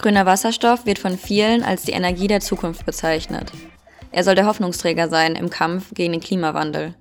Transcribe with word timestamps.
Grüner 0.00 0.24
Wasserstoff 0.24 0.86
wird 0.86 0.98
von 0.98 1.18
vielen 1.18 1.62
als 1.62 1.82
die 1.82 1.92
Energie 1.92 2.26
der 2.26 2.40
Zukunft 2.40 2.86
bezeichnet. 2.86 3.52
Er 4.12 4.24
soll 4.24 4.34
der 4.34 4.46
Hoffnungsträger 4.46 5.10
sein 5.10 5.36
im 5.36 5.50
Kampf 5.50 5.92
gegen 5.92 6.12
den 6.12 6.22
Klimawandel. 6.22 6.94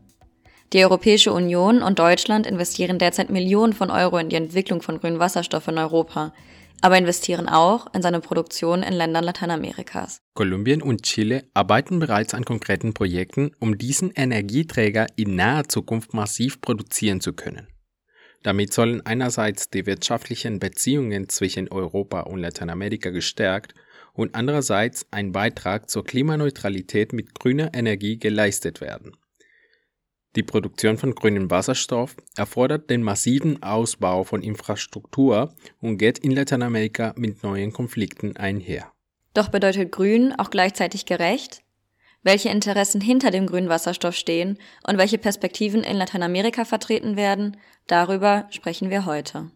Die 0.73 0.83
Europäische 0.83 1.31
Union 1.31 1.81
und 1.81 1.97
Deutschland 1.97 2.45
investieren 2.45 2.99
derzeit 2.99 3.29
Millionen 3.29 3.71
von 3.71 3.89
Euro 3.89 4.17
in 4.17 4.27
die 4.27 4.35
Entwicklung 4.35 4.81
von 4.81 4.99
grünem 4.99 5.19
Wasserstoff 5.19 5.69
in 5.69 5.77
Europa, 5.77 6.33
aber 6.81 6.97
investieren 6.97 7.47
auch 7.47 7.87
in 7.93 8.01
seine 8.01 8.19
Produktion 8.19 8.83
in 8.83 8.93
Ländern 8.93 9.23
Lateinamerikas. 9.23 10.19
Kolumbien 10.33 10.81
und 10.81 11.03
Chile 11.03 11.45
arbeiten 11.53 11.99
bereits 11.99 12.33
an 12.33 12.43
konkreten 12.43 12.93
Projekten, 12.93 13.51
um 13.59 13.77
diesen 13.77 14.11
Energieträger 14.11 15.07
in 15.15 15.35
naher 15.35 15.69
Zukunft 15.69 16.13
massiv 16.13 16.59
produzieren 16.59 17.21
zu 17.21 17.31
können. 17.31 17.69
Damit 18.43 18.73
sollen 18.73 19.05
einerseits 19.05 19.69
die 19.69 19.85
wirtschaftlichen 19.85 20.59
Beziehungen 20.59 21.27
zwischen 21.29 21.67
Europa 21.69 22.21
und 22.21 22.39
Lateinamerika 22.39 23.09
gestärkt 23.09 23.73
und 24.13 24.35
andererseits 24.35 25.05
ein 25.11 25.31
Beitrag 25.31 25.89
zur 25.89 26.05
Klimaneutralität 26.05 27.13
mit 27.13 27.35
grüner 27.35 27.71
Energie 27.73 28.17
geleistet 28.17 28.81
werden. 28.81 29.17
Die 30.35 30.43
Produktion 30.43 30.97
von 30.97 31.15
grünem 31.15 31.49
Wasserstoff 31.49 32.15
erfordert 32.35 32.89
den 32.89 33.01
massiven 33.01 33.63
Ausbau 33.63 34.23
von 34.23 34.43
Infrastruktur 34.43 35.53
und 35.81 35.97
geht 35.97 36.19
in 36.19 36.31
Lateinamerika 36.31 37.13
mit 37.17 37.41
neuen 37.43 37.73
Konflikten 37.73 38.37
einher. 38.37 38.91
Doch 39.33 39.49
bedeutet 39.49 39.91
grün 39.91 40.33
auch 40.37 40.51
gleichzeitig 40.51 41.05
gerecht? 41.05 41.63
Welche 42.21 42.49
Interessen 42.49 43.01
hinter 43.01 43.31
dem 43.31 43.47
grünen 43.47 43.69
Wasserstoff 43.69 44.15
stehen 44.15 44.57
und 44.85 44.97
welche 44.97 45.17
Perspektiven 45.17 45.83
in 45.83 45.97
Lateinamerika 45.97 46.65
vertreten 46.65 47.15
werden, 47.15 47.57
darüber 47.87 48.47
sprechen 48.49 48.89
wir 48.89 49.05
heute. 49.05 49.51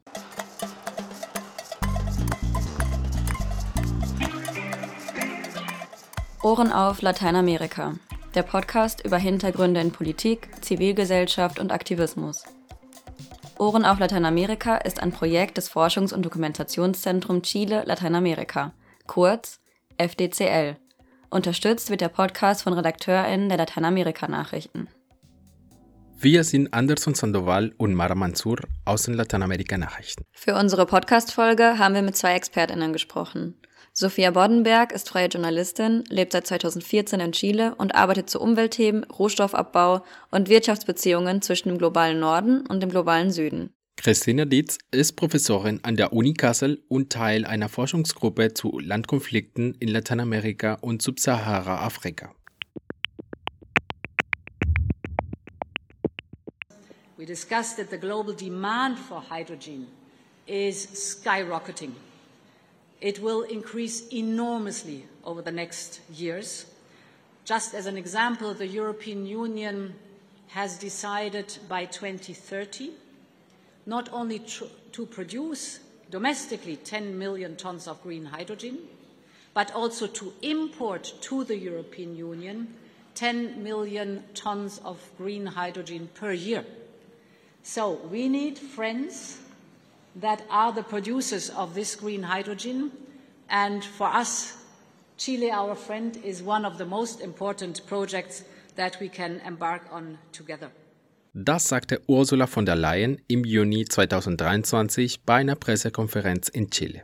Ohren 6.41 6.71
auf 6.71 7.01
Lateinamerika 7.01 7.95
der 8.33 8.43
Podcast 8.43 9.05
über 9.05 9.17
Hintergründe 9.17 9.79
in 9.79 9.91
Politik, 9.91 10.49
Zivilgesellschaft 10.61 11.59
und 11.59 11.71
Aktivismus. 11.71 12.43
Ohren 13.59 13.85
auf 13.85 13.99
Lateinamerika 13.99 14.77
ist 14.77 15.01
ein 15.01 15.11
Projekt 15.11 15.57
des 15.57 15.69
Forschungs- 15.69 16.13
und 16.13 16.23
Dokumentationszentrums 16.25 17.47
Chile 17.47 17.83
Lateinamerika, 17.85 18.73
kurz 19.05 19.59
FDCL. 19.97 20.77
Unterstützt 21.33 21.89
wird 21.89 22.01
der 22.01 22.09
Podcast 22.09 22.61
von 22.61 22.73
RedakteurInnen 22.73 23.49
der 23.49 23.57
Lateinamerika-Nachrichten. 23.57 24.87
Wir 26.15 26.43
sind 26.43 26.71
Anderson 26.71 27.15
Sandoval 27.15 27.73
und 27.77 27.95
Mara 27.95 28.13
Mansur 28.13 28.59
aus 28.85 29.01
den 29.05 29.15
Lateinamerika-Nachrichten. 29.15 30.25
Für 30.31 30.53
unsere 30.53 30.85
Podcast-Folge 30.85 31.79
haben 31.79 31.95
wir 31.95 32.03
mit 32.03 32.15
zwei 32.15 32.35
ExpertInnen 32.35 32.93
gesprochen. 32.93 33.59
Sophia 33.93 34.29
Boddenberg 34.29 34.91
ist 34.91 35.09
freie 35.09 35.27
Journalistin, 35.27 36.03
lebt 36.07 36.33
seit 36.33 36.45
2014 36.45 37.19
in 37.19 37.31
Chile 37.31 37.73
und 37.79 37.95
arbeitet 37.95 38.29
zu 38.29 38.39
Umweltthemen, 38.39 39.03
Rohstoffabbau 39.05 40.03
und 40.29 40.49
Wirtschaftsbeziehungen 40.49 41.41
zwischen 41.41 41.69
dem 41.69 41.79
globalen 41.79 42.19
Norden 42.19 42.63
und 42.67 42.83
dem 42.83 42.91
globalen 42.91 43.31
Süden. 43.31 43.73
Christina 43.97 44.43
Dietz 44.43 44.79
ist 44.91 45.13
Professorin 45.13 45.79
an 45.83 45.95
der 45.95 46.11
Uni 46.11 46.33
Kassel 46.33 46.83
und 46.89 47.09
Teil 47.09 47.45
einer 47.45 47.69
Forschungsgruppe 47.69 48.53
zu 48.53 48.79
Landkonflikten 48.79 49.75
in 49.79 49.87
Lateinamerika 49.87 50.73
und 50.81 51.01
Subsahara-Afrika. 51.01 52.35
We 57.17 57.25
discussed 57.25 57.77
that 57.77 57.89
the 57.89 57.97
global 57.97 58.35
demand 58.35 58.99
for 58.99 59.23
hydrogen 59.29 59.87
is 60.45 60.85
skyrocketing. 60.93 61.93
It 62.99 63.21
will 63.21 63.43
increase 63.43 64.03
enormously 64.11 65.05
over 65.23 65.41
the 65.41 65.51
next 65.51 66.01
years. 66.13 66.65
Just 67.45 67.73
as 67.73 67.85
an 67.85 67.95
example, 67.95 68.53
the 68.53 68.67
European 68.67 69.25
Union 69.25 69.93
has 70.49 70.77
decided 70.77 71.57
by 71.69 71.85
2030 71.85 72.91
not 73.85 74.09
only 74.11 74.39
to 74.91 75.05
produce 75.05 75.79
domestically 76.09 76.75
10 76.77 77.17
million 77.17 77.55
tons 77.55 77.87
of 77.87 78.01
green 78.03 78.25
hydrogen, 78.25 78.79
but 79.53 79.71
also 79.73 80.07
to 80.07 80.33
import 80.41 81.13
to 81.21 81.43
the 81.43 81.57
European 81.57 82.15
Union 82.15 82.73
10 83.15 83.63
million 83.63 84.23
tons 84.33 84.79
of 84.83 84.99
green 85.17 85.45
hydrogen 85.45 86.09
per 86.15 86.31
year. 86.31 86.65
So 87.61 87.93
we 88.11 88.27
need 88.27 88.57
friends 88.57 89.39
that 90.15 90.43
are 90.49 90.71
the 90.71 90.83
producers 90.83 91.49
of 91.49 91.75
this 91.75 91.95
green 91.95 92.23
hydrogen. 92.23 92.91
And 93.49 93.83
for 93.83 94.07
us, 94.07 94.57
Chile, 95.17 95.51
our 95.51 95.75
friend, 95.75 96.17
is 96.23 96.41
one 96.41 96.65
of 96.65 96.77
the 96.77 96.85
most 96.85 97.21
important 97.21 97.85
projects 97.85 98.43
that 98.75 98.99
we 98.99 99.09
can 99.09 99.41
embark 99.45 99.83
on 99.91 100.17
together. 100.31 100.71
Das 101.35 101.67
sagte 101.67 101.99
Ursula 102.05 102.45
von 102.45 102.63
der 102.67 102.75
Leyen 102.75 103.19
im 103.27 103.43
Juni 103.43 103.85
2023 103.85 105.23
bei 105.23 105.37
einer 105.37 105.55
Pressekonferenz 105.55 106.47
in 106.47 106.69
Chile. 106.69 107.03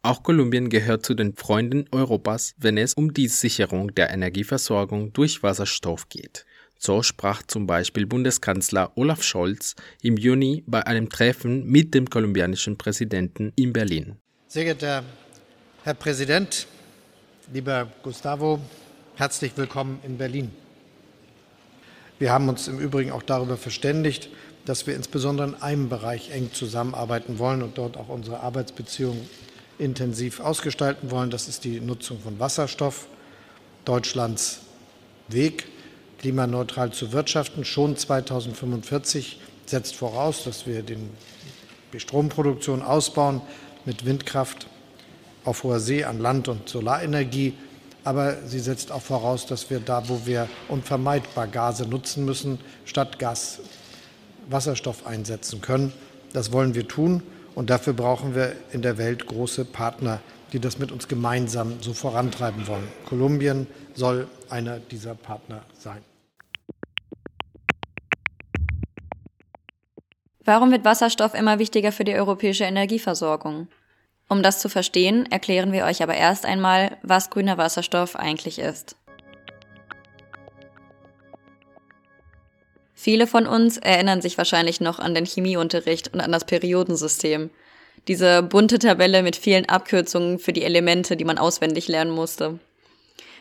Auch 0.00 0.22
Kolumbien 0.22 0.68
gehört 0.68 1.04
zu 1.04 1.14
den 1.14 1.34
Freunden 1.34 1.86
Europas, 1.90 2.54
wenn 2.58 2.78
es 2.78 2.94
um 2.94 3.12
die 3.12 3.26
Sicherung 3.26 3.92
der 3.96 4.10
Energieversorgung 4.10 5.12
durch 5.12 5.42
Wasserstoff 5.42 6.08
geht. 6.08 6.46
So 6.78 7.02
sprach 7.02 7.42
zum 7.42 7.66
Beispiel 7.66 8.06
Bundeskanzler 8.06 8.92
Olaf 8.96 9.24
Scholz 9.24 9.74
im 10.02 10.16
Juni 10.16 10.62
bei 10.68 10.86
einem 10.86 11.08
Treffen 11.08 11.66
mit 11.66 11.94
dem 11.94 12.08
kolumbianischen 12.08 12.78
Präsidenten 12.78 13.52
in 13.56 13.72
Berlin. 13.72 14.18
Sehr 14.46 14.62
geehrter 14.62 15.02
Herr 15.82 15.94
Präsident, 15.94 16.68
lieber 17.52 17.90
Gustavo, 18.04 18.60
herzlich 19.16 19.50
willkommen 19.56 19.98
in 20.04 20.16
Berlin. 20.16 20.67
Wir 22.18 22.32
haben 22.32 22.48
uns 22.48 22.68
im 22.68 22.78
Übrigen 22.78 23.12
auch 23.12 23.22
darüber 23.22 23.56
verständigt, 23.56 24.28
dass 24.64 24.86
wir 24.86 24.94
insbesondere 24.94 25.48
in 25.48 25.54
einem 25.54 25.88
Bereich 25.88 26.30
eng 26.30 26.50
zusammenarbeiten 26.52 27.38
wollen 27.38 27.62
und 27.62 27.78
dort 27.78 27.96
auch 27.96 28.08
unsere 28.08 28.40
Arbeitsbeziehungen 28.40 29.28
intensiv 29.78 30.40
ausgestalten 30.40 31.10
wollen. 31.10 31.30
Das 31.30 31.48
ist 31.48 31.64
die 31.64 31.80
Nutzung 31.80 32.20
von 32.20 32.38
Wasserstoff, 32.38 33.06
Deutschlands 33.84 34.60
Weg 35.28 35.66
klimaneutral 36.18 36.92
zu 36.92 37.12
wirtschaften, 37.12 37.64
schon 37.64 37.96
2045, 37.96 39.40
setzt 39.66 39.94
voraus, 39.94 40.44
dass 40.44 40.66
wir 40.66 40.82
den, 40.82 41.10
die 41.92 42.00
Stromproduktion 42.00 42.82
ausbauen 42.82 43.40
mit 43.84 44.04
Windkraft 44.04 44.66
auf 45.44 45.62
hoher 45.62 45.80
See, 45.80 46.04
an 46.04 46.18
Land 46.18 46.48
und 46.48 46.68
Solarenergie. 46.68 47.54
Aber 48.08 48.38
sie 48.46 48.58
setzt 48.58 48.90
auch 48.90 49.02
voraus, 49.02 49.44
dass 49.44 49.68
wir 49.68 49.80
da, 49.80 50.08
wo 50.08 50.24
wir 50.24 50.48
unvermeidbar 50.68 51.46
Gase 51.46 51.86
nutzen 51.86 52.24
müssen, 52.24 52.58
statt 52.86 53.18
Gas 53.18 53.60
Wasserstoff 54.48 55.06
einsetzen 55.06 55.60
können. 55.60 55.92
Das 56.32 56.50
wollen 56.50 56.74
wir 56.74 56.88
tun. 56.88 57.22
Und 57.54 57.68
dafür 57.68 57.92
brauchen 57.92 58.34
wir 58.34 58.56
in 58.72 58.80
der 58.80 58.96
Welt 58.96 59.26
große 59.26 59.66
Partner, 59.66 60.20
die 60.54 60.58
das 60.58 60.78
mit 60.78 60.90
uns 60.90 61.06
gemeinsam 61.06 61.82
so 61.82 61.92
vorantreiben 61.92 62.66
wollen. 62.66 62.88
Kolumbien 63.04 63.66
soll 63.94 64.26
einer 64.48 64.78
dieser 64.78 65.14
Partner 65.14 65.60
sein. 65.78 65.98
Warum 70.46 70.70
wird 70.70 70.86
Wasserstoff 70.86 71.34
immer 71.34 71.58
wichtiger 71.58 71.92
für 71.92 72.04
die 72.04 72.14
europäische 72.14 72.64
Energieversorgung? 72.64 73.68
Um 74.28 74.42
das 74.42 74.60
zu 74.60 74.68
verstehen, 74.68 75.30
erklären 75.30 75.72
wir 75.72 75.84
euch 75.84 76.02
aber 76.02 76.14
erst 76.14 76.44
einmal, 76.44 76.98
was 77.02 77.30
grüner 77.30 77.56
Wasserstoff 77.56 78.14
eigentlich 78.14 78.58
ist. 78.58 78.94
Viele 82.94 83.26
von 83.26 83.46
uns 83.46 83.78
erinnern 83.78 84.20
sich 84.20 84.36
wahrscheinlich 84.36 84.80
noch 84.80 84.98
an 84.98 85.14
den 85.14 85.24
Chemieunterricht 85.24 86.12
und 86.12 86.20
an 86.20 86.32
das 86.32 86.44
Periodensystem. 86.44 87.48
Diese 88.06 88.42
bunte 88.42 88.78
Tabelle 88.78 89.22
mit 89.22 89.36
vielen 89.36 89.68
Abkürzungen 89.68 90.38
für 90.38 90.52
die 90.52 90.64
Elemente, 90.64 91.16
die 91.16 91.24
man 91.24 91.38
auswendig 91.38 91.88
lernen 91.88 92.10
musste. 92.10 92.58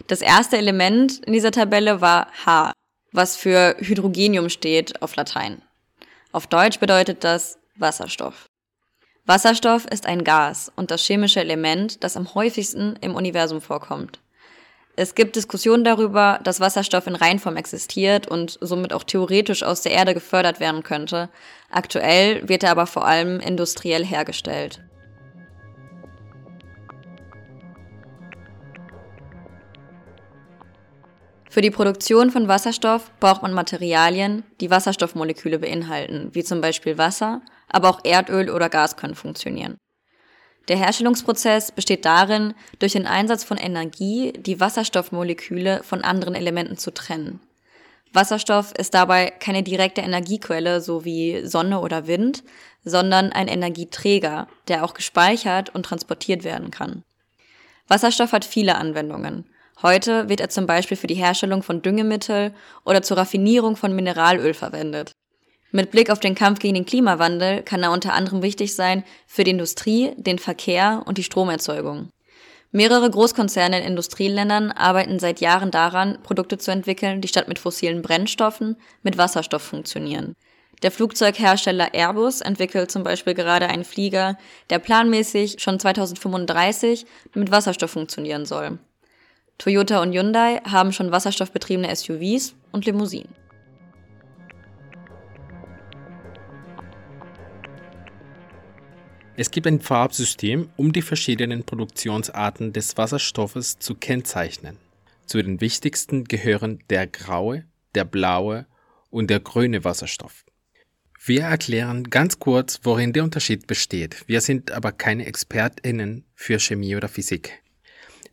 Das 0.08 0.22
erste 0.22 0.58
Element 0.58 1.26
in 1.26 1.34
dieser 1.34 1.52
Tabelle 1.52 2.02
war 2.02 2.28
H, 2.46 2.72
was 3.12 3.36
für 3.36 3.76
Hydrogenium 3.80 4.50
steht 4.50 5.02
auf 5.02 5.16
Latein. 5.16 5.62
Auf 6.32 6.48
Deutsch 6.48 6.80
bedeutet 6.80 7.24
das 7.24 7.58
Wasserstoff. 7.76 8.46
Wasserstoff 9.28 9.86
ist 9.86 10.06
ein 10.06 10.24
Gas 10.24 10.72
und 10.78 10.90
das 10.90 11.02
chemische 11.02 11.42
Element, 11.42 12.02
das 12.02 12.16
am 12.16 12.34
häufigsten 12.34 12.96
im 13.02 13.14
Universum 13.14 13.60
vorkommt. 13.60 14.22
Es 14.96 15.16
gibt 15.16 15.36
Diskussionen 15.36 15.84
darüber, 15.84 16.40
dass 16.46 16.62
Wasserstoff 16.62 17.08
in 17.08 17.16
Reinform 17.16 17.58
existiert 17.58 18.30
und 18.30 18.58
somit 18.62 18.94
auch 18.94 19.04
theoretisch 19.04 19.64
aus 19.64 19.82
der 19.82 19.92
Erde 19.92 20.14
gefördert 20.14 20.62
werden 20.62 20.82
könnte. 20.82 21.28
Aktuell 21.70 22.48
wird 22.48 22.64
er 22.64 22.72
aber 22.72 22.88
vor 22.88 23.06
allem 23.06 23.42
industriell 23.42 24.06
hergestellt. 24.06 24.82
Für 31.50 31.62
die 31.62 31.72
Produktion 31.72 32.32
von 32.32 32.48
Wasserstoff 32.48 33.12
braucht 33.20 33.42
man 33.42 33.52
Materialien, 33.52 34.44
die 34.62 34.72
Wasserstoffmoleküle 34.72 35.60
beinhalten, 35.60 36.30
wie 36.32 36.46
zum 36.46 36.62
Beispiel 36.62 36.98
Wasser, 36.98 37.42
aber 37.68 37.90
auch 37.90 38.00
Erdöl 38.04 38.50
oder 38.50 38.70
Gas 38.70 38.98
können 38.98 39.16
funktionieren. 39.16 39.78
Der 40.68 40.78
Herstellungsprozess 40.78 41.72
besteht 41.72 42.04
darin, 42.04 42.54
durch 42.80 42.94
den 42.94 43.08
Einsatz 43.08 43.44
von 43.44 43.58
Energie 43.58 44.34
die 44.34 44.60
Wasserstoffmoleküle 44.60 45.82
von 45.84 46.04
anderen 46.04 46.36
Elementen 46.36 46.78
zu 46.78 46.94
trennen. 46.94 47.40
Wasserstoff 48.14 48.74
ist 48.74 48.94
dabei 48.94 49.30
keine 49.30 49.64
direkte 49.64 50.02
Energiequelle, 50.02 50.82
so 50.82 51.06
wie 51.06 51.46
Sonne 51.46 51.80
oder 51.80 52.08
Wind, 52.08 52.44
sondern 52.84 53.32
ein 53.32 53.48
Energieträger, 53.48 54.48
der 54.68 54.84
auch 54.84 54.94
gespeichert 54.94 55.74
und 55.74 55.84
transportiert 55.84 56.44
werden 56.44 56.72
kann. 56.72 57.04
Wasserstoff 57.88 58.32
hat 58.32 58.44
viele 58.44 58.76
Anwendungen. 58.76 59.46
Heute 59.82 60.28
wird 60.30 60.40
er 60.42 60.50
zum 60.50 60.66
Beispiel 60.66 60.98
für 60.98 61.08
die 61.08 61.16
Herstellung 61.16 61.64
von 61.64 61.82
Düngemittel 61.82 62.54
oder 62.84 63.04
zur 63.04 63.18
Raffinierung 63.18 63.76
von 63.76 63.96
Mineralöl 63.96 64.54
verwendet. 64.54 65.12
Mit 65.72 65.92
Blick 65.92 66.10
auf 66.10 66.20
den 66.20 66.36
Kampf 66.36 66.60
gegen 66.60 66.76
den 66.76 66.86
Klimawandel 66.86 67.62
kann 67.62 67.84
er 67.84 67.92
unter 67.92 68.14
anderem 68.14 68.42
wichtig 68.42 68.74
sein 68.74 69.04
für 69.28 69.44
die 69.44 69.52
Industrie, 69.52 70.14
den 70.16 70.40
Verkehr 70.40 71.04
und 71.06 71.18
die 71.18 71.24
Stromerzeugung. 71.24 72.10
Mehrere 72.72 73.10
Großkonzerne 73.10 73.80
in 73.80 73.86
Industrieländern 73.86 74.72
arbeiten 74.72 75.20
seit 75.20 75.42
Jahren 75.42 75.72
daran, 75.72 76.20
Produkte 76.24 76.58
zu 76.58 76.72
entwickeln, 76.72 77.22
die 77.22 77.28
statt 77.28 77.48
mit 77.48 77.60
fossilen 77.60 78.02
Brennstoffen 78.02 78.78
mit 79.04 79.18
Wasserstoff 79.18 79.62
funktionieren. 79.62 80.36
Der 80.84 80.92
Flugzeughersteller 80.92 81.94
Airbus 81.94 82.42
entwickelt 82.42 82.92
zum 82.92 83.04
Beispiel 83.04 83.34
gerade 83.34 83.68
einen 83.68 83.84
Flieger, 83.84 84.38
der 84.70 84.80
planmäßig 84.80 85.60
schon 85.60 85.80
2035 85.80 87.06
mit 87.34 87.52
Wasserstoff 87.52 87.92
funktionieren 87.92 88.46
soll. 88.46 88.78
Toyota 89.58 90.02
und 90.02 90.14
Hyundai 90.14 90.62
haben 90.70 90.94
schon 90.94 91.12
wasserstoffbetriebene 91.12 91.94
SUVs 91.96 92.54
und 92.72 92.86
Limousinen. 92.86 93.34
Es 99.40 99.52
gibt 99.52 99.68
ein 99.68 99.80
Farbsystem, 99.80 100.68
um 100.78 100.92
die 100.92 101.04
verschiedenen 101.04 101.64
Produktionsarten 101.64 102.74
des 102.74 102.98
Wasserstoffes 102.98 103.78
zu 103.78 103.94
kennzeichnen. 103.94 104.78
Zu 105.28 105.44
den 105.44 105.62
wichtigsten 105.62 106.24
gehören 106.24 106.80
der 106.90 107.06
graue, 107.06 107.64
der 107.94 108.04
blaue 108.04 108.66
und 109.12 109.30
der 109.30 109.40
grüne 109.40 109.84
Wasserstoff. 109.84 110.44
Wir 111.24 111.44
erklären 111.44 112.06
ganz 112.10 112.40
kurz, 112.40 112.80
worin 112.82 113.14
der 113.14 113.24
Unterschied 113.24 113.68
besteht. 113.68 114.24
Wir 114.26 114.42
sind 114.42 114.72
aber 114.72 114.92
keine 114.92 115.28
Expertinnen 115.28 116.26
für 116.34 116.60
Chemie 116.60 116.96
oder 116.96 117.08
Physik. 117.08 117.62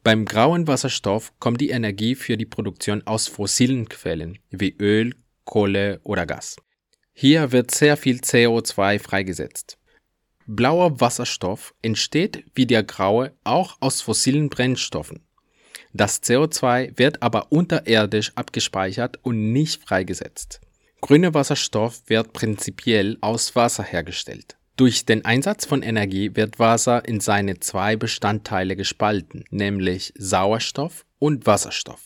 Beim 0.04 0.24
grauen 0.24 0.66
Wasserstoff 0.66 1.34
kommt 1.38 1.60
die 1.60 1.68
Energie 1.68 2.14
für 2.14 2.38
die 2.38 2.46
Produktion 2.46 3.06
aus 3.06 3.28
fossilen 3.28 3.90
Quellen 3.90 4.38
wie 4.50 4.74
Öl, 4.80 5.14
Kohle 5.44 6.00
oder 6.02 6.24
Gas. 6.24 6.56
Hier 7.12 7.52
wird 7.52 7.72
sehr 7.72 7.98
viel 7.98 8.20
CO2 8.20 8.98
freigesetzt. 8.98 9.76
Blauer 10.46 11.00
Wasserstoff 11.00 11.74
entsteht 11.80 12.44
wie 12.54 12.66
der 12.66 12.82
graue 12.82 13.32
auch 13.44 13.76
aus 13.80 14.02
fossilen 14.02 14.50
Brennstoffen. 14.50 15.20
Das 15.94 16.22
CO2 16.22 16.98
wird 16.98 17.22
aber 17.22 17.50
unterirdisch 17.50 18.32
abgespeichert 18.34 19.18
und 19.22 19.52
nicht 19.52 19.82
freigesetzt. 19.82 20.60
Grüner 21.00 21.32
Wasserstoff 21.34 22.02
wird 22.08 22.32
prinzipiell 22.32 23.16
aus 23.20 23.56
Wasser 23.56 23.84
hergestellt. 23.84 24.56
Durch 24.76 25.06
den 25.06 25.24
Einsatz 25.24 25.66
von 25.66 25.82
Energie 25.82 26.34
wird 26.34 26.58
Wasser 26.58 27.06
in 27.06 27.20
seine 27.20 27.60
zwei 27.60 27.94
Bestandteile 27.96 28.74
gespalten, 28.74 29.44
nämlich 29.50 30.12
Sauerstoff 30.16 31.06
und 31.18 31.46
Wasserstoff. 31.46 32.02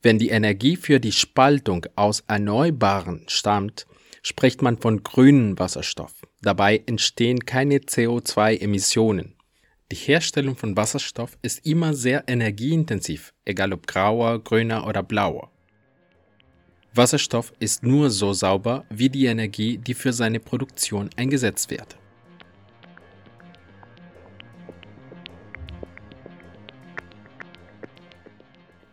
Wenn 0.00 0.18
die 0.18 0.28
Energie 0.28 0.76
für 0.76 1.00
die 1.00 1.12
Spaltung 1.12 1.86
aus 1.96 2.22
Erneuerbaren 2.28 3.24
stammt, 3.26 3.86
spricht 4.22 4.62
man 4.62 4.78
von 4.78 5.02
grünem 5.02 5.58
Wasserstoff. 5.58 6.12
Dabei 6.40 6.82
entstehen 6.86 7.44
keine 7.44 7.78
CO2-Emissionen. 7.78 9.34
Die 9.90 9.96
Herstellung 9.96 10.54
von 10.54 10.76
Wasserstoff 10.76 11.36
ist 11.42 11.66
immer 11.66 11.94
sehr 11.94 12.28
energieintensiv, 12.28 13.32
egal 13.44 13.72
ob 13.72 13.86
grauer, 13.86 14.38
grüner 14.44 14.86
oder 14.86 15.02
blauer. 15.02 15.50
Wasserstoff 16.94 17.52
ist 17.58 17.82
nur 17.82 18.10
so 18.10 18.32
sauber 18.32 18.84
wie 18.88 19.08
die 19.08 19.26
Energie, 19.26 19.78
die 19.78 19.94
für 19.94 20.12
seine 20.12 20.38
Produktion 20.38 21.10
eingesetzt 21.16 21.70
wird. 21.70 21.96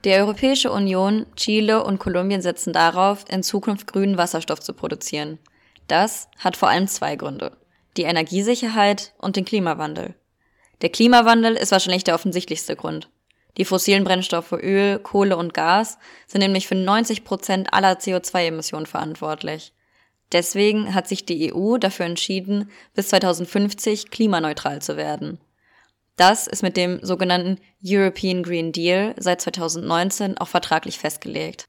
Die 0.04 0.12
Europäische 0.12 0.72
Union, 0.72 1.26
Chile 1.36 1.84
und 1.84 2.00
Kolumbien 2.00 2.42
setzen 2.42 2.74
darauf, 2.74 3.26
in 3.28 3.44
Zukunft 3.44 3.88
grünen 3.88 4.18
Wasserstoff 4.18 4.60
zu 4.60 4.74
produzieren. 4.74 5.40
Das 5.88 6.30
hat 6.40 6.58
vor 6.58 6.70
allem 6.70 6.88
zwei 6.88 7.16
Gründe. 7.16 7.58
Die 7.98 8.04
Energiesicherheit 8.04 9.14
und 9.18 9.36
den 9.36 9.46
Klimawandel. 9.46 10.16
Der 10.82 10.90
Klimawandel 10.90 11.56
ist 11.56 11.72
wahrscheinlich 11.72 12.04
der 12.04 12.16
offensichtlichste 12.16 12.76
Grund. 12.76 13.10
Die 13.58 13.66
fossilen 13.66 14.04
Brennstoffe 14.04 14.52
Öl, 14.52 15.00
Kohle 15.00 15.38
und 15.38 15.54
Gas 15.54 15.98
sind 16.28 16.42
nämlich 16.42 16.68
für 16.68 16.76
90 16.76 17.24
Prozent 17.24 17.74
aller 17.74 17.94
CO2-Emissionen 17.94 18.86
verantwortlich. 18.86 19.74
Deswegen 20.32 20.94
hat 20.94 21.08
sich 21.08 21.26
die 21.26 21.54
EU 21.54 21.78
dafür 21.78 22.06
entschieden, 22.06 22.70
bis 22.94 23.10
2050 23.10 24.10
klimaneutral 24.10 24.82
zu 24.82 24.98
werden. 24.98 25.40
Das 26.18 26.48
ist 26.48 26.64
mit 26.64 26.78
dem 26.78 27.00
sogenannten 27.04 27.60
European 27.86 28.44
Green 28.44 28.72
Deal 28.72 29.16
seit 29.18 29.42
2019 29.42 30.38
auch 30.38 30.48
vertraglich 30.48 30.98
festgelegt. 30.98 31.68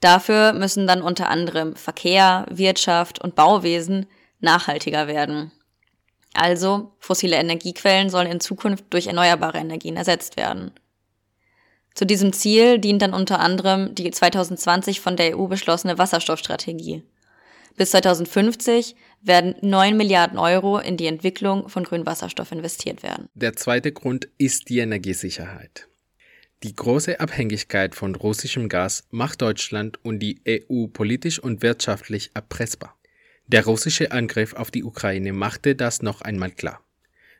Dafür 0.00 0.54
müssen 0.54 0.86
dann 0.86 1.02
unter 1.02 1.28
anderem 1.28 1.76
Verkehr, 1.76 2.46
Wirtschaft 2.50 3.20
und 3.20 3.34
Bauwesen 3.34 4.06
nachhaltiger 4.40 5.06
werden. 5.06 5.52
Also 6.32 6.92
fossile 7.00 7.36
Energiequellen 7.36 8.08
sollen 8.08 8.30
in 8.30 8.40
Zukunft 8.40 8.84
durch 8.90 9.08
erneuerbare 9.08 9.58
Energien 9.58 9.96
ersetzt 9.96 10.36
werden. 10.36 10.72
Zu 11.94 12.06
diesem 12.06 12.32
Ziel 12.32 12.78
dient 12.78 13.02
dann 13.02 13.12
unter 13.12 13.40
anderem 13.40 13.94
die 13.94 14.10
2020 14.10 15.00
von 15.00 15.16
der 15.16 15.38
EU 15.38 15.46
beschlossene 15.46 15.98
Wasserstoffstrategie. 15.98 17.02
Bis 17.76 17.90
2050 17.90 18.96
werden 19.22 19.54
9 19.60 19.96
Milliarden 19.96 20.38
Euro 20.38 20.78
in 20.78 20.96
die 20.96 21.06
Entwicklung 21.06 21.68
von 21.68 21.84
grünem 21.84 22.06
Wasserstoff 22.06 22.52
investiert 22.52 23.02
werden. 23.02 23.28
Der 23.34 23.54
zweite 23.54 23.92
Grund 23.92 24.28
ist 24.38 24.68
die 24.68 24.78
Energiesicherheit. 24.78 25.89
Die 26.62 26.76
große 26.76 27.20
Abhängigkeit 27.20 27.94
von 27.94 28.14
russischem 28.14 28.68
Gas 28.68 29.04
macht 29.10 29.40
Deutschland 29.40 29.98
und 30.04 30.18
die 30.18 30.42
EU 30.46 30.88
politisch 30.88 31.38
und 31.38 31.62
wirtschaftlich 31.62 32.32
erpressbar. 32.34 32.98
Der 33.46 33.64
russische 33.64 34.12
Angriff 34.12 34.52
auf 34.52 34.70
die 34.70 34.84
Ukraine 34.84 35.32
machte 35.32 35.74
das 35.74 36.02
noch 36.02 36.20
einmal 36.20 36.50
klar. 36.50 36.84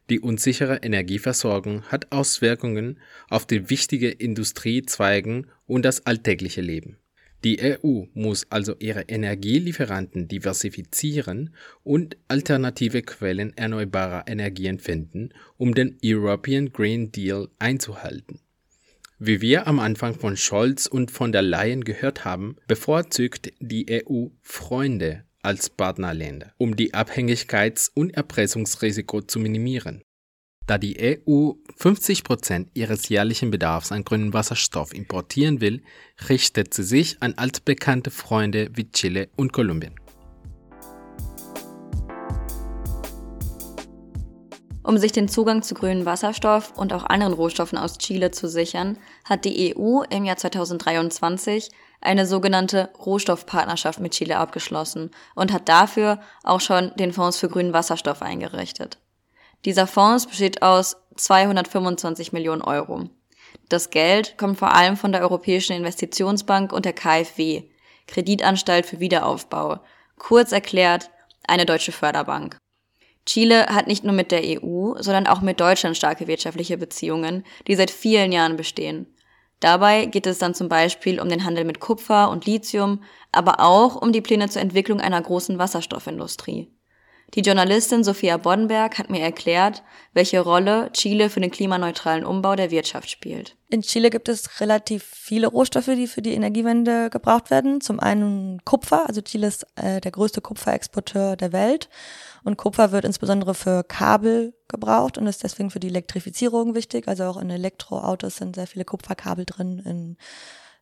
Die 0.08 0.20
unsichere 0.20 0.76
Energieversorgung 0.76 1.82
hat 1.82 2.10
Auswirkungen 2.12 2.98
auf 3.28 3.46
die 3.46 3.68
wichtigen 3.68 4.10
Industriezweigen 4.12 5.48
und 5.66 5.84
das 5.84 6.06
alltägliche 6.06 6.62
Leben. 6.62 6.96
Die 7.44 7.60
EU 7.60 8.06
muss 8.14 8.46
also 8.50 8.74
ihre 8.78 9.02
Energielieferanten 9.02 10.28
diversifizieren 10.28 11.54
und 11.84 12.16
alternative 12.28 13.02
Quellen 13.02 13.54
erneuerbarer 13.54 14.24
Energien 14.26 14.78
finden, 14.78 15.28
um 15.58 15.74
den 15.74 15.98
European 16.02 16.72
Green 16.72 17.12
Deal 17.12 17.48
einzuhalten. 17.58 18.40
Wie 19.22 19.42
wir 19.42 19.66
am 19.66 19.80
Anfang 19.80 20.14
von 20.14 20.34
Scholz 20.38 20.86
und 20.86 21.10
von 21.10 21.30
der 21.30 21.42
Leyen 21.42 21.84
gehört 21.84 22.24
haben, 22.24 22.56
bevorzugt 22.66 23.52
die 23.60 24.02
EU 24.08 24.28
Freunde 24.40 25.24
als 25.42 25.68
Partnerländer, 25.68 26.54
um 26.56 26.74
die 26.74 26.94
Abhängigkeits- 26.94 27.90
und 27.92 28.16
Erpressungsrisiko 28.16 29.20
zu 29.20 29.38
minimieren. 29.38 30.00
Da 30.66 30.78
die 30.78 30.96
EU 30.98 31.52
50 31.76 32.24
Prozent 32.24 32.70
ihres 32.72 33.10
jährlichen 33.10 33.50
Bedarfs 33.50 33.92
an 33.92 34.04
grünem 34.04 34.32
Wasserstoff 34.32 34.94
importieren 34.94 35.60
will, 35.60 35.82
richtet 36.30 36.72
sie 36.72 36.84
sich 36.84 37.18
an 37.20 37.34
altbekannte 37.36 38.10
Freunde 38.10 38.70
wie 38.72 38.90
Chile 38.90 39.28
und 39.36 39.52
Kolumbien. 39.52 40.00
Um 44.82 44.96
sich 44.96 45.12
den 45.12 45.28
Zugang 45.28 45.62
zu 45.62 45.74
grünem 45.74 46.06
Wasserstoff 46.06 46.76
und 46.76 46.92
auch 46.92 47.04
anderen 47.04 47.34
Rohstoffen 47.34 47.78
aus 47.78 47.98
Chile 47.98 48.30
zu 48.30 48.48
sichern, 48.48 48.98
hat 49.30 49.44
die 49.44 49.74
EU 49.74 50.02
im 50.10 50.24
Jahr 50.24 50.36
2023 50.36 51.70
eine 52.00 52.26
sogenannte 52.26 52.90
Rohstoffpartnerschaft 52.98 54.00
mit 54.00 54.12
Chile 54.12 54.36
abgeschlossen 54.36 55.12
und 55.36 55.52
hat 55.52 55.68
dafür 55.68 56.20
auch 56.42 56.60
schon 56.60 56.92
den 56.96 57.12
Fonds 57.12 57.38
für 57.38 57.48
grünen 57.48 57.72
Wasserstoff 57.72 58.22
eingerichtet. 58.22 58.98
Dieser 59.64 59.86
Fonds 59.86 60.26
besteht 60.26 60.62
aus 60.62 60.96
225 61.16 62.32
Millionen 62.32 62.62
Euro. 62.62 63.08
Das 63.68 63.90
Geld 63.90 64.36
kommt 64.36 64.58
vor 64.58 64.74
allem 64.74 64.96
von 64.96 65.12
der 65.12 65.20
Europäischen 65.20 65.76
Investitionsbank 65.76 66.72
und 66.72 66.84
der 66.84 66.92
KfW, 66.92 67.64
Kreditanstalt 68.08 68.84
für 68.84 68.98
Wiederaufbau, 68.98 69.78
kurz 70.18 70.50
erklärt 70.50 71.10
eine 71.46 71.66
deutsche 71.66 71.92
Förderbank. 71.92 72.56
Chile 73.26 73.66
hat 73.66 73.86
nicht 73.86 74.02
nur 74.02 74.14
mit 74.14 74.32
der 74.32 74.42
EU, 74.42 74.94
sondern 74.98 75.26
auch 75.28 75.40
mit 75.40 75.60
Deutschland 75.60 75.96
starke 75.96 76.26
wirtschaftliche 76.26 76.78
Beziehungen, 76.78 77.44
die 77.68 77.76
seit 77.76 77.90
vielen 77.90 78.32
Jahren 78.32 78.56
bestehen. 78.56 79.06
Dabei 79.60 80.06
geht 80.06 80.26
es 80.26 80.38
dann 80.38 80.54
zum 80.54 80.68
Beispiel 80.68 81.20
um 81.20 81.28
den 81.28 81.44
Handel 81.44 81.64
mit 81.64 81.80
Kupfer 81.80 82.30
und 82.30 82.46
Lithium, 82.46 83.02
aber 83.30 83.60
auch 83.60 84.00
um 84.00 84.10
die 84.12 84.22
Pläne 84.22 84.48
zur 84.48 84.62
Entwicklung 84.62 85.00
einer 85.00 85.20
großen 85.20 85.58
Wasserstoffindustrie. 85.58 86.72
Die 87.34 87.42
Journalistin 87.42 88.02
Sophia 88.02 88.38
Boddenberg 88.38 88.98
hat 88.98 89.08
mir 89.08 89.20
erklärt, 89.20 89.84
welche 90.12 90.40
Rolle 90.40 90.90
Chile 90.92 91.30
für 91.30 91.40
den 91.40 91.52
klimaneutralen 91.52 92.24
Umbau 92.24 92.56
der 92.56 92.72
Wirtschaft 92.72 93.08
spielt. 93.08 93.56
In 93.68 93.82
Chile 93.82 94.10
gibt 94.10 94.28
es 94.28 94.60
relativ 94.60 95.04
viele 95.04 95.46
Rohstoffe, 95.46 95.86
die 95.94 96.08
für 96.08 96.22
die 96.22 96.34
Energiewende 96.34 97.08
gebraucht 97.08 97.50
werden. 97.50 97.80
Zum 97.80 98.00
einen 98.00 98.60
Kupfer, 98.64 99.06
also 99.06 99.20
Chile 99.20 99.46
ist 99.46 99.64
äh, 99.76 100.00
der 100.00 100.10
größte 100.10 100.40
Kupferexporteur 100.40 101.36
der 101.36 101.52
Welt. 101.52 101.88
Und 102.44 102.56
Kupfer 102.56 102.92
wird 102.92 103.04
insbesondere 103.04 103.54
für 103.54 103.84
Kabel 103.84 104.54
gebraucht 104.68 105.18
und 105.18 105.26
ist 105.26 105.44
deswegen 105.44 105.70
für 105.70 105.80
die 105.80 105.88
Elektrifizierung 105.88 106.74
wichtig. 106.74 107.08
Also 107.08 107.24
auch 107.24 107.36
in 107.36 107.50
Elektroautos 107.50 108.36
sind 108.36 108.56
sehr 108.56 108.66
viele 108.66 108.84
Kupferkabel 108.84 109.44
drin, 109.44 109.78
in 109.78 110.16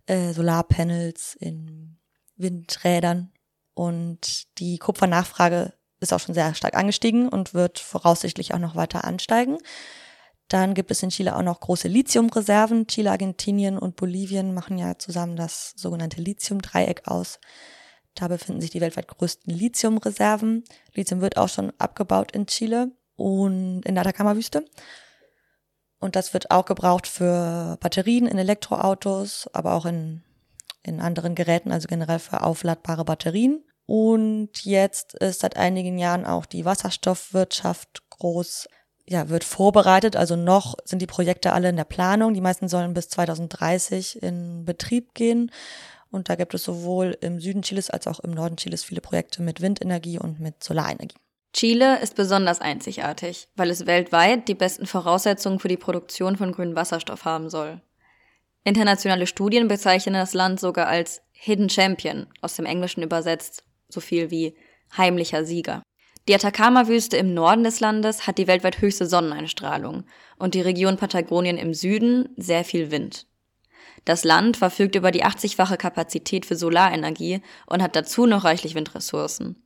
äh, 0.07 0.33
Solarpanels, 0.33 1.35
in 1.35 1.99
Windrädern. 2.37 3.33
Und 3.75 4.59
die 4.59 4.79
Kupfernachfrage 4.79 5.73
ist 6.01 6.13
auch 6.13 6.21
schon 6.21 6.35
sehr 6.35 6.55
stark 6.55 6.75
angestiegen 6.75 7.29
und 7.29 7.55
wird 7.55 7.79
voraussichtlich 7.79 8.55
auch 8.55 8.59
noch 8.59 8.77
weiter 8.77 9.05
ansteigen. 9.05 9.59
Dann 10.49 10.73
gibt 10.75 10.91
es 10.91 11.03
in 11.03 11.11
Chile 11.11 11.37
auch 11.37 11.43
noch 11.43 11.61
große 11.61 11.89
Lithiumreserven. 11.89 12.87
Chile, 12.87 13.11
Argentinien 13.11 13.79
und 13.79 13.97
Bolivien 13.97 14.55
machen 14.55 14.79
ja 14.79 14.99
zusammen 14.99 15.37
das 15.37 15.75
sogenannte 15.77 16.23
Lithiumdreieck 16.23 17.07
aus. 17.07 17.39
Da 18.19 18.27
befinden 18.27 18.61
sich 18.61 18.71
die 18.71 18.81
weltweit 18.81 19.07
größten 19.07 19.55
Lithiumreserven. 19.55 20.65
Lithium 20.93 21.21
wird 21.21 21.37
auch 21.37 21.49
schon 21.49 21.73
abgebaut 21.79 22.33
in 22.33 22.47
Chile 22.47 22.91
und 23.15 23.83
in 23.85 23.95
der 23.95 24.03
Atacama-Wüste. 24.03 24.65
Und 26.01 26.17
das 26.17 26.35
wird 26.35 26.51
auch 26.51 26.65
gebraucht 26.65 27.07
für 27.07 27.77
Batterien 27.81 28.27
in 28.27 28.37
Elektroautos, 28.37 29.49
aber 29.53 29.75
auch 29.75 29.87
in, 29.87 30.25
in 30.83 31.01
anderen 31.01 31.37
Geräten, 31.37 31.71
also 31.71 31.87
generell 31.87 32.19
für 32.19 32.43
aufladbare 32.43 33.05
Batterien. 33.05 33.65
Und 33.87 34.65
jetzt 34.65 35.15
ist 35.15 35.41
seit 35.41 35.57
einigen 35.57 35.97
Jahren 35.97 36.27
auch 36.27 36.45
die 36.45 36.65
Wasserstoffwirtschaft 36.65 38.03
groß, 38.11 38.69
ja, 39.07 39.29
wird 39.29 39.45
vorbereitet. 39.45 40.17
Also 40.17 40.35
noch 40.35 40.75
sind 40.85 41.03
die 41.03 41.07
Projekte 41.07 41.53
alle 41.53 41.69
in 41.69 41.77
der 41.77 41.85
Planung. 41.85 42.35
Die 42.35 42.41
meisten 42.41 42.69
sollen 42.69 42.95
bis 42.95 43.11
2030 43.11 44.25
in 44.25 44.65
Betrieb 44.65 45.15
gehen. 45.15 45.53
Und 46.11 46.29
da 46.29 46.37
gibt 46.37 46.55
es 46.55 46.65
sowohl 46.65 47.17
im 47.21 47.41
Süden 47.41 47.63
Chiles 47.63 47.91
als 47.91 48.07
auch 48.07 48.21
im 48.21 48.31
Norden 48.31 48.57
Chiles 48.57 48.85
viele 48.85 49.01
Projekte 49.01 49.43
mit 49.43 49.61
Windenergie 49.61 50.19
und 50.19 50.41
mit 50.41 50.63
Solarenergie. 50.65 51.17
Chile 51.53 52.01
ist 52.01 52.15
besonders 52.15 52.61
einzigartig, 52.61 53.49
weil 53.57 53.71
es 53.71 53.87
weltweit 53.87 54.49
die 54.49 54.55
besten 54.55 54.87
Voraussetzungen 54.87 55.59
für 55.59 55.69
die 55.69 55.77
Produktion 55.77 56.37
von 56.37 56.53
grünem 56.53 56.77
Wasserstoff 56.77 57.25
haben 57.25 57.51
soll. 57.51 57.81
Internationale 58.65 59.27
Studien 59.27 59.69
bezeichnen 59.69 60.15
das 60.15 60.35
Land 60.35 60.61
sogar 60.61 60.89
als 60.89 61.23
Hidden 61.33 61.71
Champion, 61.71 62.27
aus 62.43 62.57
dem 62.57 62.67
Englischen 62.67 63.03
übersetzt 63.03 63.65
so 63.89 64.01
viel 64.01 64.31
wie 64.31 64.57
heimlicher 64.97 65.45
Sieger. 65.45 65.83
Die 66.29 66.35
Atacama-Wüste 66.35 67.17
im 67.17 67.33
Norden 67.33 67.65
des 67.65 67.81
Landes 67.81 68.27
hat 68.27 68.37
die 68.37 68.47
weltweit 68.47 68.83
höchste 68.83 69.07
Sonneneinstrahlung 69.07 70.05
und 70.39 70.55
die 70.55 70.61
Region 70.61 70.99
Patagonien 70.99 71.57
im 71.57 71.73
Süden 71.73 72.29
sehr 72.37 72.65
viel 72.65 72.91
Wind. 72.91 73.27
Das 74.09 74.25
Land 74.25 74.57
verfügt 74.57 74.95
über 74.95 75.11
die 75.11 75.23
80-fache 75.23 75.77
Kapazität 75.77 76.47
für 76.47 76.57
Solarenergie 76.57 77.43
und 77.67 77.83
hat 77.83 77.95
dazu 77.95 78.25
noch 78.25 78.45
reichlich 78.45 78.75
Windressourcen. 78.75 79.63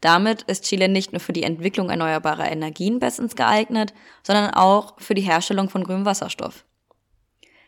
Damit 0.00 0.42
ist 0.42 0.64
Chile 0.64 0.88
nicht 0.88 1.12
nur 1.12 1.20
für 1.20 1.32
die 1.32 1.44
Entwicklung 1.44 1.90
erneuerbarer 1.90 2.50
Energien 2.50 2.98
bestens 2.98 3.36
geeignet, 3.36 3.94
sondern 4.24 4.50
auch 4.50 5.00
für 5.00 5.14
die 5.14 5.22
Herstellung 5.22 5.70
von 5.70 5.84
grünem 5.84 6.06
Wasserstoff. 6.06 6.64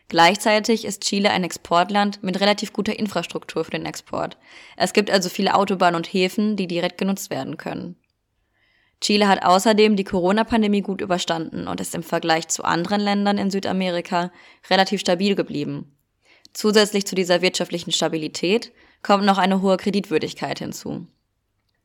Gleichzeitig 0.09 0.83
ist 0.83 1.05
Chile 1.05 1.31
ein 1.31 1.45
Exportland 1.45 2.21
mit 2.23 2.41
relativ 2.41 2.73
guter 2.73 2.99
Infrastruktur 2.99 3.63
für 3.63 3.71
den 3.71 3.85
Export. 3.85 4.37
Es 4.75 4.91
gibt 4.91 5.09
also 5.09 5.29
viele 5.29 5.55
Autobahnen 5.55 5.95
und 5.95 6.07
Häfen, 6.07 6.57
die 6.57 6.67
direkt 6.67 6.97
genutzt 6.97 7.29
werden 7.29 7.55
können. 7.55 7.95
Chile 8.99 9.29
hat 9.29 9.45
außerdem 9.45 9.95
die 9.95 10.03
Corona-Pandemie 10.03 10.81
gut 10.81 10.99
überstanden 10.99 11.69
und 11.69 11.79
ist 11.79 11.95
im 11.95 12.03
Vergleich 12.03 12.49
zu 12.49 12.65
anderen 12.65 12.99
Ländern 12.99 13.37
in 13.37 13.49
Südamerika 13.49 14.29
relativ 14.69 14.99
stabil 14.99 15.33
geblieben. 15.33 15.96
Zusätzlich 16.57 17.05
zu 17.05 17.13
dieser 17.13 17.43
wirtschaftlichen 17.43 17.91
Stabilität 17.91 18.71
kommt 19.03 19.23
noch 19.23 19.37
eine 19.37 19.61
hohe 19.61 19.77
Kreditwürdigkeit 19.77 20.57
hinzu. 20.57 21.05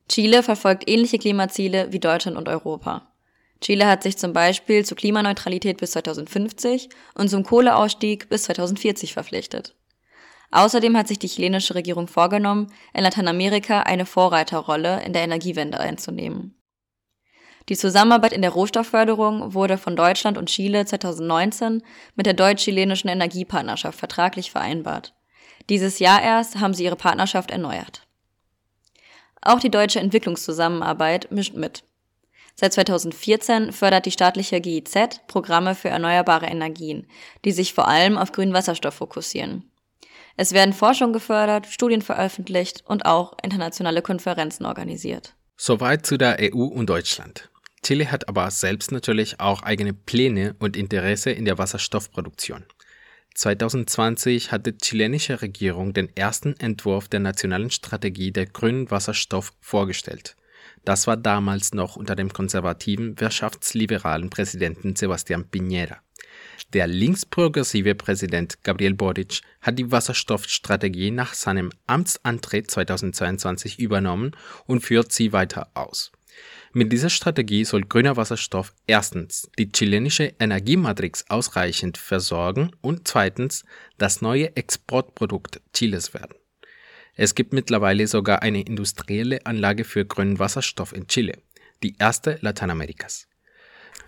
Chile 0.08 0.42
verfolgt 0.42 0.88
ähnliche 0.88 1.18
Klimaziele 1.18 1.92
wie 1.92 2.00
Deutschland 2.00 2.38
und 2.38 2.48
Europa. 2.48 3.12
Chile 3.60 3.86
hat 3.86 4.02
sich 4.02 4.16
zum 4.16 4.32
Beispiel 4.32 4.82
zur 4.82 4.96
Klimaneutralität 4.96 5.76
bis 5.76 5.90
2050 5.90 6.88
und 7.14 7.28
zum 7.28 7.42
Kohleausstieg 7.42 8.30
bis 8.30 8.44
2040 8.44 9.12
verpflichtet. 9.12 9.74
Außerdem 10.52 10.96
hat 10.96 11.06
sich 11.06 11.18
die 11.18 11.28
chilenische 11.28 11.74
Regierung 11.74 12.08
vorgenommen, 12.08 12.72
in 12.94 13.02
Lateinamerika 13.02 13.80
eine 13.80 14.06
Vorreiterrolle 14.06 15.04
in 15.04 15.12
der 15.12 15.20
Energiewende 15.20 15.80
einzunehmen. 15.80 16.54
Die 17.68 17.76
Zusammenarbeit 17.76 18.32
in 18.32 18.42
der 18.42 18.50
Rohstoffförderung 18.50 19.54
wurde 19.54 19.78
von 19.78 19.96
Deutschland 19.96 20.36
und 20.36 20.48
Chile 20.48 20.84
2019 20.84 21.82
mit 22.16 22.26
der 22.26 22.34
deutsch-chilenischen 22.34 23.08
Energiepartnerschaft 23.08 23.98
vertraglich 23.98 24.50
vereinbart. 24.50 25.14
Dieses 25.68 25.98
Jahr 25.98 26.22
erst 26.22 26.58
haben 26.58 26.74
sie 26.74 26.84
ihre 26.84 26.96
Partnerschaft 26.96 27.50
erneuert. 27.50 28.06
Auch 29.40 29.60
die 29.60 29.70
deutsche 29.70 30.00
Entwicklungszusammenarbeit 30.00 31.30
mischt 31.30 31.54
mit. 31.54 31.84
Seit 32.54 32.72
2014 32.74 33.72
fördert 33.72 34.06
die 34.06 34.10
staatliche 34.10 34.60
GIZ 34.60 35.20
Programme 35.26 35.74
für 35.74 35.88
erneuerbare 35.88 36.46
Energien, 36.46 37.06
die 37.44 37.52
sich 37.52 37.72
vor 37.72 37.88
allem 37.88 38.18
auf 38.18 38.32
grünen 38.32 38.52
Wasserstoff 38.52 38.94
fokussieren. 38.94 39.70
Es 40.36 40.52
werden 40.52 40.72
Forschung 40.72 41.12
gefördert, 41.12 41.66
Studien 41.66 42.02
veröffentlicht 42.02 42.84
und 42.86 43.06
auch 43.06 43.36
internationale 43.42 44.02
Konferenzen 44.02 44.64
organisiert. 44.64 45.34
Soweit 45.56 46.06
zu 46.06 46.16
der 46.16 46.38
EU 46.40 46.64
und 46.64 46.88
Deutschland. 46.88 47.51
Chile 47.84 48.12
hat 48.12 48.28
aber 48.28 48.50
selbst 48.50 48.92
natürlich 48.92 49.40
auch 49.40 49.62
eigene 49.62 49.92
Pläne 49.92 50.54
und 50.60 50.76
Interesse 50.76 51.30
in 51.30 51.44
der 51.44 51.58
Wasserstoffproduktion. 51.58 52.64
2020 53.34 54.52
hat 54.52 54.66
die 54.66 54.76
chilenische 54.76 55.42
Regierung 55.42 55.92
den 55.92 56.14
ersten 56.16 56.54
Entwurf 56.60 57.08
der 57.08 57.20
nationalen 57.20 57.70
Strategie 57.70 58.30
der 58.30 58.46
grünen 58.46 58.90
Wasserstoff 58.90 59.52
vorgestellt. 59.60 60.36
Das 60.84 61.06
war 61.06 61.16
damals 61.16 61.74
noch 61.74 61.96
unter 61.96 62.14
dem 62.14 62.32
konservativen, 62.32 63.18
wirtschaftsliberalen 63.18 64.30
Präsidenten 64.30 64.94
Sebastián 64.94 65.44
Piñera. 65.50 65.96
Der 66.72 66.86
linksprogressive 66.86 67.94
Präsident 67.94 68.62
Gabriel 68.62 68.94
Boric 68.94 69.42
hat 69.60 69.78
die 69.78 69.90
Wasserstoffstrategie 69.90 71.10
nach 71.10 71.34
seinem 71.34 71.70
Amtsantritt 71.86 72.70
2022 72.70 73.78
übernommen 73.78 74.32
und 74.66 74.80
führt 74.80 75.12
sie 75.12 75.32
weiter 75.32 75.70
aus. 75.74 76.12
Mit 76.74 76.90
dieser 76.90 77.10
Strategie 77.10 77.66
soll 77.66 77.82
grüner 77.82 78.16
Wasserstoff 78.16 78.72
erstens 78.86 79.50
die 79.58 79.70
chilenische 79.70 80.32
Energiematrix 80.38 81.26
ausreichend 81.28 81.98
versorgen 81.98 82.70
und 82.80 83.06
zweitens 83.06 83.66
das 83.98 84.22
neue 84.22 84.56
Exportprodukt 84.56 85.60
Chiles 85.74 86.14
werden. 86.14 86.34
Es 87.14 87.34
gibt 87.34 87.52
mittlerweile 87.52 88.06
sogar 88.06 88.40
eine 88.40 88.62
industrielle 88.62 89.44
Anlage 89.44 89.84
für 89.84 90.06
grünen 90.06 90.38
Wasserstoff 90.38 90.94
in 90.94 91.06
Chile, 91.08 91.42
die 91.82 91.94
erste 91.98 92.38
Lateinamerikas. 92.40 93.28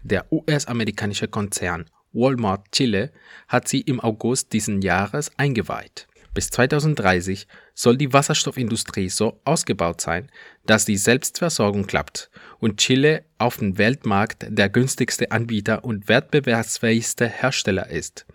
Der 0.03 0.33
US-amerikanische 0.33 1.29
Konzern 1.29 1.85
Walmart 2.15 2.73
Chile 2.73 3.13
hat 3.47 3.69
sie 3.69 3.83
im 3.83 4.01
August 4.01 4.55
diesen 4.55 4.81
Jahres 4.81 5.31
eingeweiht. 5.37 6.07
Bis 6.35 6.51
2030 6.51 7.47
soll 7.75 7.97
die 7.97 8.13
Wasserstoffindustrie 8.13 9.09
so 9.09 9.41
ausgebaut 9.45 10.01
sein, 10.01 10.31
dass 10.67 10.85
die 10.85 10.97
Selbstversorgung 10.97 11.87
klappt 11.87 12.29
und 12.59 12.79
Chile 12.79 13.25
auf 13.39 13.59
dem 13.59 13.79
Weltmarkt 13.79 14.47
der 14.49 14.69
günstigste 14.69 15.31
Anbieter 15.31 15.85
und 15.85 16.09
wettbewerbsfähigste 16.09 17.29
Hersteller 17.29 17.89
ist. 17.89 18.27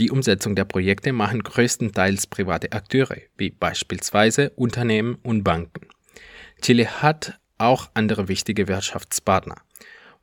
Die 0.00 0.10
Umsetzung 0.10 0.56
der 0.56 0.64
Projekte 0.64 1.12
machen 1.12 1.42
größtenteils 1.42 2.26
private 2.26 2.72
Akteure, 2.72 3.18
wie 3.36 3.50
beispielsweise 3.50 4.50
Unternehmen 4.56 5.16
und 5.22 5.44
Banken. 5.44 5.86
Chile 6.62 7.02
hat 7.02 7.38
auch 7.58 7.90
andere 7.94 8.28
wichtige 8.28 8.66
Wirtschaftspartner. 8.68 9.56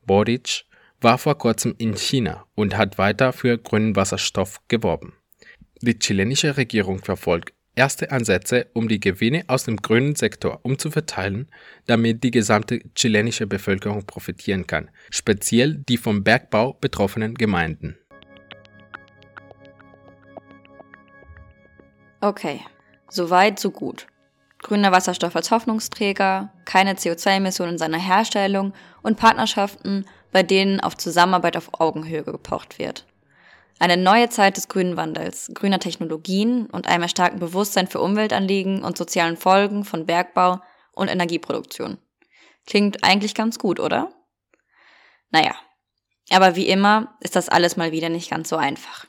Boric 0.05 0.65
war 0.99 1.17
vor 1.17 1.37
kurzem 1.37 1.75
in 1.77 1.95
China 1.95 2.45
und 2.55 2.75
hat 2.75 2.97
weiter 2.97 3.31
für 3.31 3.57
grünen 3.57 3.95
Wasserstoff 3.95 4.59
geworben. 4.67 5.13
Die 5.83 5.97
chilenische 5.97 6.57
Regierung 6.57 7.00
verfolgt 7.00 7.53
erste 7.75 8.11
Ansätze, 8.11 8.67
um 8.73 8.88
die 8.88 9.00
Gewinne 9.00 9.45
aus 9.47 9.63
dem 9.63 9.77
grünen 9.77 10.15
Sektor 10.15 10.59
umzuverteilen, 10.61 11.50
damit 11.88 12.23
die 12.23 12.29
gesamte 12.29 12.81
chilenische 12.95 13.47
Bevölkerung 13.47 14.05
profitieren 14.05 14.67
kann, 14.67 14.91
speziell 15.09 15.77
die 15.89 15.97
vom 15.97 16.23
Bergbau 16.23 16.73
betroffenen 16.73 17.33
Gemeinden. 17.33 17.97
Okay, 22.19 22.59
soweit, 23.09 23.59
so 23.59 23.71
gut. 23.71 24.05
Grüner 24.61 24.91
Wasserstoff 24.91 25.35
als 25.35 25.50
Hoffnungsträger, 25.50 26.53
keine 26.65 26.93
CO2-Emissionen 26.93 27.73
in 27.73 27.77
seiner 27.79 27.97
Herstellung 27.97 28.73
und 29.01 29.17
Partnerschaften, 29.17 30.05
bei 30.31 30.43
denen 30.43 30.79
auf 30.79 30.95
Zusammenarbeit 30.95 31.57
auf 31.57 31.71
Augenhöhe 31.79 32.21
gepocht 32.21 32.77
wird. 32.77 33.07
Eine 33.81 33.97
neue 33.97 34.29
Zeit 34.29 34.57
des 34.57 34.67
grünen 34.67 34.95
Wandels, 34.95 35.50
grüner 35.55 35.79
Technologien 35.79 36.67
und 36.67 36.85
einem 36.85 37.01
erstarkten 37.01 37.39
Bewusstsein 37.39 37.88
für 37.88 38.00
Umweltanliegen 38.00 38.83
und 38.83 38.95
sozialen 38.95 39.38
Folgen 39.38 39.85
von 39.85 40.05
Bergbau 40.05 40.61
und 40.91 41.07
Energieproduktion. 41.07 41.97
Klingt 42.67 43.03
eigentlich 43.03 43.33
ganz 43.33 43.57
gut, 43.57 43.79
oder? 43.79 44.13
Naja, 45.31 45.55
aber 46.29 46.55
wie 46.55 46.67
immer 46.67 47.17
ist 47.21 47.35
das 47.35 47.50
alles 47.50 47.75
mal 47.75 47.91
wieder 47.91 48.09
nicht 48.09 48.29
ganz 48.29 48.50
so 48.50 48.55
einfach. 48.55 49.07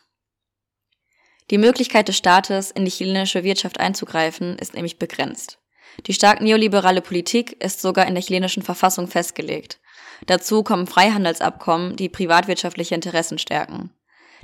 Die 1.50 1.59
Möglichkeit 1.59 2.09
des 2.09 2.17
Staates, 2.17 2.71
in 2.71 2.87
die 2.87 2.91
chilenische 2.91 3.45
Wirtschaft 3.45 3.79
einzugreifen, 3.79 4.57
ist 4.57 4.73
nämlich 4.73 4.99
begrenzt. 4.99 5.59
Die 6.07 6.14
stark 6.14 6.41
neoliberale 6.41 7.02
Politik 7.02 7.62
ist 7.62 7.83
sogar 7.83 8.07
in 8.07 8.14
der 8.14 8.25
chilenischen 8.25 8.62
Verfassung 8.62 9.07
festgelegt. 9.07 9.81
Dazu 10.25 10.62
kommen 10.62 10.87
Freihandelsabkommen, 10.87 11.97
die 11.97 12.09
privatwirtschaftliche 12.09 12.95
Interessen 12.95 13.37
stärken. 13.37 13.91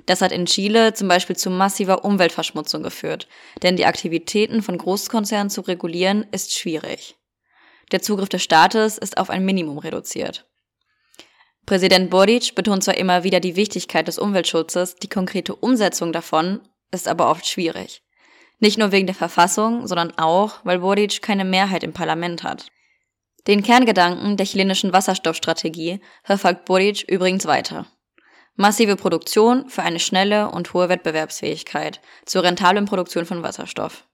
Das 0.07 0.23
hat 0.23 0.33
in 0.33 0.47
Chile 0.47 0.95
zum 0.95 1.09
Beispiel 1.09 1.37
zu 1.37 1.50
massiver 1.50 2.05
Umweltverschmutzung 2.05 2.83
geführt, 2.83 3.28
denn 3.62 3.76
die 3.76 3.87
Aktivitäten 3.87 4.62
von 4.62 4.78
Großkonzernen 4.78 5.50
zu 5.50 5.62
regulieren 5.62 6.26
ist 6.31 6.55
schwierig. 6.55 7.17
Der 7.93 8.02
Zugriff 8.02 8.28
des 8.28 8.43
Staates 8.43 8.99
ist 8.99 9.19
auf 9.19 9.31
ein 9.31 9.45
Minimum 9.45 9.78
reduziert. 9.78 10.47
Präsident 11.67 12.11
Boric 12.11 12.55
betont 12.55 12.85
zwar 12.85 12.97
immer 12.97 13.25
wieder 13.25 13.40
die 13.40 13.57
Wichtigkeit 13.57 14.09
des 14.09 14.19
Umweltschutzes, 14.19 14.97
die 14.97 15.09
konkrete 15.09 15.55
Umsetzung 15.55 16.12
davon 16.12 16.61
ist 16.90 17.09
aber 17.09 17.31
oft 17.31 17.47
schwierig. 17.47 18.02
Nicht 18.59 18.78
nur 18.78 18.90
wegen 18.93 19.07
der 19.07 19.14
Verfassung, 19.14 19.87
sondern 19.87 20.17
auch, 20.19 20.57
weil 20.64 20.78
Boric 20.78 21.23
keine 21.23 21.45
Mehrheit 21.45 21.85
im 21.85 21.93
Parlament 21.93 22.43
hat. 22.43 22.69
Den 23.47 23.62
Kerngedanken 23.62 24.37
der 24.37 24.47
chilenischen 24.47 24.93
Wasserstoffstrategie 24.93 26.00
verfolgt 26.25 26.64
Boric 26.64 27.05
übrigens 27.09 27.47
weiter. 27.47 27.87
Massive 28.61 28.97
Produktion 28.97 29.69
für 29.71 29.85
eine 29.85 30.00
schnelle 30.00 30.50
und 30.50 30.75
hohe 30.75 30.88
Wettbewerbsfähigkeit 30.88 32.00
zur 32.27 32.43
rentablen 32.43 32.87
Produktion 32.87 33.25
von 33.25 33.45
Wasserstoff. 33.45 34.05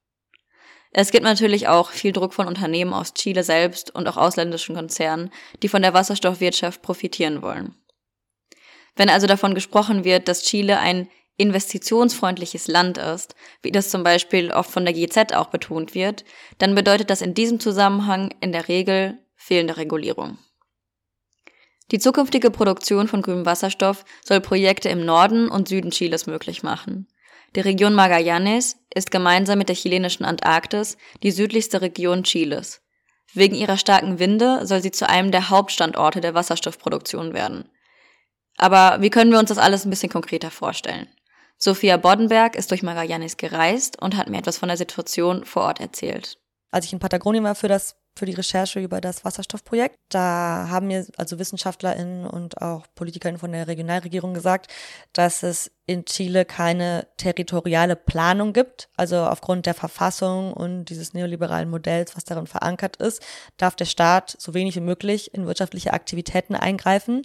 Es 0.91 1.11
gibt 1.11 1.25
natürlich 1.25 1.67
auch 1.67 1.89
viel 1.89 2.13
Druck 2.13 2.35
von 2.35 2.47
Unternehmen 2.47 2.93
aus 2.93 3.15
Chile 3.15 3.43
selbst 3.43 3.95
und 3.95 4.07
auch 4.07 4.19
ausländischen 4.19 4.77
Konzernen, 4.77 5.31
die 5.63 5.69
von 5.69 5.81
der 5.81 5.95
Wasserstoffwirtschaft 5.95 6.83
profitieren 6.83 7.41
wollen. 7.41 7.75
Wenn 8.97 9.09
also 9.09 9.27
davon 9.27 9.55
gesprochen 9.55 10.05
wird, 10.05 10.29
dass 10.29 10.43
Chile 10.43 10.79
ein 10.79 11.09
investitionsfreundliches 11.39 12.69
Land 12.69 12.99
ist, 12.99 13.35
wie 13.63 13.73
das 13.73 13.89
zum 13.89 14.03
Beispiel 14.03 14.53
oft 14.53 14.71
von 14.71 14.85
der 14.85 14.93
GZ 14.93 15.33
auch 15.33 15.49
betont 15.49 15.95
wird, 15.95 16.23
dann 16.59 16.75
bedeutet 16.75 17.09
das 17.09 17.23
in 17.23 17.33
diesem 17.33 17.61
Zusammenhang 17.61 18.35
in 18.43 18.53
der 18.53 18.69
Regel 18.69 19.19
fehlende 19.37 19.79
Regulierung. 19.79 20.37
Die 21.95 22.01
zukünftige 22.01 22.51
Produktion 22.51 23.07
von 23.07 23.23
grünem 23.23 23.47
Wasserstoff 23.47 24.05
soll 24.25 24.41
Projekte 24.41 24.89
im 24.89 25.05
Norden 25.05 25.49
und 25.49 25.69
Süden 25.69 25.93
Chiles 25.93 26.27
möglich 26.27 26.65
machen. 26.65 27.07
Die 27.55 27.61
Region 27.61 27.95
Magallanes 27.95 28.79
ist 28.93 29.13
gemeinsam 29.13 29.59
mit 29.59 29.69
der 29.69 29.77
chilenischen 29.77 30.25
Antarktis 30.25 30.97
die 31.23 31.31
südlichste 31.31 31.83
Region 31.83 32.25
Chiles. 32.25 32.83
Wegen 33.33 33.55
ihrer 33.55 33.77
starken 33.77 34.19
Winde 34.19 34.67
soll 34.67 34.83
sie 34.83 34.91
zu 34.91 35.09
einem 35.09 35.31
der 35.31 35.51
Hauptstandorte 35.51 36.21
der 36.21 36.35
Wasserstoffproduktion 36.35 37.33
werden. 37.33 37.71
Aber 38.57 39.01
wie 39.01 39.11
können 39.11 39.31
wir 39.31 39.39
uns 39.39 39.51
das 39.51 39.59
alles 39.59 39.85
ein 39.85 39.91
bisschen 39.91 40.11
konkreter 40.11 40.51
vorstellen? 40.51 41.07
Sophia 41.59 41.97
Boddenberg 41.97 42.57
ist 42.57 42.73
durch 42.73 42.83
Magallanes 42.83 43.37
gereist 43.37 44.03
und 44.03 44.17
hat 44.17 44.29
mir 44.29 44.39
etwas 44.39 44.59
von 44.59 44.67
der 44.67 44.77
Situation 44.77 45.45
vor 45.45 45.63
Ort 45.63 45.79
erzählt. 45.79 46.41
Als 46.73 46.87
ich 46.87 46.93
in 46.93 46.99
Patagonien 46.99 47.45
war 47.45 47.55
für 47.55 47.69
das 47.69 47.95
für 48.16 48.26
die 48.26 48.33
Recherche 48.35 48.80
über 48.80 49.00
das 49.00 49.25
Wasserstoffprojekt. 49.25 49.99
Da 50.09 50.68
haben 50.68 50.87
mir 50.87 51.06
also 51.16 51.38
WissenschaftlerInnen 51.38 52.26
und 52.26 52.61
auch 52.62 52.87
PolitikerInnen 52.94 53.40
von 53.40 53.52
der 53.52 53.66
Regionalregierung 53.66 54.35
gesagt, 54.35 54.68
dass 55.12 55.42
es 55.42 55.71
in 55.87 56.04
Chile 56.04 56.44
keine 56.44 57.06
territoriale 57.16 57.97
Planung 57.97 58.52
gibt. 58.52 58.88
Also 58.97 59.16
aufgrund 59.18 59.66
der 59.66 59.75
Verfassung 59.75 60.52
und 60.52 60.87
dieses 60.87 61.12
neoliberalen 61.12 61.68
Modells, 61.68 62.16
was 62.16 62.25
darin 62.25 62.47
verankert 62.47 62.97
ist, 62.97 63.23
darf 63.56 63.76
der 63.76 63.84
Staat 63.84 64.36
so 64.39 64.54
wenig 64.54 64.76
wie 64.76 64.80
möglich 64.80 65.34
in 65.34 65.47
wirtschaftliche 65.47 65.93
Aktivitäten 65.93 66.54
eingreifen. 66.54 67.23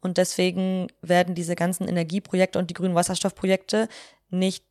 Und 0.00 0.18
deswegen 0.18 0.88
werden 1.00 1.34
diese 1.34 1.54
ganzen 1.54 1.88
Energieprojekte 1.88 2.58
und 2.58 2.68
die 2.70 2.74
grünen 2.74 2.94
Wasserstoffprojekte 2.94 3.88
nicht 4.28 4.64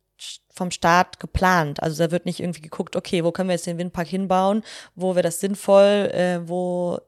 vom 0.50 0.70
Staat 0.70 1.18
geplant. 1.20 1.82
Also 1.82 2.04
da 2.04 2.10
wird 2.10 2.26
nicht 2.26 2.40
irgendwie 2.40 2.60
geguckt, 2.60 2.96
okay, 2.96 3.24
wo 3.24 3.32
können 3.32 3.48
wir 3.48 3.54
jetzt 3.54 3.66
den 3.66 3.78
Windpark 3.78 4.08
hinbauen, 4.08 4.62
wo 4.94 5.14
wäre 5.14 5.22
das 5.22 5.40
sinnvoll, 5.40 6.10
äh, 6.12 6.40
wo 6.46 6.98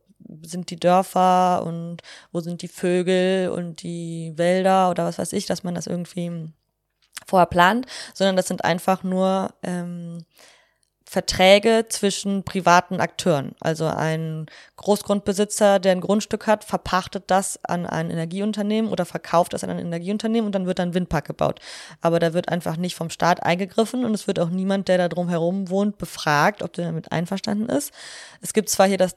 sind 0.42 0.70
die 0.70 0.80
Dörfer 0.80 1.64
und 1.66 1.98
wo 2.32 2.40
sind 2.40 2.62
die 2.62 2.68
Vögel 2.68 3.50
und 3.50 3.82
die 3.82 4.32
Wälder 4.36 4.90
oder 4.90 5.04
was 5.04 5.18
weiß 5.18 5.32
ich, 5.34 5.46
dass 5.46 5.64
man 5.64 5.74
das 5.74 5.86
irgendwie 5.86 6.50
vorher 7.26 7.46
plant, 7.46 7.86
sondern 8.14 8.36
das 8.36 8.48
sind 8.48 8.64
einfach 8.64 9.02
nur 9.02 9.54
ähm, 9.62 10.24
Verträge 11.14 11.86
zwischen 11.88 12.42
privaten 12.42 13.00
Akteuren. 13.00 13.54
Also 13.60 13.86
ein 13.86 14.46
Großgrundbesitzer, 14.74 15.78
der 15.78 15.92
ein 15.92 16.00
Grundstück 16.00 16.48
hat, 16.48 16.64
verpachtet 16.64 17.24
das 17.28 17.60
an 17.62 17.86
ein 17.86 18.10
Energieunternehmen 18.10 18.90
oder 18.90 19.04
verkauft 19.04 19.52
das 19.52 19.62
an 19.62 19.70
ein 19.70 19.78
Energieunternehmen 19.78 20.46
und 20.46 20.56
dann 20.56 20.66
wird 20.66 20.80
ein 20.80 20.92
Windpark 20.92 21.24
gebaut. 21.24 21.60
Aber 22.00 22.18
da 22.18 22.34
wird 22.34 22.48
einfach 22.48 22.76
nicht 22.76 22.96
vom 22.96 23.10
Staat 23.10 23.44
eingegriffen 23.44 24.04
und 24.04 24.12
es 24.12 24.26
wird 24.26 24.40
auch 24.40 24.50
niemand, 24.50 24.88
der 24.88 24.98
da 24.98 25.08
drum 25.08 25.28
herum 25.28 25.70
wohnt, 25.70 25.98
befragt, 25.98 26.64
ob 26.64 26.72
der 26.72 26.86
damit 26.86 27.12
einverstanden 27.12 27.68
ist. 27.68 27.92
Es 28.40 28.52
gibt 28.52 28.68
zwar 28.68 28.88
hier 28.88 28.98
das, 28.98 29.14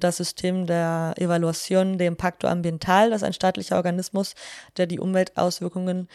das 0.00 0.16
System 0.16 0.66
der 0.66 1.14
Evaluation 1.16 1.96
de 1.96 2.08
Impacto 2.08 2.48
Ambiental, 2.48 3.10
das 3.10 3.22
ist 3.22 3.26
ein 3.26 3.32
staatlicher 3.34 3.76
Organismus, 3.76 4.34
der 4.78 4.88
die 4.88 4.98
Umweltauswirkungen 4.98 6.08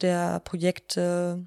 der 0.00 0.40
Projekte 0.40 1.44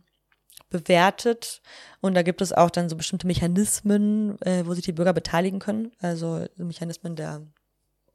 bewertet. 0.74 1.62
Und 2.02 2.16
da 2.16 2.24
gibt 2.24 2.42
es 2.42 2.52
auch 2.52 2.70
dann 2.70 2.90
so 2.90 2.98
bestimmte 2.98 3.28
Mechanismen, 3.28 4.42
äh, 4.42 4.66
wo 4.66 4.74
sich 4.74 4.84
die 4.84 4.92
Bürger 4.92 5.14
beteiligen 5.14 5.60
können. 5.60 5.94
Also 6.02 6.46
Mechanismen 6.58 7.16
der 7.16 7.48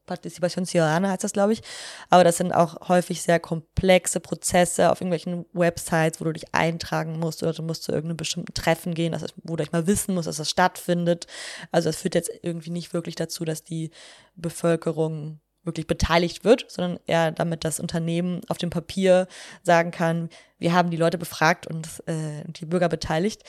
Partizipation 0.08 0.66
Ciudadana 0.66 1.10
heißt 1.10 1.22
das, 1.22 1.32
glaube 1.32 1.52
ich. 1.52 1.62
Aber 2.10 2.24
das 2.24 2.38
sind 2.38 2.52
auch 2.52 2.88
häufig 2.88 3.22
sehr 3.22 3.38
komplexe 3.38 4.18
Prozesse 4.18 4.90
auf 4.90 5.00
irgendwelchen 5.00 5.46
Websites, 5.52 6.20
wo 6.20 6.24
du 6.24 6.32
dich 6.32 6.52
eintragen 6.52 7.20
musst 7.20 7.42
oder 7.44 7.52
du 7.52 7.62
musst 7.62 7.84
zu 7.84 7.92
irgendeinem 7.92 8.16
bestimmten 8.16 8.54
Treffen 8.54 8.94
gehen, 8.94 9.12
das 9.12 9.22
ist, 9.22 9.34
wo 9.44 9.54
du 9.54 9.62
dich 9.62 9.72
mal 9.72 9.86
wissen 9.86 10.14
musst, 10.14 10.26
dass 10.26 10.38
das 10.38 10.50
stattfindet. 10.50 11.26
Also 11.70 11.88
das 11.88 11.98
führt 11.98 12.16
jetzt 12.16 12.30
irgendwie 12.42 12.70
nicht 12.70 12.92
wirklich 12.92 13.14
dazu, 13.14 13.44
dass 13.44 13.62
die 13.62 13.90
Bevölkerung 14.34 15.40
wirklich 15.68 15.86
beteiligt 15.86 16.44
wird, 16.44 16.66
sondern 16.68 16.98
eher 17.06 17.30
damit 17.30 17.64
das 17.64 17.78
Unternehmen 17.78 18.40
auf 18.48 18.58
dem 18.58 18.70
Papier 18.70 19.28
sagen 19.62 19.92
kann, 19.92 20.28
wir 20.58 20.72
haben 20.72 20.90
die 20.90 20.96
Leute 20.96 21.18
befragt 21.18 21.66
und 21.66 21.86
äh, 22.06 22.42
die 22.46 22.66
Bürger 22.66 22.88
beteiligt 22.88 23.44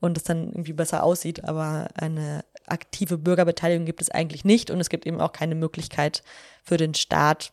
und 0.00 0.16
es 0.16 0.22
dann 0.22 0.48
irgendwie 0.48 0.72
besser 0.72 1.02
aussieht. 1.02 1.44
Aber 1.44 1.88
eine 1.94 2.44
aktive 2.66 3.18
Bürgerbeteiligung 3.18 3.86
gibt 3.86 4.02
es 4.02 4.10
eigentlich 4.10 4.44
nicht 4.44 4.70
und 4.70 4.80
es 4.80 4.88
gibt 4.88 5.06
eben 5.06 5.20
auch 5.20 5.32
keine 5.32 5.54
Möglichkeit 5.54 6.22
für 6.62 6.76
den 6.76 6.94
Staat, 6.94 7.52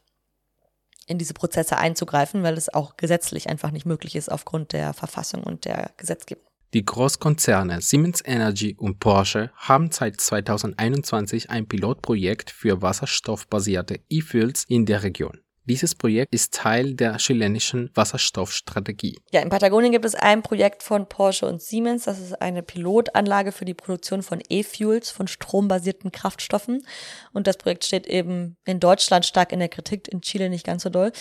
in 1.08 1.18
diese 1.18 1.34
Prozesse 1.34 1.78
einzugreifen, 1.80 2.44
weil 2.44 2.56
es 2.56 2.72
auch 2.72 2.96
gesetzlich 2.96 3.50
einfach 3.50 3.72
nicht 3.72 3.88
möglich 3.88 4.16
ist 4.16 4.32
aufgrund 4.32 4.74
der 4.74 4.94
Verfassung 4.94 5.44
und 5.44 5.66
der 5.66 5.90
Gesetzgebung. 5.98 6.49
Die 6.76 6.86
Großkonzerne 6.86 7.82
Siemens 7.82 8.22
Energy 8.24 8.76
und 8.78 9.00
Porsche 9.00 9.50
haben 9.56 9.90
seit 9.90 10.22
2021 10.22 11.50
ein 11.50 11.68
Pilotprojekt 11.68 12.52
für 12.52 12.84
wasserstoffbasierte 12.84 14.02
E-Fuels 14.08 14.66
in 14.68 14.86
der 14.86 15.02
Region. 15.02 15.42
Dieses 15.66 15.96
Projekt 15.96 16.32
ist 16.32 16.54
Teil 16.54 16.94
der 16.94 17.18
chilenischen 17.18 17.90
Wasserstoffstrategie. 17.96 19.18
Ja, 19.32 19.42
in 19.42 19.50
Patagonien 19.50 19.92
gibt 19.92 20.06
es 20.06 20.14
ein 20.14 20.44
Projekt 20.44 20.84
von 20.84 21.10
Porsche 21.10 21.48
und 21.48 21.60
Siemens. 21.60 22.04
Das 22.04 22.20
ist 22.20 22.40
eine 22.40 22.62
Pilotanlage 22.62 23.52
für 23.52 23.66
die 23.66 23.74
Produktion 23.74 24.22
von 24.22 24.40
E-Fuels, 24.48 25.10
von 25.10 25.28
strombasierten 25.28 26.12
Kraftstoffen. 26.12 26.86
Und 27.34 27.48
das 27.48 27.58
Projekt 27.58 27.84
steht 27.84 28.06
eben 28.06 28.58
in 28.66 28.80
Deutschland 28.80 29.26
stark 29.26 29.52
in 29.52 29.60
der 29.60 29.70
Kritik, 29.70 30.08
in 30.08 30.22
Chile 30.22 30.52
nicht 30.52 30.68
ganz 30.68 30.84
so 30.84 30.90
doll, 30.90 31.12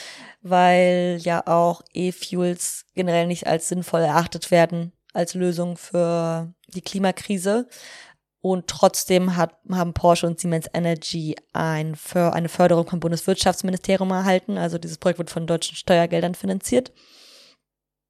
weil 0.42 1.18
ja 1.22 1.46
auch 1.46 1.80
E-Fuels 1.94 2.84
generell 2.94 3.26
nicht 3.26 3.46
als 3.46 3.68
sinnvoll 3.68 4.02
erachtet 4.02 4.50
werden 4.50 4.92
als 5.12 5.34
Lösung 5.34 5.76
für 5.76 6.52
die 6.68 6.82
Klimakrise. 6.82 7.68
Und 8.40 8.68
trotzdem 8.68 9.36
hat, 9.36 9.58
haben 9.70 9.94
Porsche 9.94 10.26
und 10.26 10.38
Siemens 10.38 10.68
Energy 10.72 11.34
ein, 11.52 11.96
für 11.96 12.32
eine 12.32 12.48
Förderung 12.48 12.86
vom 12.86 13.00
Bundeswirtschaftsministerium 13.00 14.10
erhalten. 14.10 14.58
Also 14.58 14.78
dieses 14.78 14.98
Projekt 14.98 15.18
wird 15.18 15.30
von 15.30 15.46
deutschen 15.46 15.74
Steuergeldern 15.76 16.36
finanziert, 16.36 16.92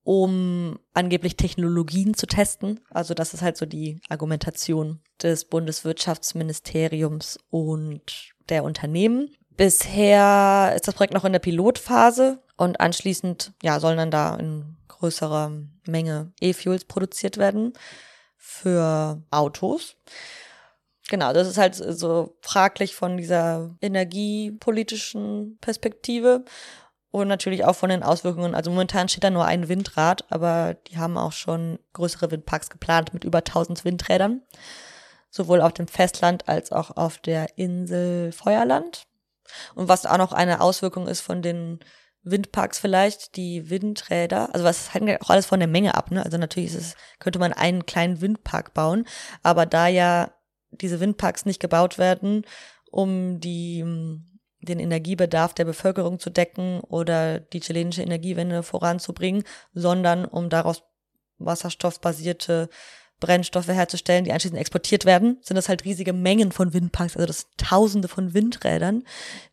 um 0.05 0.79
angeblich 0.93 1.37
Technologien 1.37 2.13
zu 2.13 2.27
testen. 2.27 2.81
Also 2.91 3.15
das 3.15 3.33
ist 3.33 3.43
halt 3.43 3.57
so 3.57 3.65
die 3.65 4.01
Argumentation 4.11 5.01
des 5.23 5.47
Bundeswirtschaftsministeriums 5.47 7.39
und 7.49 8.35
der 8.51 8.65
Unternehmen. 8.65 9.35
Bisher 9.57 10.73
ist 10.77 10.87
das 10.87 10.95
Projekt 10.95 11.15
noch 11.15 11.25
in 11.25 11.33
der 11.33 11.41
Pilotphase 11.41 12.43
und 12.57 12.81
anschließend 12.81 13.55
ja, 13.63 13.81
sollen 13.81 13.97
dann 13.99 14.11
da 14.11 14.37
in 14.37 14.78
größerer 14.99 15.53
Menge 15.87 16.33
E-Fuels 16.41 16.85
produziert 16.85 17.37
werden 17.37 17.73
für 18.37 19.23
Autos. 19.31 19.97
Genau, 21.09 21.33
das 21.33 21.49
ist 21.49 21.59
halt 21.59 21.75
so 21.75 22.37
fraglich 22.43 22.95
von 22.95 23.17
dieser 23.17 23.75
energiepolitischen 23.81 25.59
Perspektive 25.61 26.45
und 27.11 27.29
natürlich 27.29 27.65
auch 27.65 27.75
von 27.77 27.89
den 27.89 28.03
Auswirkungen. 28.03 28.55
Also 28.55 28.71
momentan 28.71 29.09
steht 29.09 29.25
da 29.25 29.31
nur 29.31 29.47
ein 29.47 29.69
Windrad, 29.69 30.25
aber 30.31 30.75
die 30.89 30.99
haben 30.99 31.17
auch 31.17 31.33
schon 31.33 31.79
größere 31.95 32.31
Windparks 32.31 32.69
geplant 32.69 33.15
mit 33.15 33.25
über 33.25 33.39
1000 33.39 33.85
Windrädern. 33.85 34.43
sowohl 35.31 35.61
auf 35.61 35.73
dem 35.73 35.89
Festland 35.89 36.49
als 36.49 36.73
auch 36.73 36.97
auf 36.97 37.19
der 37.19 37.59
Insel 37.59 38.33
Feuerland. 38.33 39.07
Und 39.75 39.89
was 39.89 40.07
auch 40.07 40.19
noch 40.19 40.33
eine 40.33 40.61
Auswirkung 40.61 41.07
ist 41.07 41.21
von 41.21 41.43
den 41.43 41.81
Windparks 42.23 42.79
vielleicht, 42.79 43.37
die 43.37 43.71
Windräder, 43.71 44.55
also 44.55 44.65
was 44.65 44.93
hängt 44.93 45.21
auch 45.23 45.31
alles 45.31 45.47
von 45.47 45.61
der 45.61 45.69
Menge 45.69 45.95
ab, 45.95 46.11
ne? 46.11 46.25
Also 46.25 46.37
natürlich 46.37 46.75
ist 46.75 46.81
es, 46.81 46.97
könnte 47.19 47.39
man 47.39 47.53
einen 47.53 47.87
kleinen 47.87 48.21
Windpark 48.21 48.75
bauen, 48.75 49.07
aber 49.43 49.67
da 49.67 49.89
ja 49.89 50.33
diese 50.71 51.01
Windparks 51.01 51.47
nicht 51.47 51.61
gebaut 51.61 51.99
werden, 51.99 52.45
um 52.91 53.41
die, 53.41 53.85
den 54.61 54.81
Energiebedarf 54.81 55.55
der 55.55 55.65
Bevölkerung 55.65 56.19
zu 56.19 56.31
decken 56.31 56.81
oder 56.81 57.41
die 57.41 57.61
chilenische 57.61 58.03
Energiewende 58.03 58.63
voranzubringen, 58.63 59.45
sondern 59.73 60.25
um 60.25 60.51
daraus 60.51 60.83
wasserstoffbasierte 61.39 62.69
Brennstoffe 63.21 63.69
herzustellen, 63.69 64.25
die 64.25 64.33
anschließend 64.33 64.61
exportiert 64.61 65.05
werden, 65.05 65.39
sind 65.43 65.57
das 65.57 65.69
halt 65.69 65.85
riesige 65.85 66.13
Mengen 66.13 66.53
von 66.53 66.73
Windparks, 66.73 67.17
also 67.17 67.27
das 67.27 67.41
sind 67.41 67.59
Tausende 67.59 68.09
von 68.09 68.35
Windrädern. 68.35 69.05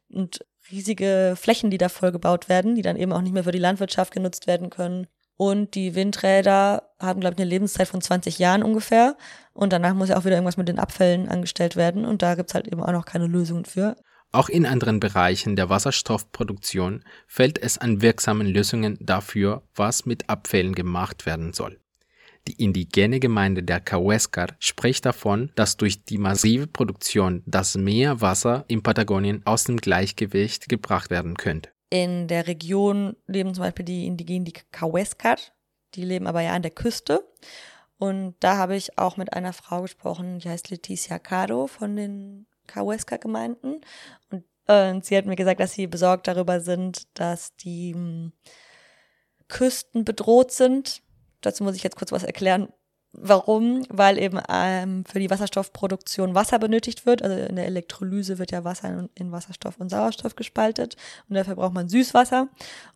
Und 0.10 0.46
riesige 0.72 1.36
Flächen, 1.36 1.70
die 1.70 1.78
da 1.78 1.90
vollgebaut 1.90 2.50
werden, 2.50 2.76
die 2.76 2.82
dann 2.82 2.98
eben 2.98 3.14
auch 3.14 3.22
nicht 3.22 3.34
mehr 3.34 3.44
für 3.44 3.52
die 3.52 3.60
Landwirtschaft 3.60 4.14
genutzt 4.14 4.48
werden 4.48 4.70
können. 4.70 5.08
Und 5.38 5.76
die 5.76 5.96
Windräder 5.96 6.84
haben, 7.00 7.20
glaube 7.20 7.34
ich, 7.34 7.42
eine 7.42 7.50
Lebenszeit 7.50 7.88
von 7.88 8.02
20 8.02 8.40
Jahren 8.40 8.64
ungefähr. 8.64 9.18
Und 9.54 9.74
danach 9.74 9.94
muss 9.94 10.10
ja 10.10 10.18
auch 10.18 10.26
wieder 10.26 10.36
irgendwas 10.36 10.58
mit 10.58 10.70
den 10.70 10.80
Abfällen 10.80 11.28
angestellt 11.28 11.76
werden. 11.76 12.06
Und 12.06 12.22
da 12.22 12.36
gibt's 12.36 12.54
halt 12.54 12.68
eben 12.68 12.82
auch 12.82 12.92
noch 12.92 13.06
keine 13.06 13.28
Lösungen 13.28 13.66
für. 13.66 13.98
Auch 14.32 14.50
in 14.50 14.66
anderen 14.66 15.00
Bereichen 15.00 15.56
der 15.56 15.70
Wasserstoffproduktion 15.70 17.04
fällt 17.28 17.58
es 17.58 17.78
an 17.78 18.02
wirksamen 18.02 18.48
Lösungen 18.48 18.98
dafür, 19.00 19.64
was 19.76 20.06
mit 20.06 20.30
Abfällen 20.30 20.74
gemacht 20.74 21.26
werden 21.26 21.54
soll. 21.54 21.80
Die 22.48 22.64
indigene 22.64 23.20
Gemeinde 23.20 23.64
der 23.64 23.80
Kaweskar 23.80 24.50
spricht 24.60 25.06
davon, 25.06 25.52
dass 25.56 25.78
durch 25.78 26.06
die 26.06 26.20
massive 26.20 26.68
Produktion 26.68 27.42
das 27.48 27.76
Meerwasser 27.76 28.66
in 28.68 28.84
Patagonien 28.84 29.42
aus 29.46 29.64
dem 29.64 29.78
Gleichgewicht 29.78 30.70
gebracht 30.70 31.10
werden 31.10 31.36
könnte. 31.36 31.72
In 31.90 32.28
der 32.28 32.48
Region 32.48 33.16
leben 33.26 33.54
zum 33.54 33.64
Beispiel 33.64 33.86
die 33.86 34.06
Indigenen, 34.06 34.46
die 34.46 34.54
Kaweskar, 34.72 35.38
die 35.96 36.04
leben 36.04 36.28
aber 36.28 36.42
ja 36.42 36.54
an 36.54 36.62
der 36.62 36.72
Küste. 36.72 37.28
Und 37.98 38.36
da 38.42 38.58
habe 38.58 38.76
ich 38.76 38.98
auch 38.98 39.18
mit 39.18 39.34
einer 39.34 39.54
Frau 39.54 39.82
gesprochen, 39.82 40.40
die 40.40 40.50
heißt 40.50 40.70
Leticia 40.70 41.18
Caro 41.18 41.68
von 41.68 41.96
den 41.96 42.46
Kaweskar-Gemeinden. 42.68 43.82
Und 44.30 44.44
äh, 44.68 45.00
sie 45.02 45.18
hat 45.18 45.26
mir 45.26 45.36
gesagt, 45.36 45.60
dass 45.60 45.74
sie 45.74 45.88
besorgt 45.88 46.28
darüber 46.28 46.60
sind, 46.60 47.08
dass 47.18 47.56
die 47.56 47.94
mh, 47.94 48.00
hm, 48.00 48.34
Küsten 49.48 50.06
bedroht 50.06 50.52
sind 50.52 51.04
Dazu 51.46 51.64
muss 51.64 51.76
ich 51.76 51.84
jetzt 51.84 51.96
kurz 51.96 52.12
was 52.12 52.24
erklären. 52.24 52.70
Warum? 53.12 53.86
Weil 53.90 54.18
eben 54.18 54.40
ähm, 54.50 55.06
für 55.06 55.20
die 55.20 55.30
Wasserstoffproduktion 55.30 56.36
Wasser 56.36 56.60
benötigt 56.60 57.06
wird. 57.06 57.22
Also 57.22 57.38
in 57.38 57.56
der 57.56 57.66
Elektrolyse 57.66 58.40
wird 58.40 58.52
ja 58.52 58.64
Wasser 58.64 59.08
in 59.16 59.32
Wasserstoff 59.32 59.78
und 59.80 59.90
Sauerstoff 59.90 60.36
gespaltet. 60.36 60.98
Und 61.30 61.36
dafür 61.36 61.56
braucht 61.56 61.74
man 61.74 61.88
Süßwasser. 61.88 62.50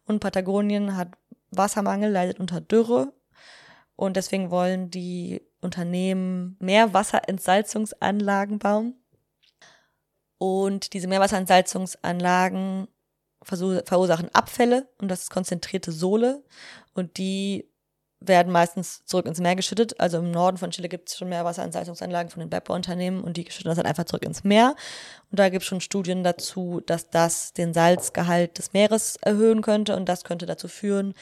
Und 0.05 0.19
Patagonien 0.19 0.97
hat 0.97 1.09
Wassermangel, 1.51 2.11
leidet 2.11 2.39
unter 2.39 2.59
Dürre. 2.59 3.13
Und 3.95 4.17
deswegen 4.17 4.51
wollen 4.51 4.89
die 4.89 5.41
Unternehmen 5.61 6.57
mehr 6.59 6.93
Wasserentsalzungsanlagen 6.93 8.59
bauen. 8.59 8.95
Und 10.37 10.93
diese 10.93 11.07
Meerwasserentsalzungsanlagen 11.07 12.87
verursachen 13.43 14.33
Abfälle 14.33 14.87
und 14.99 15.09
das 15.09 15.23
ist 15.23 15.29
konzentrierte 15.29 15.91
Sohle. 15.91 16.43
Und 16.93 17.17
die 17.17 17.68
werden 18.21 18.51
meistens 18.51 19.05
zurück 19.05 19.25
ins 19.25 19.39
Meer 19.39 19.55
geschüttet. 19.55 19.99
Also 19.99 20.17
im 20.19 20.31
Norden 20.31 20.57
von 20.57 20.71
Chile 20.71 20.89
gibt 20.89 21.09
es 21.09 21.17
schon 21.17 21.29
Meerwasserentsalzungsanlagen 21.29 22.29
von 22.29 22.41
den 22.41 22.49
Bergbauunternehmen 22.49 23.21
und 23.23 23.37
die 23.37 23.49
schütten 23.49 23.69
das 23.69 23.77
dann 23.77 23.85
einfach 23.85 24.05
zurück 24.05 24.23
ins 24.23 24.43
Meer. 24.43 24.75
Und 25.31 25.39
da 25.39 25.49
gibt 25.49 25.63
es 25.63 25.67
schon 25.67 25.81
Studien 25.81 26.23
dazu, 26.23 26.81
dass 26.85 27.09
das 27.09 27.53
den 27.53 27.73
Salzgehalt 27.73 28.57
des 28.57 28.73
Meeres 28.73 29.17
erhöhen 29.21 29.61
könnte 29.61 29.95
und 29.95 30.09
das 30.09 30.23
könnte 30.23 30.45
dazu 30.45 30.67
führen, 30.67 31.13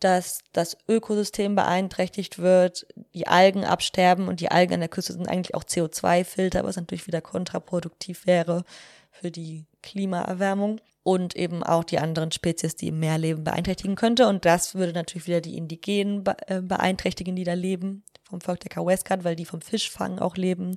dass 0.00 0.40
das 0.52 0.78
Ökosystem 0.88 1.54
beeinträchtigt 1.54 2.38
wird, 2.38 2.86
die 3.14 3.28
Algen 3.28 3.64
absterben 3.64 4.28
und 4.28 4.40
die 4.40 4.50
Algen 4.50 4.74
an 4.74 4.80
der 4.80 4.88
Küste 4.88 5.12
sind 5.12 5.28
eigentlich 5.28 5.54
auch 5.54 5.64
CO2-Filter, 5.64 6.64
was 6.64 6.76
natürlich 6.76 7.06
wieder 7.06 7.20
kontraproduktiv 7.20 8.26
wäre 8.26 8.64
für 9.10 9.30
die 9.30 9.66
Klimaerwärmung 9.82 10.80
und 11.02 11.34
eben 11.36 11.62
auch 11.62 11.84
die 11.84 11.98
anderen 11.98 12.32
Spezies, 12.32 12.76
die 12.76 12.88
im 12.88 13.00
Meer 13.00 13.18
leben, 13.18 13.44
beeinträchtigen 13.44 13.96
könnte. 13.96 14.28
Und 14.28 14.44
das 14.44 14.74
würde 14.74 14.92
natürlich 14.92 15.26
wieder 15.26 15.40
die 15.40 15.56
Indigenen 15.56 16.24
äh, 16.46 16.60
beeinträchtigen, 16.60 17.36
die 17.36 17.44
da 17.44 17.54
leben, 17.54 18.04
vom 18.28 18.40
Volk 18.40 18.60
der 18.60 18.70
Kaweskat, 18.70 19.24
weil 19.24 19.36
die 19.36 19.44
vom 19.44 19.60
Fischfang 19.60 20.18
auch 20.18 20.36
leben 20.36 20.76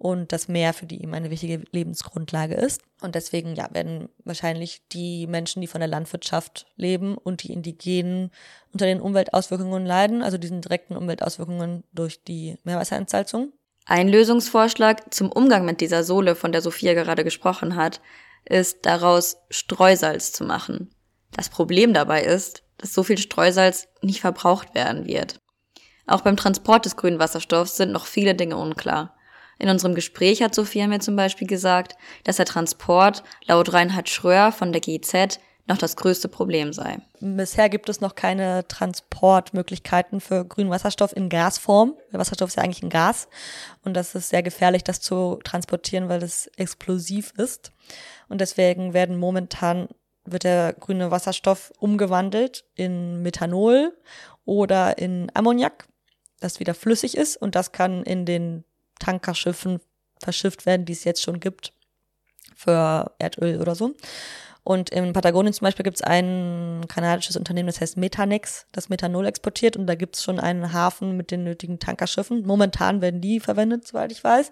und 0.00 0.32
das 0.32 0.48
Meer 0.48 0.72
für 0.72 0.86
die 0.86 1.02
eben 1.02 1.12
eine 1.12 1.28
wichtige 1.28 1.62
Lebensgrundlage 1.72 2.54
ist. 2.54 2.80
Und 3.02 3.14
deswegen 3.14 3.54
ja, 3.54 3.68
werden 3.72 4.08
wahrscheinlich 4.24 4.80
die 4.92 5.26
Menschen, 5.26 5.60
die 5.60 5.66
von 5.66 5.80
der 5.80 5.88
Landwirtschaft 5.88 6.66
leben 6.76 7.18
und 7.18 7.42
die 7.42 7.52
Indigenen 7.52 8.30
unter 8.72 8.86
den 8.86 9.02
Umweltauswirkungen 9.02 9.84
leiden, 9.84 10.22
also 10.22 10.38
diesen 10.38 10.62
direkten 10.62 10.96
Umweltauswirkungen 10.96 11.84
durch 11.92 12.24
die 12.24 12.56
Meerwasserentsalzung. 12.64 13.52
Ein 13.84 14.08
Lösungsvorschlag 14.08 15.12
zum 15.12 15.30
Umgang 15.30 15.66
mit 15.66 15.82
dieser 15.82 16.02
Sohle, 16.02 16.34
von 16.34 16.52
der 16.52 16.62
Sophia 16.62 16.94
gerade 16.94 17.22
gesprochen 17.22 17.76
hat, 17.76 18.00
ist 18.44 18.86
daraus 18.86 19.36
Streusalz 19.50 20.32
zu 20.32 20.44
machen. 20.44 20.90
Das 21.32 21.48
Problem 21.48 21.94
dabei 21.94 22.22
ist, 22.22 22.64
dass 22.78 22.94
so 22.94 23.02
viel 23.02 23.18
Streusalz 23.18 23.88
nicht 24.02 24.20
verbraucht 24.20 24.74
werden 24.74 25.06
wird. 25.06 25.40
Auch 26.06 26.22
beim 26.22 26.36
Transport 26.36 26.84
des 26.86 26.96
grünen 26.96 27.18
Wasserstoffs 27.18 27.76
sind 27.76 27.92
noch 27.92 28.06
viele 28.06 28.34
Dinge 28.34 28.56
unklar. 28.56 29.14
In 29.58 29.68
unserem 29.68 29.94
Gespräch 29.94 30.42
hat 30.42 30.54
Sophia 30.54 30.86
mir 30.86 31.00
zum 31.00 31.16
Beispiel 31.16 31.46
gesagt, 31.46 31.94
dass 32.24 32.36
der 32.36 32.46
Transport 32.46 33.22
laut 33.44 33.72
Reinhard 33.72 34.08
Schröer 34.08 34.52
von 34.52 34.72
der 34.72 34.80
GZ 34.80 35.38
noch 35.66 35.78
das 35.78 35.96
größte 35.96 36.28
Problem 36.28 36.72
sei. 36.72 36.98
Bisher 37.20 37.68
gibt 37.68 37.88
es 37.88 38.00
noch 38.00 38.14
keine 38.14 38.66
Transportmöglichkeiten 38.66 40.20
für 40.20 40.44
grünen 40.44 40.70
Wasserstoff 40.70 41.14
in 41.16 41.28
Gasform. 41.28 41.94
Wasserstoff 42.10 42.48
ist 42.48 42.56
ja 42.56 42.62
eigentlich 42.62 42.82
ein 42.82 42.90
Gas 42.90 43.28
und 43.84 43.94
das 43.94 44.14
ist 44.14 44.30
sehr 44.30 44.42
gefährlich, 44.42 44.84
das 44.84 45.00
zu 45.00 45.38
transportieren, 45.44 46.08
weil 46.08 46.22
es 46.22 46.48
explosiv 46.56 47.32
ist. 47.36 47.72
Und 48.28 48.40
deswegen 48.40 48.94
werden 48.94 49.18
momentan 49.18 49.88
wird 50.24 50.44
der 50.44 50.74
grüne 50.74 51.10
Wasserstoff 51.10 51.72
umgewandelt 51.78 52.64
in 52.74 53.22
Methanol 53.22 53.96
oder 54.44 54.98
in 54.98 55.30
Ammoniak, 55.34 55.86
das 56.40 56.60
wieder 56.60 56.74
flüssig 56.74 57.16
ist 57.16 57.36
und 57.36 57.54
das 57.54 57.72
kann 57.72 58.02
in 58.02 58.26
den 58.26 58.64
Tankerschiffen 58.98 59.80
verschifft 60.22 60.66
werden, 60.66 60.84
die 60.84 60.92
es 60.92 61.04
jetzt 61.04 61.22
schon 61.22 61.40
gibt 61.40 61.72
für 62.54 63.12
Erdöl 63.18 63.60
oder 63.60 63.74
so. 63.74 63.94
Und 64.62 64.90
in 64.90 65.12
Patagonien 65.12 65.52
zum 65.52 65.64
Beispiel 65.64 65.84
gibt 65.84 65.96
es 65.96 66.02
ein 66.02 66.84
kanadisches 66.88 67.36
Unternehmen, 67.36 67.66
das 67.66 67.80
heißt 67.80 67.96
Metanex, 67.96 68.66
das 68.72 68.88
Methanol 68.88 69.26
exportiert. 69.26 69.76
Und 69.76 69.86
da 69.86 69.94
gibt 69.94 70.16
es 70.16 70.22
schon 70.22 70.38
einen 70.38 70.72
Hafen 70.72 71.16
mit 71.16 71.30
den 71.30 71.44
nötigen 71.44 71.78
Tankerschiffen. 71.78 72.46
Momentan 72.46 73.00
werden 73.00 73.20
die 73.20 73.40
verwendet, 73.40 73.86
soweit 73.86 74.12
ich 74.12 74.22
weiß. 74.22 74.50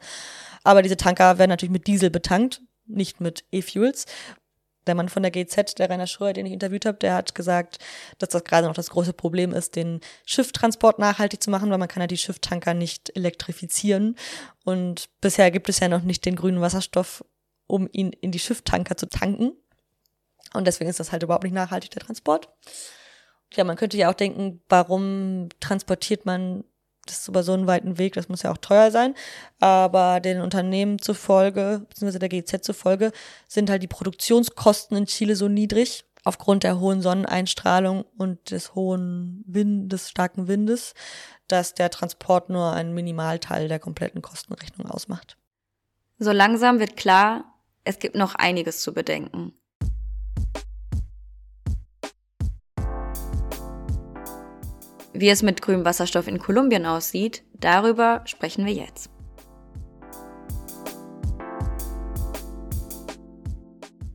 Aber 0.64 0.83
diese 0.83 0.97
Tanker 0.97 1.38
werden 1.38 1.51
natürlich 1.51 1.73
mit 1.73 1.87
Diesel 1.87 2.11
betankt 2.11 2.62
nicht 2.88 3.21
mit 3.21 3.44
E-Fuels. 3.53 4.07
Der 4.87 4.94
Mann 4.94 5.11
von 5.11 5.23
der 5.23 5.31
GZ, 5.31 5.79
der 5.79 5.90
Rainer 5.90 6.07
Schröer, 6.07 6.33
den 6.33 6.47
ich 6.47 6.53
interviewt 6.53 6.87
habe, 6.87 6.97
der 6.97 7.14
hat 7.14 7.35
gesagt, 7.35 7.79
dass 8.18 8.31
das 8.31 8.44
gerade 8.44 8.66
noch 8.66 8.75
das 8.75 8.88
große 8.88 9.12
Problem 9.12 9.53
ist, 9.53 9.77
den 9.77 10.01
Schifftransport 10.25 10.99
nachhaltig 10.99 11.42
zu 11.42 11.51
machen, 11.51 11.71
weil 11.71 11.79
man 11.79 11.88
kann 11.88 12.01
ja 12.01 12.07
die 12.07 12.16
Schifftanker 12.16 12.73
nicht 12.73 13.14
elektrifizieren. 13.14 14.16
Und 14.64 15.11
bisher 15.21 15.51
gibt 15.51 15.68
es 15.68 15.81
ja 15.81 15.88
noch 15.88 16.03
nicht 16.03 16.25
den 16.25 16.37
grünen 16.37 16.62
Wasserstoff, 16.62 17.23
um 17.66 17.87
ihn 17.92 18.12
in 18.12 18.33
die 18.33 18.38
Schifftanker 18.38 18.97
zu 18.97 19.07
tanken. 19.09 19.53
Und 20.55 20.67
deswegen 20.67 20.91
ist 20.91 21.01
das 21.01 21.13
halt 21.13 21.23
überhaupt 21.23 21.45
nicht 21.45 21.53
nachhaltig, 21.53 21.91
der 21.91 22.03
Transport. 22.03 22.49
Ja, 23.55 23.65
man 23.65 23.77
könnte 23.77 23.97
ja 23.97 24.11
auch 24.11 24.15
denken, 24.15 24.63
warum 24.69 25.49
transportiert 25.61 26.27
man 26.27 26.65
das 27.07 27.27
über 27.27 27.43
so 27.43 27.55
einen 27.55 27.67
weiten 27.67 27.99
Weg, 27.99 28.15
das 28.15 28.29
muss 28.29 28.43
ja 28.43 28.53
auch 28.53 28.59
teuer 28.59 28.91
sein. 28.91 29.15
Aber 29.61 30.21
den 30.21 30.41
Unternehmen 30.41 30.99
zufolge, 30.99 31.87
beziehungsweise 31.89 32.19
der 32.19 32.29
GZ 32.29 32.63
zufolge, 32.63 33.13
sind 33.47 33.71
halt 33.71 33.83
die 33.83 33.89
Produktionskosten 33.89 34.97
in 34.97 35.07
Chile 35.07 35.37
so 35.37 35.49
niedrig, 35.49 36.05
aufgrund 36.25 36.63
der 36.63 36.79
hohen 36.79 37.01
Sonneneinstrahlung 37.01 38.05
und 38.17 38.51
des 38.51 38.75
hohen 38.75 39.43
Wind, 39.47 39.93
des 39.93 40.11
starken 40.11 40.49
Windes, 40.49 40.95
dass 41.47 41.75
der 41.75 41.91
Transport 41.91 42.51
nur 42.51 42.73
einen 42.73 42.93
Minimalteil 42.93 43.69
der 43.69 43.79
kompletten 43.79 44.21
Kostenrechnung 44.21 44.91
ausmacht. 44.91 45.39
So 46.19 46.33
langsam 46.33 46.81
wird 46.81 46.97
klar, 46.97 47.45
es 47.85 47.99
gibt 47.99 48.17
noch 48.17 48.35
einiges 48.35 48.83
zu 48.83 48.93
bedenken. 48.93 49.55
Wie 55.20 55.31
es 55.31 55.42
mit 55.42 55.62
grünem 55.62 55.85
Wasserstoff 55.85 56.28
in 56.28 56.38
Kolumbien 56.38 56.87
aussieht, 56.87 57.42
darüber 57.54 58.22
sprechen 58.24 58.64
wir 58.64 58.72
jetzt. 58.72 59.11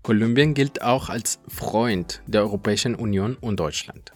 Kolumbien 0.01 0.53
gilt 0.53 0.81
auch 0.81 1.09
als 1.09 1.39
Freund 1.49 2.21
der 2.25 2.43
Europäischen 2.43 2.95
Union 2.95 3.35
und 3.35 3.59
Deutschland. 3.59 4.13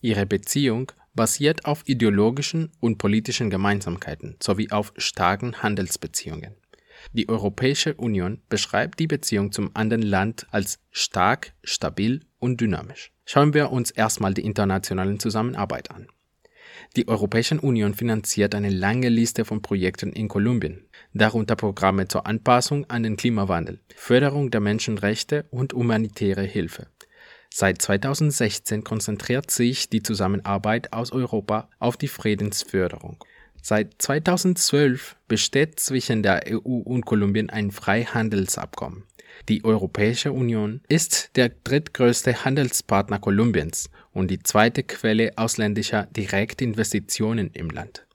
Ihre 0.00 0.26
Beziehung 0.26 0.90
basiert 1.14 1.66
auf 1.66 1.84
ideologischen 1.86 2.72
und 2.80 2.98
politischen 2.98 3.48
Gemeinsamkeiten 3.48 4.36
sowie 4.42 4.72
auf 4.72 4.92
starken 4.96 5.62
Handelsbeziehungen. 5.62 6.56
Die 7.12 7.28
Europäische 7.28 7.94
Union 7.94 8.42
beschreibt 8.48 8.98
die 8.98 9.06
Beziehung 9.06 9.52
zum 9.52 9.70
anderen 9.74 10.02
Land 10.02 10.48
als 10.50 10.80
stark, 10.90 11.52
stabil 11.62 12.22
und 12.40 12.60
dynamisch. 12.60 13.12
Schauen 13.24 13.54
wir 13.54 13.70
uns 13.70 13.92
erstmal 13.92 14.34
die 14.34 14.44
internationale 14.44 15.16
Zusammenarbeit 15.18 15.92
an. 15.92 16.08
Die 16.96 17.08
Europäische 17.08 17.60
Union 17.60 17.94
finanziert 17.94 18.54
eine 18.54 18.70
lange 18.70 19.08
Liste 19.08 19.44
von 19.44 19.62
Projekten 19.62 20.12
in 20.12 20.28
Kolumbien, 20.28 20.86
darunter 21.12 21.56
Programme 21.56 22.08
zur 22.08 22.26
Anpassung 22.26 22.88
an 22.90 23.02
den 23.02 23.16
Klimawandel, 23.16 23.80
Förderung 23.96 24.50
der 24.50 24.60
Menschenrechte 24.60 25.46
und 25.50 25.72
humanitäre 25.72 26.42
Hilfe. 26.42 26.86
Seit 27.52 27.80
2016 27.82 28.82
konzentriert 28.82 29.50
sich 29.50 29.88
die 29.88 30.02
Zusammenarbeit 30.02 30.92
aus 30.92 31.12
Europa 31.12 31.68
auf 31.78 31.96
die 31.96 32.08
Friedensförderung. 32.08 33.24
Seit 33.66 33.94
2012 33.96 35.16
besteht 35.26 35.80
zwischen 35.80 36.22
der 36.22 36.42
EU 36.50 36.80
und 36.80 37.06
Kolumbien 37.06 37.48
ein 37.48 37.70
Freihandelsabkommen. 37.70 39.04
Die 39.48 39.64
Europäische 39.64 40.32
Union 40.32 40.82
ist 40.86 41.30
der 41.36 41.48
drittgrößte 41.48 42.44
Handelspartner 42.44 43.20
Kolumbiens 43.20 43.88
und 44.12 44.30
die 44.30 44.42
zweite 44.42 44.82
Quelle 44.82 45.32
ausländischer 45.36 46.06
Direktinvestitionen 46.14 47.52
im 47.54 47.70
Land. 47.70 48.06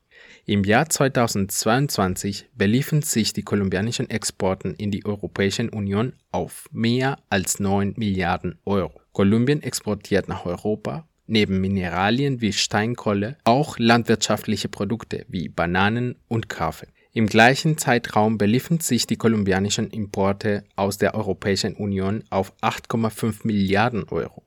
Im 0.45 0.63
Jahr 0.65 0.87
2022 0.87 2.49
beliefen 2.55 3.01
sich 3.01 3.33
die 3.33 3.41
kolumbianischen 3.41 4.07
Exporten 4.07 4.75
in 4.75 4.91
die 4.91 5.03
Europäische 5.03 5.67
Union 5.71 6.13
auf 6.31 6.65
mehr 6.71 7.17
als 7.31 7.59
9 7.59 7.95
Milliarden 7.97 8.59
Euro. 8.65 9.01
Kolumbien 9.13 9.63
exportiert 9.63 10.27
nach 10.27 10.45
Europa 10.45 11.08
neben 11.29 11.61
Mineralien 11.61 12.41
wie 12.41 12.53
Steinkohle 12.53 13.37
auch 13.43 13.77
landwirtschaftliche 13.79 14.67
Produkte 14.67 15.25
wie 15.29 15.47
Bananen 15.47 16.15
und 16.27 16.49
Kaffee. 16.49 16.87
Im 17.11 17.27
gleichen 17.27 17.77
Zeitraum 17.77 18.37
beliefen 18.37 18.79
sich 18.79 19.07
die 19.07 19.15
kolumbianischen 19.15 19.89
Importe 19.89 20.63
aus 20.75 20.97
der 20.97 21.15
Europäischen 21.15 21.75
Union 21.75 22.23
auf 22.29 22.53
8,5 22.61 23.39
Milliarden 23.43 24.03
Euro. 24.09 24.43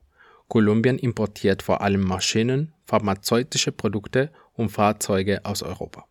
Kolumbien 0.47 0.97
importiert 0.97 1.61
vor 1.61 1.81
allem 1.81 2.01
Maschinen, 2.01 2.73
pharmazeutische 2.85 3.71
Produkte 3.71 4.31
und 4.53 4.69
Fahrzeuge 4.69 5.43
aus 5.45 5.63
Europa. 5.63 6.05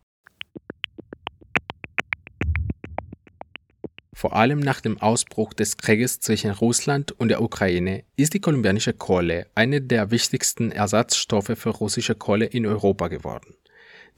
Vor 4.13 4.35
allem 4.35 4.59
nach 4.59 4.79
dem 4.79 5.01
Ausbruch 5.01 5.53
des 5.53 5.77
Krieges 5.77 6.19
zwischen 6.19 6.51
Russland 6.51 7.11
und 7.11 7.29
der 7.29 7.41
Ukraine 7.41 8.03
ist 8.15 8.33
die 8.33 8.39
kolumbianische 8.39 8.93
Kohle 8.93 9.47
eine 9.55 9.81
der 9.81 10.11
wichtigsten 10.11 10.71
Ersatzstoffe 10.71 11.51
für 11.55 11.71
russische 11.71 12.13
Kohle 12.13 12.45
in 12.45 12.67
Europa 12.67 13.07
geworden. 13.07 13.55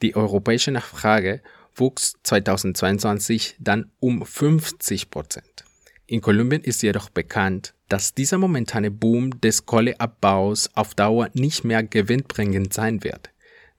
Die 0.02 0.14
europäische 0.14 0.70
Nachfrage 0.70 1.40
wuchs 1.74 2.14
2022 2.22 3.56
dann 3.58 3.90
um 3.98 4.24
50 4.24 5.10
Prozent. 5.10 5.64
In 6.06 6.20
Kolumbien 6.20 6.62
ist 6.62 6.82
jedoch 6.82 7.08
bekannt, 7.08 7.74
dass 7.88 8.14
dieser 8.14 8.38
momentane 8.38 8.90
Boom 8.90 9.40
des 9.40 9.64
Kohleabbaus 9.64 10.70
auf 10.74 10.94
Dauer 10.94 11.30
nicht 11.32 11.64
mehr 11.64 11.82
gewinnbringend 11.82 12.72
sein 12.72 13.02
wird. 13.02 13.30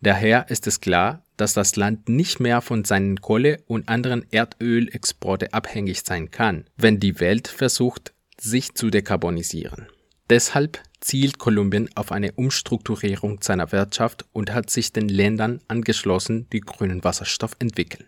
Daher 0.02 0.50
ist 0.50 0.68
es 0.68 0.80
klar, 0.80 1.24
dass 1.38 1.54
das 1.54 1.76
Land 1.76 2.10
nicht 2.10 2.40
mehr 2.40 2.62
von 2.62 2.84
seinen 2.84 3.22
Kohle- 3.22 3.64
und 3.68 3.90
anderen 3.90 4.26
Erdölexporte 4.32 5.54
abhängig 5.54 6.02
sein 6.02 6.32
kann, 6.32 6.66
wenn 6.78 7.00
die 7.00 7.20
Welt 7.20 7.48
versucht, 7.48 8.14
sich 8.40 8.76
zu 8.76 8.90
dekarbonisieren. 8.90 9.88
Deshalb 10.30 10.80
zielt 11.00 11.38
Kolumbien 11.38 11.90
auf 11.96 12.12
eine 12.12 12.34
Umstrukturierung 12.34 13.42
seiner 13.42 13.72
Wirtschaft 13.72 14.26
und 14.34 14.54
hat 14.54 14.70
sich 14.70 14.92
den 14.92 15.10
Ländern 15.10 15.62
angeschlossen, 15.68 16.48
die 16.52 16.60
grünen 16.60 17.04
Wasserstoff 17.04 17.56
entwickeln. 17.60 18.08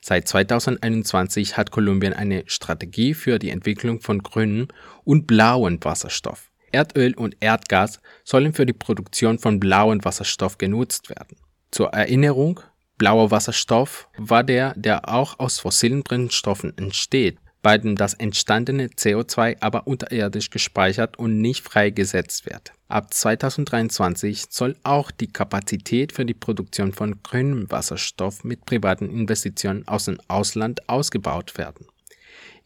Seit 0.00 0.28
2021 0.28 1.56
hat 1.56 1.72
Kolumbien 1.72 2.12
eine 2.12 2.44
Strategie 2.46 3.14
für 3.14 3.38
die 3.38 3.50
Entwicklung 3.50 4.00
von 4.00 4.22
grünem 4.22 4.68
und 5.04 5.26
blauem 5.26 5.82
Wasserstoff. 5.82 6.47
Erdöl 6.72 7.14
und 7.14 7.36
Erdgas 7.40 8.00
sollen 8.24 8.52
für 8.52 8.66
die 8.66 8.72
Produktion 8.72 9.38
von 9.38 9.60
blauem 9.60 10.04
Wasserstoff 10.04 10.58
genutzt 10.58 11.08
werden. 11.08 11.36
Zur 11.70 11.88
Erinnerung, 11.88 12.60
blauer 12.96 13.30
Wasserstoff 13.30 14.08
war 14.16 14.44
der, 14.44 14.74
der 14.76 15.08
auch 15.08 15.38
aus 15.38 15.58
fossilen 15.58 16.02
Brennstoffen 16.02 16.76
entsteht, 16.76 17.38
bei 17.62 17.78
dem 17.78 17.96
das 17.96 18.14
entstandene 18.14 18.86
CO2 18.86 19.56
aber 19.60 19.86
unterirdisch 19.86 20.50
gespeichert 20.50 21.18
und 21.18 21.40
nicht 21.40 21.64
freigesetzt 21.64 22.46
wird. 22.46 22.72
Ab 22.88 23.12
2023 23.12 24.46
soll 24.48 24.76
auch 24.82 25.10
die 25.10 25.30
Kapazität 25.30 26.12
für 26.12 26.24
die 26.24 26.34
Produktion 26.34 26.92
von 26.92 27.22
grünem 27.22 27.70
Wasserstoff 27.70 28.44
mit 28.44 28.64
privaten 28.64 29.10
Investitionen 29.10 29.86
aus 29.86 30.06
dem 30.06 30.18
Ausland 30.28 30.88
ausgebaut 30.88 31.58
werden. 31.58 31.86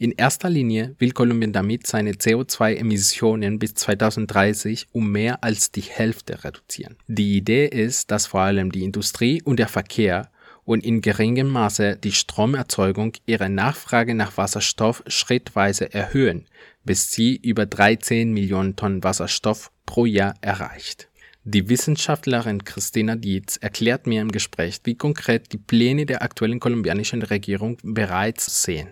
In 0.02 0.10
erster 0.10 0.50
Linie 0.50 0.96
will 0.98 1.12
Kolumbien 1.12 1.52
damit 1.52 1.86
seine 1.86 2.14
CO2-Emissionen 2.14 3.60
bis 3.60 3.74
2030 3.74 4.88
um 4.90 5.12
mehr 5.12 5.44
als 5.44 5.70
die 5.70 5.82
Hälfte 5.82 6.42
reduzieren. 6.42 6.96
Die 7.06 7.36
Idee 7.36 7.66
ist, 7.66 8.10
dass 8.10 8.26
vor 8.26 8.40
allem 8.40 8.72
die 8.72 8.82
Industrie 8.82 9.40
und 9.42 9.60
der 9.60 9.68
Verkehr 9.68 10.32
und 10.64 10.84
in 10.84 11.02
geringem 11.02 11.46
Maße 11.46 11.98
die 11.98 12.10
Stromerzeugung 12.10 13.12
ihre 13.26 13.48
Nachfrage 13.48 14.16
nach 14.16 14.36
Wasserstoff 14.36 15.04
schrittweise 15.06 15.94
erhöhen, 15.94 16.48
bis 16.82 17.12
sie 17.12 17.36
über 17.36 17.64
13 17.64 18.32
Millionen 18.32 18.74
Tonnen 18.74 19.04
Wasserstoff 19.04 19.70
pro 19.86 20.04
Jahr 20.04 20.34
erreicht. 20.40 21.10
Die 21.44 21.68
Wissenschaftlerin 21.68 22.64
Christina 22.64 23.14
Dietz 23.14 23.56
erklärt 23.56 24.08
mir 24.08 24.20
im 24.20 24.32
Gespräch, 24.32 24.80
wie 24.82 24.96
konkret 24.96 25.52
die 25.52 25.58
Pläne 25.58 26.06
der 26.06 26.22
aktuellen 26.22 26.58
kolumbianischen 26.58 27.22
Regierung 27.22 27.78
bereits 27.84 28.64
sehen. 28.64 28.88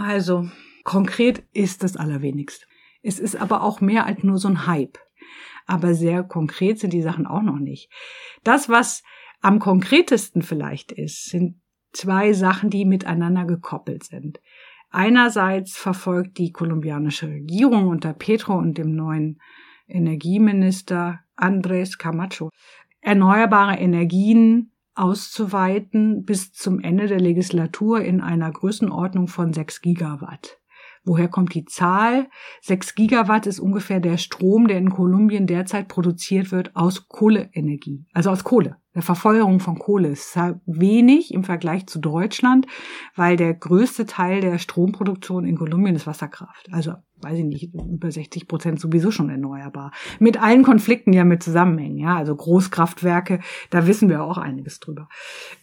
Also, 0.00 0.48
konkret 0.82 1.44
ist 1.52 1.82
das 1.82 1.94
allerwenigste. 1.94 2.64
Es 3.02 3.18
ist 3.18 3.36
aber 3.36 3.62
auch 3.62 3.82
mehr 3.82 4.06
als 4.06 4.22
nur 4.22 4.38
so 4.38 4.48
ein 4.48 4.66
Hype. 4.66 4.98
Aber 5.66 5.92
sehr 5.92 6.22
konkret 6.22 6.78
sind 6.78 6.94
die 6.94 7.02
Sachen 7.02 7.26
auch 7.26 7.42
noch 7.42 7.58
nicht. 7.58 7.90
Das, 8.42 8.70
was 8.70 9.02
am 9.42 9.58
konkretesten 9.58 10.40
vielleicht 10.40 10.90
ist, 10.90 11.26
sind 11.26 11.60
zwei 11.92 12.32
Sachen, 12.32 12.70
die 12.70 12.86
miteinander 12.86 13.44
gekoppelt 13.44 14.04
sind. 14.04 14.40
Einerseits 14.88 15.76
verfolgt 15.76 16.38
die 16.38 16.50
kolumbianische 16.50 17.28
Regierung 17.28 17.88
unter 17.88 18.14
Petro 18.14 18.54
und 18.56 18.78
dem 18.78 18.92
neuen 18.92 19.38
Energieminister 19.86 21.20
Andrés 21.36 21.98
Camacho 21.98 22.48
erneuerbare 23.02 23.76
Energien 23.76 24.72
auszuweiten 25.00 26.24
bis 26.24 26.52
zum 26.52 26.80
Ende 26.80 27.06
der 27.06 27.20
Legislatur 27.20 28.02
in 28.02 28.20
einer 28.20 28.50
Größenordnung 28.50 29.28
von 29.28 29.52
6 29.52 29.80
Gigawatt. 29.80 30.58
Woher 31.04 31.28
kommt 31.28 31.54
die 31.54 31.64
Zahl? 31.64 32.28
6 32.62 32.94
Gigawatt 32.94 33.46
ist 33.46 33.58
ungefähr 33.58 34.00
der 34.00 34.18
Strom, 34.18 34.68
der 34.68 34.78
in 34.78 34.90
Kolumbien 34.90 35.46
derzeit 35.46 35.88
produziert 35.88 36.52
wird 36.52 36.76
aus 36.76 37.08
Kohleenergie, 37.08 38.04
also 38.12 38.30
aus 38.30 38.44
Kohle. 38.44 38.76
Der 38.94 39.02
Verfeuerung 39.02 39.60
von 39.60 39.78
Kohle 39.78 40.08
ist 40.08 40.36
wenig 40.66 41.32
im 41.32 41.44
Vergleich 41.44 41.86
zu 41.86 42.00
Deutschland, 42.00 42.66
weil 43.14 43.36
der 43.36 43.54
größte 43.54 44.06
Teil 44.06 44.40
der 44.40 44.58
Stromproduktion 44.58 45.44
in 45.44 45.56
Kolumbien 45.56 45.94
ist 45.94 46.06
Wasserkraft. 46.06 46.68
Also 46.72 46.94
weiß 47.22 47.38
ich 47.38 47.44
nicht, 47.44 47.74
über 47.74 48.10
60 48.10 48.48
Prozent 48.48 48.80
sowieso 48.80 49.10
schon 49.10 49.30
erneuerbar. 49.30 49.92
Mit 50.18 50.40
allen 50.40 50.62
Konflikten, 50.62 51.12
die 51.12 51.18
ja 51.18 51.24
mit 51.24 51.42
zusammenhängen, 51.42 51.98
ja, 51.98 52.16
also 52.16 52.34
Großkraftwerke, 52.34 53.40
da 53.70 53.86
wissen 53.86 54.08
wir 54.08 54.22
auch 54.22 54.38
einiges 54.38 54.80
drüber. 54.80 55.08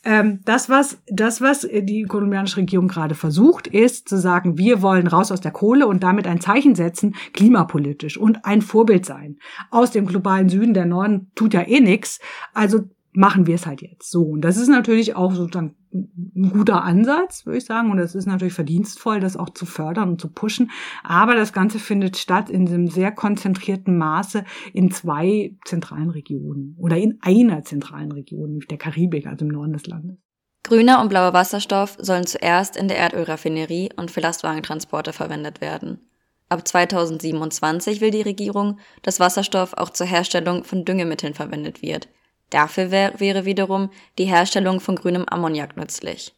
Ähm, 0.04 0.42
das, 0.46 0.70
was, 0.70 1.02
das, 1.08 1.42
was 1.42 1.62
die 1.62 2.04
kolumbianische 2.04 2.58
Regierung 2.58 2.88
gerade 2.88 3.16
versucht, 3.16 3.68
ist 3.68 4.08
zu 4.08 4.18
sagen, 4.18 4.58
wir 4.58 4.82
wollen 4.82 5.08
raus 5.08 5.32
aus 5.32 5.42
der 5.42 5.52
Kohle 5.52 5.88
und 5.88 6.04
damit 6.04 6.28
ein 6.28 6.42
Zeichen 6.42 6.76
setzen, 6.76 7.16
klimapolitisch 7.34 8.18
und 8.18 8.46
ein 8.46 8.62
Vorbild 8.62 9.06
sein. 9.06 9.38
Aus 9.72 9.92
dem 9.92 10.06
globalen 10.06 10.50
Süden, 10.50 10.74
der 10.74 10.86
Norden 10.86 11.32
tut 11.36 11.54
ja 11.54 11.62
eh 11.62 11.80
nichts, 11.80 12.20
also 12.54 12.82
machen 13.17 13.47
wir 13.47 13.56
es 13.56 13.65
halt 13.65 13.82
jetzt 13.82 14.12
so. 14.12 14.21
Und 14.21 14.41
das 14.41 14.58
ist 14.58 14.67
natürlich 14.67 15.15
auch 15.15 15.34
sozusagen 15.34 15.75
ein 15.91 16.51
guter 16.51 16.84
Ansatz, 16.84 17.47
würde 17.47 17.58
ich 17.58 17.65
sagen. 17.65 17.89
Und 17.89 17.97
es 17.97 18.13
ist 18.13 18.27
natürlich 18.27 18.53
verdienstvoll, 18.53 19.19
das 19.19 19.36
auch 19.36 19.49
zu 19.49 19.65
fördern 19.65 20.10
und 20.10 20.21
zu 20.21 20.32
pushen. 20.32 20.69
Aber 21.03 21.34
das 21.34 21.51
Ganze 21.51 21.80
findet 21.80 22.17
statt 22.17 22.51
in 22.51 22.67
einem 22.67 22.88
sehr 22.88 23.12
konzentrierten 23.12 23.97
Maße 23.97 24.45
in 24.71 24.91
zwei 24.91 25.56
zentralen 25.65 26.12
Regionen 26.12 26.75
oder 26.77 26.97
in 26.97 27.17
einer 27.21 27.63
zentralen 27.63 28.12
Region, 28.12 28.49
nämlich 28.49 28.67
der 28.67 28.77
Karibik, 28.77 29.25
also 29.25 29.45
im 29.45 29.51
Norden 29.51 29.73
des 29.73 29.88
Landes. 29.88 30.17
Grüner 30.62 31.01
und 31.01 31.10
blauer 31.10 31.34
Wasserstoff 31.34 31.97
sollen 31.99 32.27
zuerst 32.27 32.77
in 32.77 32.88
der 32.88 32.99
Erdölraffinerie 32.99 33.89
und 33.95 34.12
für 34.12 34.19
Lastwagentransporte 34.19 35.12
verwendet 35.12 35.60
werden. 35.60 36.01
Ab 36.49 36.67
2027 36.67 37.99
will 37.99 38.12
die 38.12 38.21
Regierung, 38.21 38.77
dass 39.01 39.19
Wasserstoff 39.19 39.73
auch 39.73 39.89
zur 39.89 40.06
Herstellung 40.06 40.63
von 40.63 40.86
Düngemitteln 40.86 41.34
verwendet 41.34 41.82
wird, 41.82 42.10
Dafür 42.49 42.91
wär, 42.91 43.19
wäre 43.19 43.45
wiederum 43.45 43.89
die 44.17 44.25
Herstellung 44.25 44.79
von 44.79 44.95
grünem 44.95 45.25
Ammoniak 45.27 45.75
nützlich. 45.77 46.33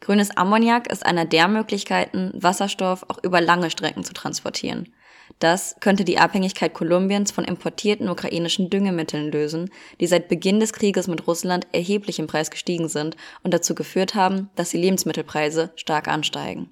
Grünes 0.00 0.36
Ammoniak 0.36 0.90
ist 0.90 1.06
einer 1.06 1.24
der 1.24 1.46
Möglichkeiten, 1.48 2.32
Wasserstoff 2.34 3.04
auch 3.08 3.22
über 3.22 3.40
lange 3.40 3.70
Strecken 3.70 4.02
zu 4.02 4.12
transportieren. 4.12 4.92
Das 5.38 5.76
könnte 5.80 6.04
die 6.04 6.18
Abhängigkeit 6.18 6.74
Kolumbiens 6.74 7.30
von 7.30 7.44
importierten 7.44 8.08
ukrainischen 8.08 8.70
Düngemitteln 8.70 9.30
lösen, 9.30 9.70
die 10.00 10.06
seit 10.06 10.28
Beginn 10.28 10.60
des 10.60 10.72
Krieges 10.72 11.06
mit 11.06 11.26
Russland 11.26 11.66
erheblich 11.72 12.18
im 12.18 12.26
Preis 12.26 12.50
gestiegen 12.50 12.88
sind 12.88 13.16
und 13.42 13.54
dazu 13.54 13.74
geführt 13.74 14.14
haben, 14.14 14.50
dass 14.56 14.70
die 14.70 14.78
Lebensmittelpreise 14.78 15.72
stark 15.76 16.08
ansteigen. 16.08 16.70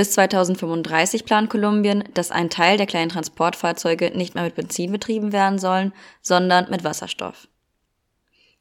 Bis 0.00 0.12
2035 0.12 1.26
plant 1.26 1.50
Kolumbien, 1.50 2.04
dass 2.14 2.30
ein 2.30 2.48
Teil 2.48 2.78
der 2.78 2.86
kleinen 2.86 3.10
Transportfahrzeuge 3.10 4.12
nicht 4.16 4.34
mehr 4.34 4.44
mit 4.44 4.54
Benzin 4.54 4.92
betrieben 4.92 5.30
werden 5.30 5.58
sollen, 5.58 5.92
sondern 6.22 6.70
mit 6.70 6.84
Wasserstoff. 6.84 7.48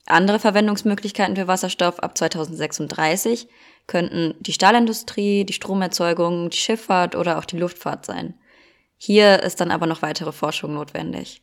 Andere 0.05 0.39
Verwendungsmöglichkeiten 0.39 1.37
für 1.37 1.47
Wasserstoff 1.47 1.99
ab 1.99 2.17
2036 2.17 3.47
könnten 3.87 4.35
die 4.41 4.51
Stahlindustrie, 4.51 5.45
die 5.45 5.53
Stromerzeugung, 5.53 6.49
die 6.49 6.57
Schifffahrt 6.57 7.15
oder 7.15 7.37
auch 7.37 7.45
die 7.45 7.57
Luftfahrt 7.57 8.05
sein. 8.05 8.33
Hier 8.97 9.41
ist 9.41 9.61
dann 9.61 9.71
aber 9.71 9.85
noch 9.85 10.01
weitere 10.01 10.33
Forschung 10.33 10.73
notwendig. 10.73 11.41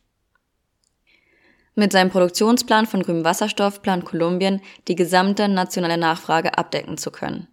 Mit 1.73 1.91
seinem 1.91 2.11
Produktionsplan 2.11 2.85
von 2.85 3.01
grünem 3.01 3.25
Wasserstoff 3.25 3.81
plant 3.81 4.05
Kolumbien, 4.05 4.61
die 4.87 4.95
gesamte 4.95 5.47
nationale 5.47 5.97
Nachfrage 5.97 6.55
abdecken 6.55 6.99
zu 6.99 7.09
können. 7.09 7.47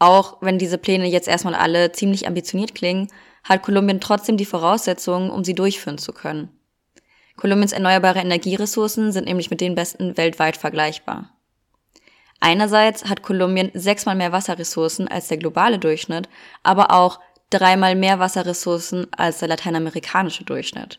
Auch 0.00 0.38
wenn 0.40 0.58
diese 0.58 0.78
Pläne 0.78 1.06
jetzt 1.06 1.28
erstmal 1.28 1.54
alle 1.54 1.92
ziemlich 1.92 2.26
ambitioniert 2.26 2.74
klingen, 2.74 3.08
hat 3.44 3.62
Kolumbien 3.62 4.00
trotzdem 4.00 4.38
die 4.38 4.46
Voraussetzungen, 4.46 5.30
um 5.30 5.44
sie 5.44 5.54
durchführen 5.54 5.98
zu 5.98 6.12
können. 6.12 6.48
Kolumbiens 7.36 7.72
erneuerbare 7.72 8.18
Energieressourcen 8.18 9.12
sind 9.12 9.26
nämlich 9.26 9.50
mit 9.50 9.60
den 9.60 9.74
besten 9.74 10.16
weltweit 10.16 10.56
vergleichbar. 10.56 11.30
Einerseits 12.40 13.04
hat 13.04 13.22
Kolumbien 13.22 13.70
sechsmal 13.74 14.16
mehr 14.16 14.32
Wasserressourcen 14.32 15.06
als 15.06 15.28
der 15.28 15.36
globale 15.36 15.78
Durchschnitt, 15.78 16.30
aber 16.62 16.92
auch 16.92 17.20
dreimal 17.50 17.94
mehr 17.94 18.18
Wasserressourcen 18.18 19.06
als 19.12 19.40
der 19.40 19.48
lateinamerikanische 19.48 20.44
Durchschnitt. 20.44 20.98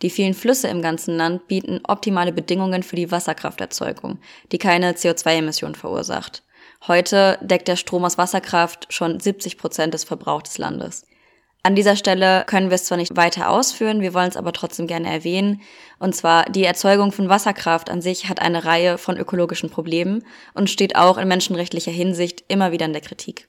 Die 0.00 0.10
vielen 0.10 0.34
Flüsse 0.34 0.68
im 0.68 0.80
ganzen 0.80 1.16
Land 1.16 1.48
bieten 1.48 1.80
optimale 1.86 2.32
Bedingungen 2.32 2.82
für 2.82 2.96
die 2.96 3.10
Wasserkrafterzeugung, 3.10 4.18
die 4.52 4.58
keine 4.58 4.92
CO2-Emissionen 4.92 5.74
verursacht. 5.74 6.42
Heute 6.86 7.38
deckt 7.42 7.68
der 7.68 7.76
Strom 7.76 8.04
aus 8.04 8.18
Wasserkraft 8.18 8.86
schon 8.90 9.18
70 9.18 9.58
Prozent 9.58 9.94
des 9.94 10.04
Verbrauchs 10.04 10.50
des 10.50 10.58
Landes. 10.58 11.04
An 11.64 11.74
dieser 11.74 11.96
Stelle 11.96 12.44
können 12.46 12.70
wir 12.70 12.76
es 12.76 12.84
zwar 12.84 12.96
nicht 12.96 13.16
weiter 13.16 13.50
ausführen, 13.50 14.00
wir 14.00 14.14
wollen 14.14 14.28
es 14.28 14.36
aber 14.36 14.52
trotzdem 14.52 14.86
gerne 14.86 15.12
erwähnen. 15.12 15.60
Und 15.98 16.14
zwar, 16.14 16.44
die 16.44 16.64
Erzeugung 16.64 17.10
von 17.10 17.28
Wasserkraft 17.28 17.90
an 17.90 18.00
sich 18.00 18.28
hat 18.28 18.40
eine 18.40 18.64
Reihe 18.64 18.96
von 18.96 19.16
ökologischen 19.16 19.68
Problemen 19.68 20.24
und 20.54 20.70
steht 20.70 20.96
auch 20.96 21.18
in 21.18 21.28
menschenrechtlicher 21.28 21.90
Hinsicht 21.90 22.44
immer 22.48 22.70
wieder 22.70 22.86
in 22.86 22.92
der 22.92 23.02
Kritik. 23.02 23.48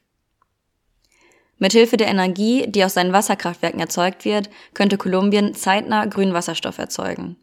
Mithilfe 1.60 1.98
der 1.98 2.08
Energie, 2.08 2.66
die 2.68 2.84
aus 2.84 2.96
seinen 2.96 3.14
Wasserkraftwerken 3.14 3.80
erzeugt 3.80 4.26
wird, 4.26 4.50
könnte 4.74 4.98
Kolumbien 4.98 5.54
zeitnah 5.54 6.06
grünen 6.06 6.34
Wasserstoff 6.34 6.78
erzeugen. 6.78 7.38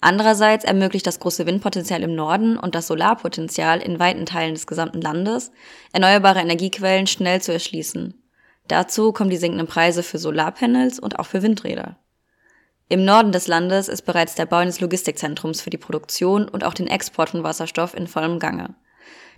Andererseits 0.00 0.64
ermöglicht 0.64 1.06
das 1.06 1.20
große 1.20 1.46
Windpotenzial 1.46 2.02
im 2.02 2.14
Norden 2.14 2.58
und 2.58 2.74
das 2.74 2.86
Solarpotenzial 2.86 3.80
in 3.80 3.98
weiten 3.98 4.26
Teilen 4.26 4.54
des 4.54 4.66
gesamten 4.66 5.00
Landes, 5.00 5.52
erneuerbare 5.92 6.40
Energiequellen 6.40 7.06
schnell 7.06 7.40
zu 7.40 7.52
erschließen. 7.52 8.22
Dazu 8.68 9.12
kommen 9.12 9.30
die 9.30 9.36
sinkenden 9.36 9.66
Preise 9.66 10.02
für 10.02 10.18
Solarpanels 10.18 10.98
und 10.98 11.18
auch 11.18 11.26
für 11.26 11.42
Windräder. 11.42 11.96
Im 12.88 13.04
Norden 13.04 13.32
des 13.32 13.48
Landes 13.48 13.88
ist 13.88 14.02
bereits 14.02 14.34
der 14.34 14.46
Bau 14.46 14.58
eines 14.58 14.80
Logistikzentrums 14.80 15.60
für 15.60 15.70
die 15.70 15.78
Produktion 15.78 16.48
und 16.48 16.62
auch 16.62 16.74
den 16.74 16.86
Export 16.86 17.30
von 17.30 17.42
Wasserstoff 17.42 17.94
in 17.94 18.06
vollem 18.06 18.38
Gange. 18.38 18.76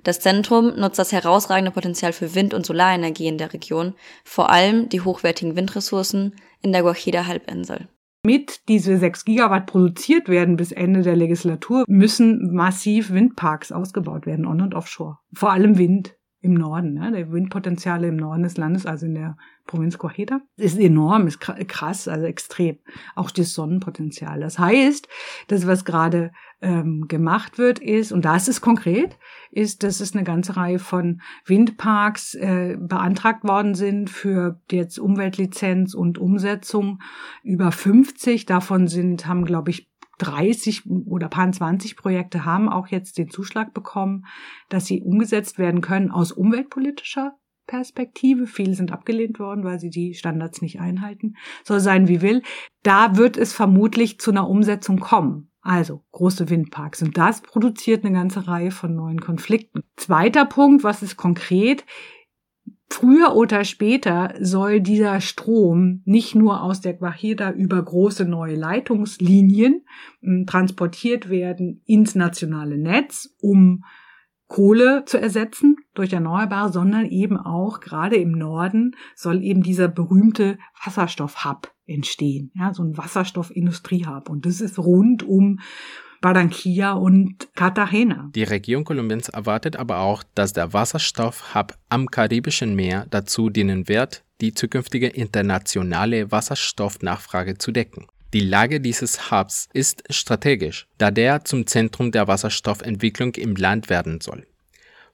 Das 0.04 0.20
Zentrum 0.20 0.76
nutzt 0.76 0.98
das 0.98 1.12
herausragende 1.12 1.70
Potenzial 1.70 2.12
für 2.12 2.34
Wind- 2.34 2.54
und 2.54 2.66
Solarenergie 2.66 3.26
in 3.26 3.38
der 3.38 3.52
Region, 3.52 3.94
vor 4.24 4.50
allem 4.50 4.88
die 4.88 5.00
hochwertigen 5.00 5.56
Windressourcen 5.56 6.36
in 6.62 6.72
der 6.72 6.82
Guajira-Halbinsel. 6.82 7.88
Mit 8.28 8.68
diese 8.68 8.98
6 8.98 9.24
Gigawatt 9.24 9.64
produziert 9.64 10.28
werden 10.28 10.56
bis 10.56 10.70
Ende 10.70 11.00
der 11.00 11.16
Legislatur, 11.16 11.84
müssen 11.88 12.52
massiv 12.52 13.10
Windparks 13.10 13.72
ausgebaut 13.72 14.26
werden, 14.26 14.44
on- 14.44 14.60
und 14.60 14.74
offshore. 14.74 15.16
Vor 15.32 15.50
allem 15.50 15.78
Wind 15.78 16.14
im 16.40 16.54
Norden. 16.54 16.94
Ne? 16.94 17.10
Der 17.12 17.32
Windpotenziale 17.32 18.08
im 18.08 18.16
Norden 18.16 18.44
des 18.44 18.56
Landes, 18.56 18.86
also 18.86 19.06
in 19.06 19.14
der 19.14 19.36
Provinz 19.66 19.98
Coajeda, 19.98 20.40
ist 20.56 20.78
enorm, 20.78 21.26
ist 21.26 21.40
krass, 21.40 22.08
also 22.08 22.26
extrem. 22.26 22.78
Auch 23.16 23.30
das 23.30 23.52
Sonnenpotenzial. 23.52 24.40
Das 24.40 24.58
heißt, 24.58 25.08
das, 25.48 25.66
was 25.66 25.84
gerade 25.84 26.30
ähm, 26.60 27.06
gemacht 27.08 27.58
wird, 27.58 27.80
ist, 27.80 28.12
und 28.12 28.24
da 28.24 28.36
ist 28.36 28.60
konkret, 28.60 29.18
ist, 29.50 29.82
dass 29.82 30.00
es 30.00 30.14
eine 30.14 30.24
ganze 30.24 30.56
Reihe 30.56 30.78
von 30.78 31.20
Windparks 31.44 32.34
äh, 32.34 32.76
beantragt 32.78 33.44
worden 33.44 33.74
sind 33.74 34.08
für 34.08 34.60
jetzt 34.70 34.98
Umweltlizenz 34.98 35.94
und 35.94 36.18
Umsetzung. 36.18 37.00
Über 37.42 37.72
50 37.72 38.46
davon 38.46 38.86
sind, 38.86 39.26
haben, 39.26 39.44
glaube 39.44 39.70
ich, 39.70 39.87
30 40.18 40.86
oder 41.06 41.28
paar 41.28 41.50
20 41.50 41.96
Projekte 41.96 42.44
haben 42.44 42.68
auch 42.68 42.88
jetzt 42.88 43.18
den 43.18 43.30
Zuschlag 43.30 43.72
bekommen, 43.72 44.26
dass 44.68 44.86
sie 44.86 45.02
umgesetzt 45.02 45.58
werden 45.58 45.80
können 45.80 46.10
aus 46.10 46.32
umweltpolitischer 46.32 47.36
Perspektive. 47.66 48.46
Viele 48.46 48.74
sind 48.74 48.92
abgelehnt 48.92 49.38
worden, 49.38 49.62
weil 49.62 49.78
sie 49.78 49.90
die 49.90 50.14
Standards 50.14 50.60
nicht 50.60 50.80
einhalten. 50.80 51.36
Soll 51.62 51.80
sein 51.80 52.08
wie 52.08 52.22
will. 52.22 52.42
Da 52.82 53.16
wird 53.16 53.36
es 53.36 53.52
vermutlich 53.52 54.18
zu 54.18 54.30
einer 54.32 54.48
Umsetzung 54.48 54.98
kommen. 54.98 55.52
Also 55.60 56.02
große 56.12 56.48
Windparks. 56.48 57.02
Und 57.02 57.18
das 57.18 57.42
produziert 57.42 58.04
eine 58.04 58.14
ganze 58.14 58.48
Reihe 58.48 58.70
von 58.70 58.94
neuen 58.94 59.20
Konflikten. 59.20 59.82
Zweiter 59.96 60.46
Punkt, 60.46 60.82
was 60.82 61.02
ist 61.02 61.16
konkret? 61.16 61.84
Früher 62.90 63.34
oder 63.36 63.64
später 63.64 64.34
soll 64.40 64.80
dieser 64.80 65.20
Strom 65.20 66.02
nicht 66.04 66.34
nur 66.34 66.62
aus 66.62 66.80
der 66.80 66.94
Guajira 66.94 67.52
über 67.52 67.82
große 67.82 68.24
neue 68.24 68.56
Leitungslinien 68.56 69.84
hm, 70.20 70.46
transportiert 70.46 71.28
werden 71.28 71.82
ins 71.84 72.14
nationale 72.14 72.78
Netz, 72.78 73.34
um 73.40 73.84
Kohle 74.46 75.04
zu 75.04 75.20
ersetzen 75.20 75.76
durch 75.92 76.14
Erneuerbare, 76.14 76.72
sondern 76.72 77.04
eben 77.04 77.36
auch 77.36 77.80
gerade 77.80 78.16
im 78.16 78.32
Norden 78.32 78.96
soll 79.14 79.42
eben 79.42 79.62
dieser 79.62 79.88
berühmte 79.88 80.58
Wasserstoffhub 80.82 81.70
entstehen, 81.84 82.50
ja, 82.54 82.72
so 82.72 82.82
ein 82.82 82.96
Wasserstoffindustriehub. 82.96 84.30
Und 84.30 84.46
das 84.46 84.62
ist 84.62 84.78
rund 84.78 85.22
um 85.22 85.60
Barranquilla 86.20 86.92
und 86.92 87.54
Cartagena. 87.54 88.30
Die 88.34 88.42
Regierung 88.42 88.84
Kolumbiens 88.84 89.28
erwartet 89.28 89.76
aber 89.76 90.00
auch, 90.00 90.24
dass 90.34 90.52
der 90.52 90.72
Wasserstoffhub 90.72 91.74
am 91.88 92.10
Karibischen 92.10 92.74
Meer 92.74 93.06
dazu 93.10 93.50
dienen 93.50 93.88
wird, 93.88 94.24
die 94.40 94.52
zukünftige 94.52 95.08
internationale 95.08 96.30
Wasserstoffnachfrage 96.32 97.58
zu 97.58 97.70
decken. 97.70 98.06
Die 98.34 98.40
Lage 98.40 98.80
dieses 98.80 99.30
Hubs 99.30 99.68
ist 99.72 100.02
strategisch, 100.10 100.86
da 100.98 101.10
der 101.10 101.44
zum 101.44 101.66
Zentrum 101.66 102.10
der 102.10 102.28
Wasserstoffentwicklung 102.28 103.34
im 103.36 103.54
Land 103.56 103.88
werden 103.88 104.20
soll. 104.20 104.46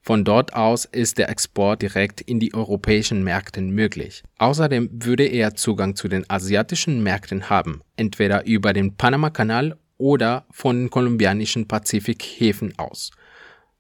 Von 0.03 0.25
dort 0.25 0.53
aus 0.53 0.85
ist 0.85 1.17
der 1.17 1.31
Export 1.31 1.81
direkt 1.81 2.21
in 2.21 2.39
die 2.39 2.53
europäischen 2.53 3.25
Märkte 3.25 3.63
möglich. 3.63 4.23
Außerdem 4.37 4.91
würde 4.93 5.25
er 5.25 5.55
Zugang 5.55 5.97
zu 5.97 6.09
den 6.09 6.29
asiatischen 6.29 7.03
Märkten 7.03 7.49
haben, 7.49 7.81
entweder 7.97 8.45
über 8.45 8.75
den 8.75 8.97
Panama-Kanal 8.97 9.79
oder 9.99 10.47
von 10.51 10.91
kolumbianischen 10.91 11.69
Pazifikhäfen 11.69 12.79
aus. 12.79 13.11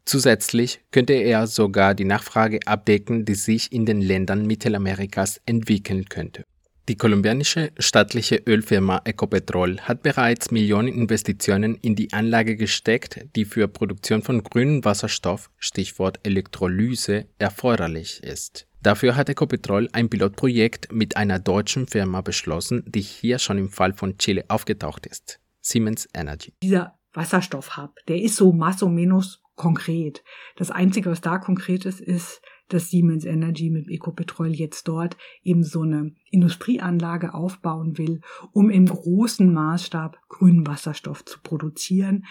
Zusätzlich 0.05 0.81
könnte 0.90 1.14
er 1.14 1.46
sogar 1.46 1.94
die 1.94 2.05
Nachfrage 2.05 2.61
abdecken, 2.66 3.24
die 3.24 3.35
sich 3.35 3.72
in 3.72 3.87
den 3.87 4.00
Ländern 4.00 4.46
Mittelamerikas 4.46 5.40
entwickeln 5.46 6.07
könnte. 6.07 6.44
Die 6.87 6.96
kolumbianische 6.96 7.72
staatliche 7.79 8.42
Ölfirma 8.46 9.00
Ecopetrol 9.07 9.81
hat 9.81 10.03
bereits 10.03 10.50
Millionen 10.50 10.88
Investitionen 10.88 11.77
in 11.77 11.96
die 11.96 12.12
Anlage 12.12 12.57
gesteckt, 12.57 13.24
die 13.35 13.46
für 13.46 13.68
Produktion 13.68 14.20
von 14.20 14.42
grünem 14.42 14.85
Wasserstoff, 14.85 15.50
Stichwort 15.59 16.20
Elektrolyse, 16.24 17.24
erforderlich 17.38 18.22
ist. 18.22 18.66
Dafür 18.83 19.16
hat 19.16 19.31
Ecopetrol 19.31 19.88
ein 19.92 20.11
Pilotprojekt 20.11 20.92
mit 20.92 21.16
einer 21.16 21.38
deutschen 21.38 21.87
Firma 21.87 22.20
beschlossen, 22.20 22.85
die 22.87 23.00
hier 23.00 23.38
schon 23.38 23.57
im 23.57 23.70
Fall 23.70 23.95
von 23.95 24.18
Chile 24.18 24.45
aufgetaucht 24.49 25.07
ist. 25.07 25.41
Siemens 25.64 26.06
Energy. 26.14 26.52
Dieser 26.62 26.98
Wasserstoffhub, 27.14 27.94
der 28.06 28.20
ist 28.20 28.36
so 28.36 28.52
masso 28.52 28.88
menos 28.88 29.42
konkret. 29.56 30.22
Das 30.56 30.70
Einzige, 30.70 31.10
was 31.10 31.20
da 31.20 31.38
konkret 31.38 31.86
ist, 31.86 32.00
ist, 32.00 32.42
dass 32.68 32.90
Siemens 32.90 33.24
Energy 33.24 33.70
mit 33.70 33.88
Ecopetrol 33.88 34.48
jetzt 34.48 34.88
dort 34.88 35.16
eben 35.42 35.64
so 35.64 35.82
eine 35.82 36.14
Industrieanlage 36.30 37.34
aufbauen 37.34 37.98
will, 37.98 38.20
um 38.52 38.68
im 38.70 38.86
großen 38.86 39.52
Maßstab 39.52 40.18
grünen 40.28 40.66
Wasserstoff 40.66 41.24
zu 41.24 41.40
produzieren, 41.40 42.24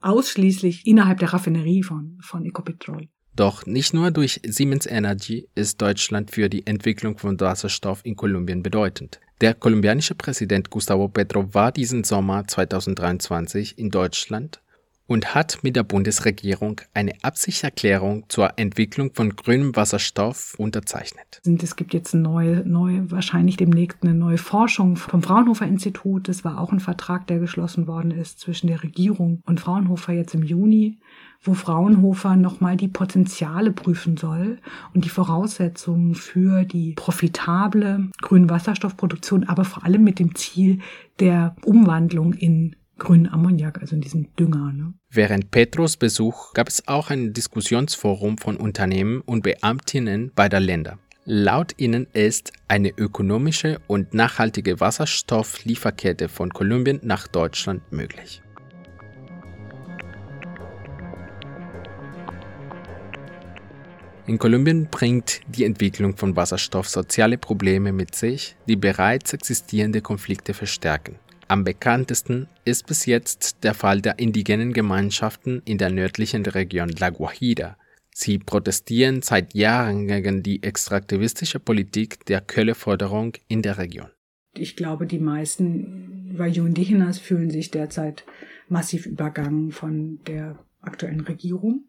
ausschließlich 0.00 0.86
innerhalb 0.86 1.18
der 1.18 1.32
Raffinerie 1.32 1.82
von, 1.82 2.18
von 2.20 2.44
Ecopetrol. 2.44 3.08
Doch 3.34 3.64
nicht 3.64 3.94
nur 3.94 4.10
durch 4.10 4.40
Siemens 4.44 4.86
Energy 4.86 5.48
ist 5.54 5.80
Deutschland 5.80 6.30
für 6.30 6.50
die 6.50 6.66
Entwicklung 6.66 7.16
von 7.16 7.40
Wasserstoff 7.40 8.04
in 8.04 8.14
Kolumbien 8.14 8.62
bedeutend. 8.62 9.20
Der 9.42 9.54
kolumbianische 9.54 10.14
Präsident 10.14 10.70
Gustavo 10.70 11.08
Petro 11.08 11.52
war 11.52 11.72
diesen 11.72 12.04
Sommer 12.04 12.46
2023 12.46 13.76
in 13.76 13.90
Deutschland 13.90 14.62
und 15.08 15.34
hat 15.34 15.58
mit 15.62 15.74
der 15.74 15.82
Bundesregierung 15.82 16.80
eine 16.94 17.12
Absichtserklärung 17.22 18.24
zur 18.28 18.56
Entwicklung 18.56 19.12
von 19.12 19.34
grünem 19.34 19.74
Wasserstoff 19.74 20.54
unterzeichnet. 20.58 21.42
Es 21.60 21.74
gibt 21.74 21.92
jetzt 21.92 22.14
neue, 22.14 22.58
neue, 22.64 23.10
wahrscheinlich 23.10 23.56
demnächst 23.56 23.98
eine 24.04 24.14
neue 24.14 24.38
Forschung 24.38 24.94
vom 24.94 25.24
Fraunhofer 25.24 25.66
Institut. 25.66 26.28
Das 26.28 26.44
war 26.44 26.60
auch 26.60 26.70
ein 26.70 26.78
Vertrag, 26.78 27.26
der 27.26 27.40
geschlossen 27.40 27.88
worden 27.88 28.12
ist 28.12 28.38
zwischen 28.38 28.68
der 28.68 28.84
Regierung 28.84 29.42
und 29.44 29.58
Fraunhofer 29.58 30.12
jetzt 30.12 30.36
im 30.36 30.44
Juni, 30.44 31.00
wo 31.42 31.54
Fraunhofer 31.54 32.36
nochmal 32.36 32.76
die 32.76 32.88
Potenziale 32.88 33.72
prüfen 33.72 34.16
soll 34.16 34.58
und 34.94 35.04
die 35.04 35.08
Voraussetzungen 35.08 36.14
für 36.14 36.64
die 36.64 36.94
profitable 36.94 38.08
grünen 38.20 38.48
Wasserstoffproduktion, 38.48 39.44
aber 39.44 39.64
vor 39.64 39.84
allem 39.84 40.04
mit 40.04 40.18
dem 40.18 40.34
Ziel 40.34 40.78
der 41.18 41.56
Umwandlung 41.64 42.32
in 42.32 42.76
grünen 42.98 43.28
Ammoniak, 43.28 43.80
also 43.80 43.96
in 43.96 44.00
diesem 44.00 44.34
Dünger. 44.36 44.72
Ne? 44.72 44.94
Während 45.10 45.50
Petros 45.50 45.96
Besuch 45.96 46.52
gab 46.54 46.68
es 46.68 46.86
auch 46.86 47.10
ein 47.10 47.32
Diskussionsforum 47.32 48.38
von 48.38 48.56
Unternehmen 48.56 49.20
und 49.22 49.42
Beamtinnen 49.42 50.30
beider 50.34 50.60
Länder. 50.60 50.98
Laut 51.24 51.74
ihnen 51.78 52.06
ist 52.12 52.52
eine 52.66 52.90
ökonomische 52.90 53.80
und 53.86 54.12
nachhaltige 54.14 54.80
Wasserstofflieferkette 54.80 56.28
von 56.28 56.50
Kolumbien 56.50 57.00
nach 57.02 57.28
Deutschland 57.28 57.92
möglich. 57.92 58.42
In 64.32 64.38
Kolumbien 64.38 64.88
bringt 64.90 65.42
die 65.46 65.64
Entwicklung 65.64 66.16
von 66.16 66.34
Wasserstoff 66.36 66.88
soziale 66.88 67.36
Probleme 67.36 67.92
mit 67.92 68.14
sich, 68.14 68.56
die 68.66 68.76
bereits 68.76 69.34
existierende 69.34 70.00
Konflikte 70.00 70.54
verstärken. 70.54 71.16
Am 71.48 71.64
bekanntesten 71.64 72.48
ist 72.64 72.86
bis 72.86 73.04
jetzt 73.04 73.62
der 73.62 73.74
Fall 73.74 74.00
der 74.00 74.18
indigenen 74.18 74.72
Gemeinschaften 74.72 75.60
in 75.66 75.76
der 75.76 75.90
nördlichen 75.90 76.46
Region 76.46 76.88
La 76.98 77.10
Guajira. 77.10 77.76
Sie 78.14 78.38
protestieren 78.38 79.20
seit 79.20 79.52
Jahren 79.52 80.06
gegen 80.08 80.42
die 80.42 80.62
extraktivistische 80.62 81.60
Politik 81.60 82.24
der 82.24 82.40
Köhleförderung 82.40 83.34
in 83.48 83.60
der 83.60 83.76
Region. 83.76 84.08
Ich 84.54 84.76
glaube, 84.76 85.06
die 85.06 85.18
meisten 85.18 86.38
Vayu 86.38 86.64
Indigenas 86.64 87.18
fühlen 87.18 87.50
sich 87.50 87.70
derzeit 87.70 88.24
massiv 88.70 89.04
übergangen 89.04 89.72
von 89.72 90.20
der 90.24 90.58
aktuellen 90.80 91.20
Regierung 91.20 91.84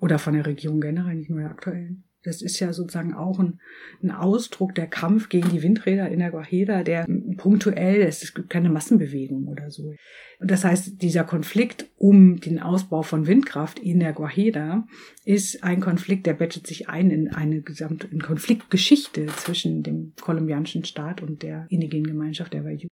oder 0.00 0.18
von 0.18 0.34
der 0.34 0.46
Regierung 0.46 0.80
generell, 0.80 1.16
nicht 1.16 1.30
nur 1.30 1.40
der 1.40 1.50
aktuellen. 1.50 2.04
Das 2.22 2.42
ist 2.42 2.60
ja 2.60 2.72
sozusagen 2.74 3.14
auch 3.14 3.38
ein, 3.38 3.60
ein 4.02 4.10
Ausdruck 4.10 4.74
der 4.74 4.86
Kampf 4.86 5.30
gegen 5.30 5.48
die 5.48 5.62
Windräder 5.62 6.10
in 6.10 6.18
der 6.18 6.30
Guajira, 6.30 6.82
der 6.82 7.06
punktuell 7.38 8.02
ist. 8.02 8.22
Es 8.22 8.34
gibt 8.34 8.50
keine 8.50 8.68
Massenbewegung 8.68 9.48
oder 9.48 9.70
so. 9.70 9.94
Das 10.38 10.64
heißt, 10.64 11.00
dieser 11.00 11.24
Konflikt 11.24 11.86
um 11.96 12.38
den 12.38 12.60
Ausbau 12.60 13.02
von 13.02 13.26
Windkraft 13.26 13.78
in 13.78 14.00
der 14.00 14.12
Guajira 14.12 14.86
ist 15.24 15.64
ein 15.64 15.80
Konflikt, 15.80 16.26
der 16.26 16.34
bettet 16.34 16.66
sich 16.66 16.90
ein 16.90 17.10
in 17.10 17.28
eine 17.28 17.62
gesamte 17.62 18.08
Konfliktgeschichte 18.18 19.26
zwischen 19.26 19.82
dem 19.82 20.12
kolumbianischen 20.20 20.84
Staat 20.84 21.22
und 21.22 21.42
der 21.42 21.66
indigenen 21.70 22.06
Gemeinschaft 22.06 22.52
der 22.52 22.64
Wayuu. 22.64 22.89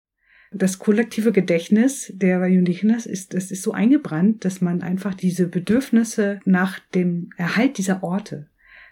Das 0.52 0.78
kollektive 0.78 1.32
Gedächtnis 1.32 2.12
der 2.14 2.40
Wayuu-Indigenas 2.40 3.06
ist, 3.06 3.34
das 3.34 3.50
ist 3.50 3.62
so 3.62 3.72
eingebrannt, 3.72 4.44
dass 4.44 4.60
man 4.60 4.82
einfach 4.82 5.14
diese 5.14 5.46
Bedürfnisse 5.46 6.40
nach 6.44 6.78
dem 6.94 7.30
Erhalt 7.36 7.78
dieser 7.78 8.02
Orte 8.02 8.48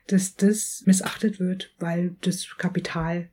dass 0.06 0.36
das 0.36 0.82
missachtet 0.86 1.40
wird, 1.40 1.74
weil 1.78 2.16
das 2.22 2.56
Kapital 2.58 3.28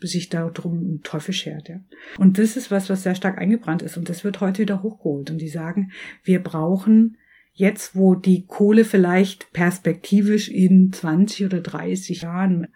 sich 0.00 0.28
darum 0.28 0.78
einen 0.78 1.02
Teufel 1.02 1.32
schert. 1.32 1.68
Ja. 1.68 1.80
Und 2.18 2.38
das 2.38 2.56
ist 2.56 2.70
was, 2.70 2.90
was 2.90 3.02
sehr 3.02 3.14
stark 3.14 3.38
eingebrannt 3.38 3.82
ist 3.82 3.96
und 3.96 4.08
das 4.08 4.24
wird 4.24 4.40
heute 4.40 4.62
wieder 4.62 4.82
hochgeholt. 4.82 5.30
Und 5.30 5.38
die 5.38 5.48
sagen, 5.48 5.92
wir 6.22 6.42
brauchen 6.42 7.16
jetzt, 7.54 7.96
wo 7.96 8.14
die 8.14 8.44
Kohle 8.44 8.84
vielleicht 8.84 9.50
perspektivisch 9.52 10.50
in 10.50 10.92
20 10.92 11.46
oder 11.46 11.60
30 11.60 12.22
Jahren, 12.22 12.68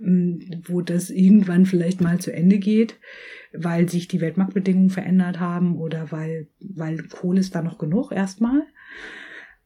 ähm, 0.00 0.40
wo 0.64 0.80
das 0.80 1.10
irgendwann 1.10 1.66
vielleicht 1.66 2.00
mal 2.00 2.18
zu 2.18 2.32
Ende 2.32 2.58
geht, 2.58 2.98
weil 3.54 3.88
sich 3.88 4.08
die 4.08 4.20
Weltmarktbedingungen 4.20 4.90
verändert 4.90 5.40
haben 5.40 5.76
oder 5.76 6.10
weil, 6.12 6.48
weil 6.60 7.02
Kohle 7.04 7.40
ist 7.40 7.54
da 7.54 7.62
noch 7.62 7.78
genug 7.78 8.12
erstmal, 8.12 8.62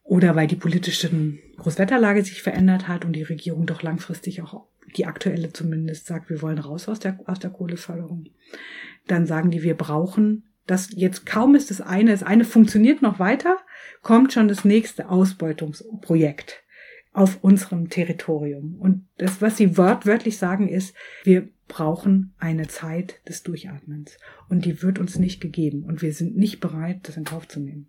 oder 0.03 0.35
weil 0.35 0.47
die 0.47 0.55
politische 0.55 1.09
Großwetterlage 1.57 2.23
sich 2.23 2.41
verändert 2.41 2.87
hat 2.87 3.03
und 3.03 3.13
die 3.13 3.23
Regierung 3.23 3.65
doch 3.65 3.83
langfristig 3.83 4.41
auch 4.41 4.65
die 4.95 5.05
aktuelle 5.05 5.51
zumindest 5.51 6.05
sagt, 6.05 6.29
wir 6.29 6.41
wollen 6.41 6.59
raus 6.59 6.87
aus 6.87 6.99
der, 6.99 7.19
aus 7.25 7.39
der 7.39 7.49
Kohleförderung. 7.49 8.27
Dann 9.07 9.25
sagen 9.25 9.51
die, 9.51 9.63
wir 9.63 9.75
brauchen 9.75 10.43
das 10.67 10.89
jetzt 10.93 11.25
kaum 11.25 11.55
ist 11.55 11.71
das 11.71 11.81
eine, 11.81 12.11
das 12.11 12.23
eine 12.23 12.43
funktioniert 12.43 13.01
noch 13.01 13.19
weiter, 13.19 13.57
kommt 14.03 14.33
schon 14.33 14.49
das 14.49 14.65
nächste 14.65 15.09
Ausbeutungsprojekt 15.09 16.61
auf 17.17 17.43
unserem 17.43 17.89
Territorium. 17.89 18.75
Und 18.79 19.07
das, 19.17 19.41
was 19.41 19.57
sie 19.57 19.75
wortwörtlich 19.75 20.37
sagen, 20.37 20.67
ist, 20.69 20.95
wir 21.23 21.49
brauchen 21.67 22.35
eine 22.37 22.67
Zeit 22.67 23.27
des 23.27 23.41
Durchatmens. 23.41 24.19
Und 24.49 24.65
die 24.65 24.83
wird 24.83 24.99
uns 24.99 25.17
nicht 25.17 25.41
gegeben. 25.41 25.83
Und 25.83 26.03
wir 26.03 26.13
sind 26.13 26.37
nicht 26.37 26.59
bereit, 26.59 26.99
das 27.03 27.17
in 27.17 27.23
Kauf 27.23 27.47
zu 27.47 27.59
nehmen. 27.59 27.87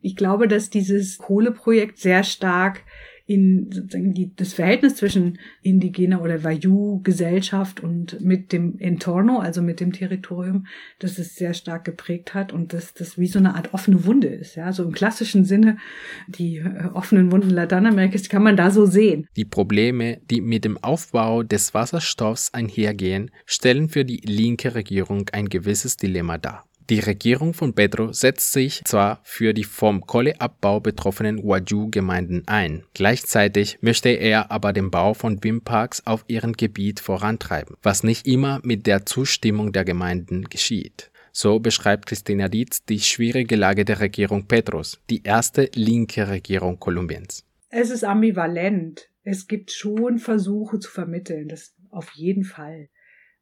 Ich 0.00 0.16
glaube, 0.16 0.48
dass 0.48 0.68
dieses 0.68 1.16
Kohleprojekt 1.16 1.96
sehr 1.96 2.22
stark 2.24 2.82
in 3.28 3.70
sozusagen 3.70 4.14
die, 4.14 4.34
das 4.34 4.54
Verhältnis 4.54 4.96
zwischen 4.96 5.38
indigener 5.60 6.22
oder 6.22 6.44
Wayuu-Gesellschaft 6.44 7.78
und 7.78 8.18
mit 8.22 8.52
dem 8.52 8.78
Entorno, 8.78 9.38
also 9.38 9.60
mit 9.60 9.80
dem 9.80 9.92
Territorium, 9.92 10.66
dass 10.98 11.18
es 11.18 11.36
sehr 11.36 11.52
stark 11.52 11.84
geprägt 11.84 12.32
hat 12.32 12.54
und 12.54 12.72
dass 12.72 12.94
das 12.94 13.18
wie 13.18 13.26
so 13.26 13.38
eine 13.38 13.54
Art 13.54 13.74
offene 13.74 14.06
Wunde 14.06 14.28
ist. 14.28 14.54
Ja, 14.56 14.72
so 14.72 14.82
im 14.82 14.92
klassischen 14.92 15.44
Sinne, 15.44 15.76
die 16.26 16.56
äh, 16.56 16.86
offenen 16.94 17.30
Wunden 17.30 17.50
Lateinamerikas, 17.50 18.30
kann 18.30 18.42
man 18.42 18.56
da 18.56 18.70
so 18.70 18.86
sehen. 18.86 19.26
Die 19.36 19.44
Probleme, 19.44 20.22
die 20.30 20.40
mit 20.40 20.64
dem 20.64 20.78
Aufbau 20.78 21.42
des 21.42 21.74
Wasserstoffs 21.74 22.54
einhergehen, 22.54 23.30
stellen 23.44 23.90
für 23.90 24.06
die 24.06 24.22
linke 24.24 24.74
Regierung 24.74 25.28
ein 25.32 25.50
gewisses 25.50 25.98
Dilemma 25.98 26.38
dar. 26.38 26.67
Die 26.90 27.00
Regierung 27.00 27.52
von 27.52 27.74
Pedro 27.74 28.14
setzt 28.14 28.52
sich 28.52 28.82
zwar 28.84 29.20
für 29.22 29.52
die 29.52 29.64
vom 29.64 30.06
Kohleabbau 30.06 30.80
betroffenen 30.80 31.44
Waju-Gemeinden 31.44 32.44
ein, 32.46 32.82
gleichzeitig 32.94 33.76
möchte 33.82 34.08
er 34.08 34.50
aber 34.50 34.72
den 34.72 34.90
Bau 34.90 35.12
von 35.12 35.44
Windparks 35.44 36.06
auf 36.06 36.24
ihrem 36.28 36.54
Gebiet 36.54 37.00
vorantreiben, 37.00 37.76
was 37.82 38.04
nicht 38.04 38.26
immer 38.26 38.60
mit 38.62 38.86
der 38.86 39.04
Zustimmung 39.04 39.72
der 39.72 39.84
Gemeinden 39.84 40.44
geschieht. 40.44 41.10
So 41.30 41.60
beschreibt 41.60 42.06
Christina 42.06 42.48
Dietz 42.48 42.82
die 42.86 43.00
schwierige 43.00 43.56
Lage 43.56 43.84
der 43.84 44.00
Regierung 44.00 44.46
Petros, 44.46 44.98
die 45.10 45.22
erste 45.24 45.70
linke 45.74 46.26
Regierung 46.28 46.80
Kolumbiens. 46.80 47.44
Es 47.68 47.90
ist 47.90 48.02
ambivalent. 48.02 49.10
Es 49.24 49.46
gibt 49.46 49.72
schon 49.72 50.18
Versuche 50.18 50.78
zu 50.78 50.90
vermitteln, 50.90 51.48
das 51.48 51.74
auf 51.90 52.12
jeden 52.12 52.44
Fall. 52.44 52.88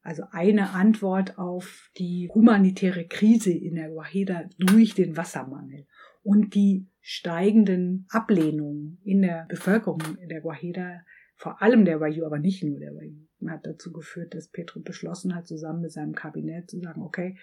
Also 0.06 0.22
eine 0.30 0.70
Antwort 0.70 1.36
auf 1.36 1.90
die 1.98 2.30
humanitäre 2.32 3.08
Krise 3.08 3.50
in 3.52 3.74
der 3.74 3.88
Guajira 3.88 4.44
durch 4.56 4.94
den 4.94 5.16
Wassermangel 5.16 5.84
und 6.22 6.54
die 6.54 6.86
steigenden 7.00 8.06
Ablehnungen 8.10 9.00
in 9.02 9.20
der 9.22 9.46
Bevölkerung 9.48 10.00
der 10.30 10.40
Guajira, 10.42 11.00
vor 11.34 11.60
allem 11.60 11.84
der 11.84 11.98
Wayuu, 11.98 12.24
aber 12.24 12.38
nicht 12.38 12.62
nur 12.62 12.78
der 12.78 12.94
Wayuu, 12.94 13.26
hat 13.48 13.66
dazu 13.66 13.92
geführt, 13.92 14.32
dass 14.32 14.46
Petro 14.46 14.78
beschlossen 14.78 15.34
hat, 15.34 15.48
zusammen 15.48 15.80
mit 15.80 15.90
seinem 15.90 16.14
Kabinett 16.14 16.70
zu 16.70 16.78
sagen, 16.78 17.02
okay, 17.02 17.36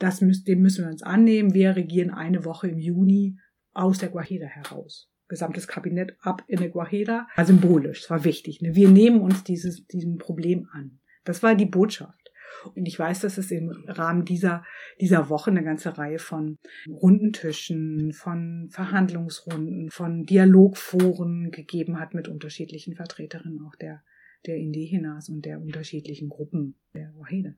das 0.00 0.20
müssen, 0.20 0.44
dem 0.44 0.62
müssen 0.62 0.86
wir 0.86 0.90
uns 0.90 1.04
annehmen. 1.04 1.54
Wir 1.54 1.76
regieren 1.76 2.10
eine 2.10 2.44
Woche 2.44 2.66
im 2.66 2.80
Juni 2.80 3.38
aus 3.74 3.98
der 3.98 4.08
Guajira 4.08 4.46
heraus. 4.46 5.08
Gesamtes 5.28 5.68
Kabinett 5.68 6.16
ab 6.18 6.42
in 6.48 6.58
der 6.58 6.70
Guajira. 6.70 7.28
War 7.36 7.46
symbolisch, 7.46 8.02
es 8.02 8.10
war 8.10 8.24
wichtig. 8.24 8.60
Ne? 8.60 8.74
Wir 8.74 8.88
nehmen 8.88 9.20
uns 9.20 9.44
dieses, 9.44 9.86
diesem 9.86 10.18
Problem 10.18 10.68
an. 10.72 10.98
Das 11.26 11.42
war 11.42 11.54
die 11.54 11.66
Botschaft. 11.66 12.26
Und 12.74 12.86
ich 12.86 12.98
weiß, 12.98 13.20
dass 13.20 13.38
es 13.38 13.50
im 13.50 13.70
Rahmen 13.86 14.24
dieser, 14.24 14.64
dieser 15.00 15.28
Woche 15.28 15.50
eine 15.50 15.62
ganze 15.62 15.96
Reihe 15.98 16.18
von 16.18 16.58
Rundentischen, 16.88 18.12
von 18.12 18.68
Verhandlungsrunden, 18.70 19.90
von 19.90 20.24
Dialogforen 20.24 21.50
gegeben 21.50 22.00
hat 22.00 22.14
mit 22.14 22.28
unterschiedlichen 22.28 22.94
Vertreterinnen 22.94 23.60
auch 23.66 23.76
der, 23.76 24.02
der 24.46 24.56
Indigenas 24.56 25.28
und 25.28 25.44
der 25.44 25.60
unterschiedlichen 25.60 26.28
Gruppen 26.28 26.76
der 26.94 27.12
Wahine. 27.16 27.56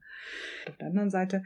Auf 0.69 0.77
der 0.77 0.89
anderen 0.89 1.11
Seite 1.11 1.43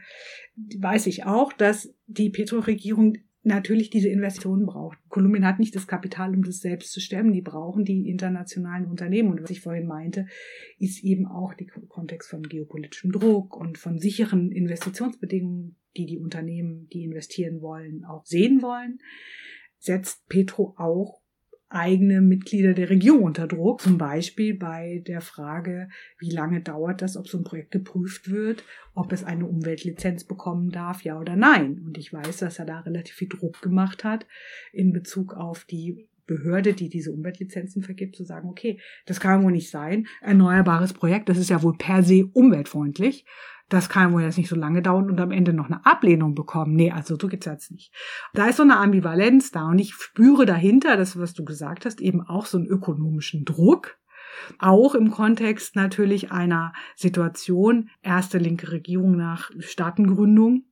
weiß 0.79 1.07
ich 1.07 1.25
auch, 1.25 1.53
dass 1.53 1.93
die 2.07 2.29
Petro-Regierung 2.29 3.17
natürlich 3.43 3.89
diese 3.89 4.09
Investitionen 4.09 4.65
braucht. 4.65 4.97
Kolumbien 5.09 5.45
hat 5.45 5.59
nicht 5.59 5.75
das 5.75 5.87
Kapital, 5.87 6.33
um 6.33 6.43
das 6.43 6.59
selbst 6.59 6.91
zu 6.91 6.99
stemmen. 6.99 7.33
Die 7.33 7.41
brauchen 7.41 7.83
die 7.83 8.09
internationalen 8.09 8.85
Unternehmen. 8.85 9.29
Und 9.29 9.41
was 9.41 9.49
ich 9.49 9.61
vorhin 9.61 9.85
meinte, 9.85 10.25
ist 10.79 11.03
eben 11.03 11.27
auch 11.27 11.53
der 11.53 11.67
Kontext 11.67 12.29
von 12.29 12.43
geopolitischem 12.43 13.11
Druck 13.11 13.55
und 13.55 13.77
von 13.77 13.99
sicheren 13.99 14.51
Investitionsbedingungen, 14.51 15.77
die 15.97 16.05
die 16.05 16.19
Unternehmen, 16.19 16.87
die 16.91 17.03
investieren 17.03 17.61
wollen, 17.61 18.05
auch 18.05 18.25
sehen 18.25 18.61
wollen, 18.61 18.99
setzt 19.77 20.27
Petro 20.29 20.73
auch 20.77 21.22
eigene 21.73 22.21
Mitglieder 22.21 22.73
der 22.73 22.89
Regierung 22.89 23.23
unter 23.23 23.47
Druck. 23.47 23.81
Zum 23.81 23.97
Beispiel 23.97 24.57
bei 24.57 25.03
der 25.07 25.21
Frage, 25.21 25.89
wie 26.19 26.29
lange 26.29 26.61
dauert 26.61 27.01
das, 27.01 27.17
ob 27.17 27.27
so 27.27 27.37
ein 27.37 27.43
Projekt 27.43 27.71
geprüft 27.71 28.29
wird, 28.29 28.63
ob 28.93 29.11
es 29.11 29.23
eine 29.23 29.45
Umweltlizenz 29.45 30.23
bekommen 30.23 30.69
darf, 30.69 31.03
ja 31.03 31.19
oder 31.19 31.35
nein. 31.35 31.81
Und 31.85 31.97
ich 31.97 32.13
weiß, 32.13 32.37
dass 32.37 32.59
er 32.59 32.65
da 32.65 32.79
relativ 32.81 33.15
viel 33.15 33.29
Druck 33.29 33.61
gemacht 33.61 34.03
hat 34.03 34.25
in 34.71 34.93
Bezug 34.93 35.33
auf 35.33 35.65
die 35.65 36.07
Behörde, 36.25 36.73
die 36.73 36.89
diese 36.89 37.11
Umweltlizenzen 37.11 37.83
vergibt, 37.83 38.15
zu 38.15 38.23
sagen, 38.23 38.49
okay, 38.49 38.79
das 39.05 39.19
kann 39.19 39.43
wohl 39.43 39.51
nicht 39.51 39.69
sein. 39.69 40.07
Erneuerbares 40.21 40.93
Projekt, 40.93 41.29
das 41.29 41.37
ist 41.37 41.49
ja 41.49 41.63
wohl 41.63 41.77
per 41.77 42.03
se 42.03 42.25
umweltfreundlich. 42.33 43.25
Das 43.69 43.89
kann 43.89 44.13
wohl 44.13 44.21
jetzt 44.21 44.37
nicht 44.37 44.49
so 44.49 44.55
lange 44.55 44.81
dauern 44.81 45.09
und 45.09 45.19
am 45.19 45.31
Ende 45.31 45.53
noch 45.53 45.67
eine 45.67 45.85
Ablehnung 45.85 46.35
bekommen. 46.35 46.75
Nee, 46.75 46.91
also 46.91 47.17
so 47.19 47.27
geht's 47.27 47.45
jetzt 47.45 47.71
nicht. 47.71 47.93
Da 48.33 48.47
ist 48.47 48.57
so 48.57 48.63
eine 48.63 48.77
Ambivalenz 48.77 49.51
da 49.51 49.69
und 49.69 49.79
ich 49.79 49.93
spüre 49.93 50.45
dahinter, 50.45 50.97
das, 50.97 51.17
was 51.17 51.33
du 51.33 51.43
gesagt 51.43 51.85
hast, 51.85 52.01
eben 52.01 52.21
auch 52.21 52.45
so 52.45 52.57
einen 52.57 52.67
ökonomischen 52.67 53.45
Druck. 53.45 53.97
Auch 54.59 54.95
im 54.95 55.11
Kontext 55.11 55.75
natürlich 55.75 56.31
einer 56.31 56.73
Situation, 56.95 57.89
erste 58.01 58.37
linke 58.37 58.71
Regierung 58.71 59.15
nach 59.15 59.51
Staatengründung, 59.59 60.65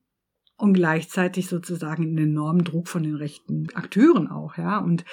und 0.61 0.73
gleichzeitig 0.73 1.47
sozusagen 1.47 2.03
einen 2.03 2.17
enormen 2.17 2.63
Druck 2.63 2.87
von 2.87 3.03
den 3.03 3.15
rechten 3.15 3.67
Akteuren 3.73 4.27
auch, 4.27 4.57
ja. 4.57 4.77
Und 4.77 5.03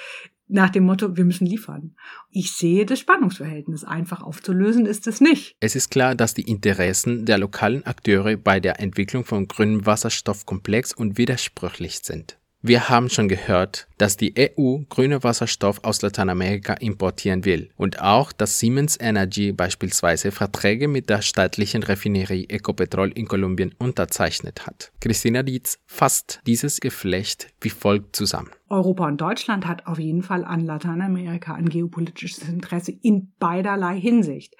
nach 0.47 0.69
dem 0.71 0.83
Motto, 0.83 1.15
wir 1.15 1.25
müssen 1.25 1.45
liefern. 1.45 1.95
Ich 2.31 2.53
sehe 2.53 2.85
das 2.85 2.99
Spannungsverhältnis. 2.99 3.83
Einfach 3.83 4.23
aufzulösen 4.23 4.87
ist 4.87 5.05
es 5.05 5.21
nicht. 5.21 5.55
Es 5.59 5.75
ist 5.75 5.91
klar, 5.91 6.15
dass 6.15 6.33
die 6.33 6.41
Interessen 6.41 7.25
der 7.25 7.37
lokalen 7.37 7.85
Akteure 7.85 8.35
bei 8.35 8.59
der 8.59 8.79
Entwicklung 8.79 9.25
von 9.25 9.47
grünem 9.47 9.85
Wasserstoff 9.85 10.47
komplex 10.47 10.91
und 10.91 11.17
widersprüchlich 11.19 11.99
sind. 11.99 12.39
Wir 12.61 12.89
haben 12.89 13.09
schon 13.09 13.29
gehört, 13.29 13.87
dass 13.97 14.17
die 14.17 14.33
EU 14.37 14.79
grüne 14.89 15.23
Wasserstoff 15.23 15.81
aus 15.85 16.01
Lateinamerika 16.01 16.73
importieren 16.73 17.45
will 17.45 17.69
und 17.77 18.01
auch, 18.01 18.33
dass 18.33 18.59
Siemens 18.59 18.97
Energy 18.99 19.53
beispielsweise 19.53 20.33
Verträge 20.33 20.89
mit 20.89 21.09
der 21.09 21.21
staatlichen 21.21 21.83
Raffinerie 21.83 22.49
Ecopetrol 22.49 23.13
in 23.13 23.29
Kolumbien 23.29 23.73
unterzeichnet 23.79 24.67
hat. 24.67 24.91
Christina 24.99 25.41
Dietz 25.41 25.79
fasst 25.85 26.41
dieses 26.45 26.81
Geflecht 26.81 27.47
wie 27.61 27.69
folgt 27.69 28.17
zusammen. 28.17 28.51
Europa 28.67 29.07
und 29.07 29.21
Deutschland 29.21 29.65
hat 29.65 29.87
auf 29.87 29.97
jeden 29.97 30.21
Fall 30.21 30.43
an 30.43 30.65
Lateinamerika 30.65 31.53
ein 31.53 31.69
geopolitisches 31.69 32.49
Interesse 32.49 32.91
in 32.91 33.31
beiderlei 33.39 33.97
Hinsicht. 33.97 34.53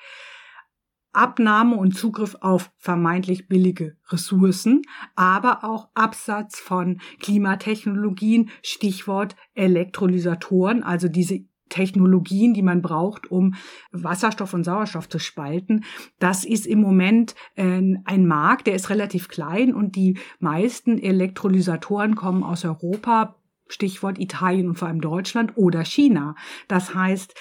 Abnahme 1.20 1.76
und 1.76 1.98
Zugriff 1.98 2.38
auf 2.40 2.72
vermeintlich 2.78 3.50
billige 3.50 3.98
Ressourcen, 4.08 4.84
aber 5.16 5.66
auch 5.66 5.90
Absatz 5.94 6.60
von 6.60 7.02
Klimatechnologien, 7.20 8.50
Stichwort 8.64 9.36
Elektrolysatoren, 9.54 10.82
also 10.82 11.10
diese 11.10 11.42
Technologien, 11.68 12.54
die 12.54 12.62
man 12.62 12.82
braucht, 12.82 13.30
um 13.30 13.56
Wasserstoff 13.92 14.54
und 14.54 14.64
Sauerstoff 14.64 15.10
zu 15.10 15.20
spalten. 15.20 15.84
Das 16.20 16.46
ist 16.46 16.66
im 16.66 16.80
Moment 16.80 17.36
äh, 17.56 17.82
ein 18.06 18.26
Markt, 18.26 18.68
der 18.68 18.76
ist 18.76 18.90
relativ 18.90 19.28
klein 19.28 19.74
und 19.74 19.98
die 19.98 20.18
meisten 20.40 20.98
Elektrolysatoren 20.98 22.16
kommen 22.16 22.44
aus 22.44 22.64
Europa, 22.64 23.36
Stichwort 23.70 24.20
Italien 24.20 24.68
und 24.68 24.76
vor 24.76 24.88
allem 24.88 25.02
Deutschland 25.02 25.54
oder 25.56 25.86
China. 25.86 26.36
Das 26.68 26.94
heißt, 26.94 27.34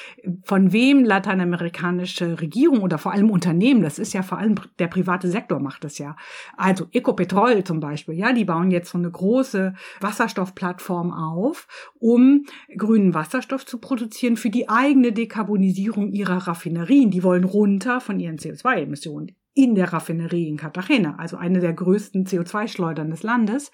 von 0.45 0.73
wem 0.73 1.05
lateinamerikanische 1.05 2.41
Regierung 2.41 2.81
oder 2.81 2.99
vor 2.99 3.13
allem 3.13 3.31
Unternehmen, 3.31 3.83
das 3.83 3.99
ist 3.99 4.13
ja 4.13 4.23
vor 4.23 4.39
allem 4.39 4.57
der 4.79 4.89
private 4.89 5.29
Sektor 5.29 5.59
macht 5.61 5.85
das 5.85 5.99
ja. 5.99 6.17
Also 6.57 6.87
Ecopetrol 6.93 7.65
zum 7.65 7.81
Beispiel, 7.81 8.15
ja, 8.15 8.33
die 8.33 8.45
bauen 8.45 8.71
jetzt 8.71 8.91
so 8.91 8.99
eine 8.99 9.11
große 9.11 9.75
Wasserstoffplattform 10.01 11.13
auf, 11.13 11.67
um 11.99 12.45
grünen 12.77 13.15
Wasserstoff 13.15 13.67
zu 13.67 13.79
produzieren 13.79 14.37
für 14.37 14.51
die 14.51 14.69
eigene 14.69 15.13
Dekarbonisierung 15.13 16.13
ihrer 16.13 16.47
Raffinerien. 16.47 17.11
Die 17.11 17.23
wollen 17.23 17.45
runter 17.45 18.01
von 18.01 18.21
ihren 18.21 18.37
CO2-Emissionen 18.37 19.33
in 19.55 19.75
der 19.75 19.93
Raffinerie 19.93 20.49
in 20.49 20.57
Cartagena, 20.57 21.17
also 21.17 21.37
eine 21.37 21.61
der 21.61 21.73
größten 21.73 22.27
CO2-Schleudern 22.27 23.11
des 23.11 23.23
Landes. 23.23 23.73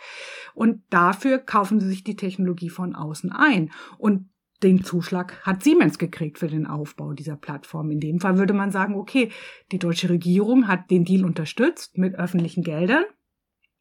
Und 0.55 0.83
dafür 0.91 1.39
kaufen 1.39 1.81
sie 1.81 1.89
sich 1.89 2.05
die 2.05 2.16
Technologie 2.16 2.70
von 2.70 2.95
außen 2.95 3.33
ein. 3.33 3.70
Und 3.99 4.31
den 4.62 4.83
Zuschlag 4.83 5.43
hat 5.43 5.62
Siemens 5.62 5.99
gekriegt 5.99 6.39
für 6.39 6.49
den 6.49 6.66
Aufbau 6.66 7.12
dieser 7.12 7.37
Plattform. 7.37 7.91
In 7.91 8.01
dem 8.01 8.18
Fall 8.18 8.39
würde 8.39 8.55
man 8.55 8.70
sagen, 8.70 8.95
okay, 8.95 9.31
die 9.72 9.79
deutsche 9.79 10.09
Regierung 10.09 10.68
hat 10.68 10.91
den 10.91 11.05
Deal 11.05 11.25
unterstützt 11.25 11.99
mit 11.99 12.14
öffentlichen 12.14 12.64
Geldern, 12.64 13.05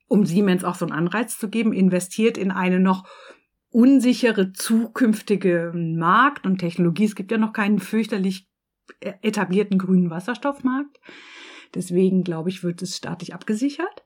um 0.07 0.25
Siemens 0.25 0.63
auch 0.63 0.75
so 0.75 0.85
einen 0.85 0.93
Anreiz 0.93 1.37
zu 1.37 1.49
geben, 1.49 1.71
investiert 1.71 2.37
in 2.37 2.51
eine 2.51 2.79
noch 2.79 3.07
unsichere 3.69 4.51
zukünftige 4.51 5.71
Markt 5.73 6.45
und 6.45 6.57
Technologie. 6.57 7.05
Es 7.05 7.15
gibt 7.15 7.31
ja 7.31 7.37
noch 7.37 7.53
keinen 7.53 7.79
fürchterlich 7.79 8.47
etablierten 8.99 9.79
grünen 9.79 10.09
Wasserstoffmarkt. 10.09 10.99
Deswegen, 11.75 12.23
glaube 12.23 12.49
ich, 12.49 12.63
wird 12.63 12.81
es 12.81 12.95
staatlich 12.95 13.33
abgesichert. 13.33 14.03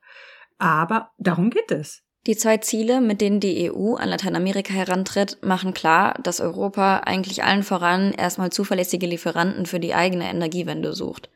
Aber 0.58 1.10
darum 1.18 1.50
geht 1.50 1.70
es. 1.70 2.02
Die 2.26 2.36
zwei 2.36 2.58
Ziele, 2.58 3.00
mit 3.00 3.20
denen 3.20 3.40
die 3.40 3.70
EU 3.70 3.94
an 3.94 4.08
Lateinamerika 4.08 4.72
herantritt, 4.72 5.38
machen 5.42 5.72
klar, 5.72 6.18
dass 6.22 6.40
Europa 6.40 6.98
eigentlich 7.06 7.44
allen 7.44 7.62
voran 7.62 8.12
erstmal 8.12 8.50
zuverlässige 8.50 9.06
Lieferanten 9.06 9.66
für 9.66 9.80
die 9.80 9.94
eigene 9.94 10.28
Energiewende 10.28 10.92
sucht. 10.92 11.30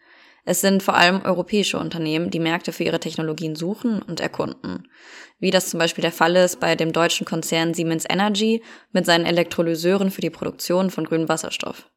Es 0.44 0.60
sind 0.60 0.82
vor 0.82 0.94
allem 0.94 1.22
europäische 1.22 1.78
Unternehmen, 1.78 2.30
die 2.30 2.40
Märkte 2.40 2.72
für 2.72 2.82
ihre 2.82 2.98
Technologien 2.98 3.54
suchen 3.54 4.02
und 4.02 4.20
erkunden. 4.20 4.88
Wie 5.38 5.52
das 5.52 5.70
zum 5.70 5.78
Beispiel 5.78 6.02
der 6.02 6.12
Fall 6.12 6.34
ist 6.34 6.58
bei 6.58 6.74
dem 6.74 6.92
deutschen 6.92 7.24
Konzern 7.24 7.74
Siemens 7.74 8.04
Energy 8.08 8.62
mit 8.90 9.06
seinen 9.06 9.24
Elektrolyseuren 9.24 10.10
für 10.10 10.20
die 10.20 10.30
Produktion 10.30 10.90
von 10.90 11.04
grünem 11.04 11.28
Wasserstoff. 11.28 11.91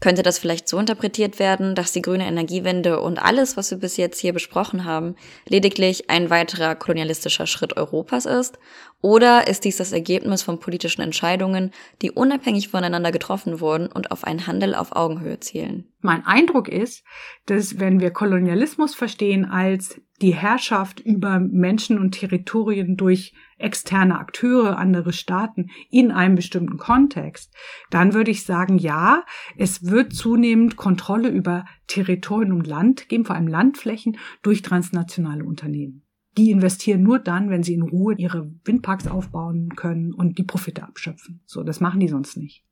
Könnte 0.00 0.22
das 0.22 0.38
vielleicht 0.38 0.68
so 0.68 0.78
interpretiert 0.78 1.40
werden, 1.40 1.74
dass 1.74 1.92
die 1.92 2.02
grüne 2.02 2.26
Energiewende 2.26 3.00
und 3.00 3.18
alles, 3.18 3.56
was 3.56 3.72
wir 3.72 3.78
bis 3.78 3.96
jetzt 3.96 4.20
hier 4.20 4.32
besprochen 4.32 4.84
haben, 4.84 5.16
lediglich 5.48 6.08
ein 6.08 6.30
weiterer 6.30 6.76
kolonialistischer 6.76 7.46
Schritt 7.48 7.76
Europas 7.76 8.24
ist? 8.24 8.60
Oder 9.00 9.48
ist 9.48 9.64
dies 9.64 9.76
das 9.76 9.92
Ergebnis 9.92 10.42
von 10.42 10.60
politischen 10.60 11.02
Entscheidungen, 11.02 11.72
die 12.00 12.12
unabhängig 12.12 12.68
voneinander 12.68 13.10
getroffen 13.10 13.60
wurden 13.60 13.88
und 13.88 14.12
auf 14.12 14.22
einen 14.22 14.46
Handel 14.46 14.76
auf 14.76 14.94
Augenhöhe 14.94 15.40
zielen? 15.40 15.88
Mein 16.00 16.24
Eindruck 16.24 16.68
ist, 16.68 17.04
dass 17.46 17.80
wenn 17.80 17.98
wir 17.98 18.12
Kolonialismus 18.12 18.94
verstehen 18.94 19.44
als 19.44 20.00
die 20.20 20.34
Herrschaft 20.34 21.00
über 21.00 21.40
Menschen 21.40 21.98
und 21.98 22.12
Territorien 22.12 22.96
durch 22.96 23.34
externe 23.58 24.18
Akteure, 24.18 24.78
andere 24.78 25.12
Staaten 25.12 25.70
in 25.90 26.10
einem 26.10 26.36
bestimmten 26.36 26.78
Kontext, 26.78 27.54
dann 27.90 28.14
würde 28.14 28.30
ich 28.30 28.44
sagen, 28.44 28.78
ja, 28.78 29.24
es 29.56 29.84
wird 29.84 30.12
zunehmend 30.12 30.76
Kontrolle 30.76 31.28
über 31.28 31.64
Territorien 31.86 32.52
und 32.52 32.66
Land 32.66 33.08
geben, 33.08 33.24
vor 33.24 33.36
allem 33.36 33.48
Landflächen, 33.48 34.16
durch 34.42 34.62
transnationale 34.62 35.44
Unternehmen. 35.44 36.02
Die 36.36 36.50
investieren 36.50 37.02
nur 37.02 37.18
dann, 37.18 37.50
wenn 37.50 37.64
sie 37.64 37.74
in 37.74 37.82
Ruhe 37.82 38.14
ihre 38.16 38.52
Windparks 38.64 39.08
aufbauen 39.08 39.70
können 39.74 40.14
und 40.14 40.38
die 40.38 40.44
Profite 40.44 40.84
abschöpfen. 40.84 41.40
So, 41.46 41.64
das 41.64 41.80
machen 41.80 42.00
die 42.00 42.08
sonst 42.08 42.36
nicht. 42.36 42.64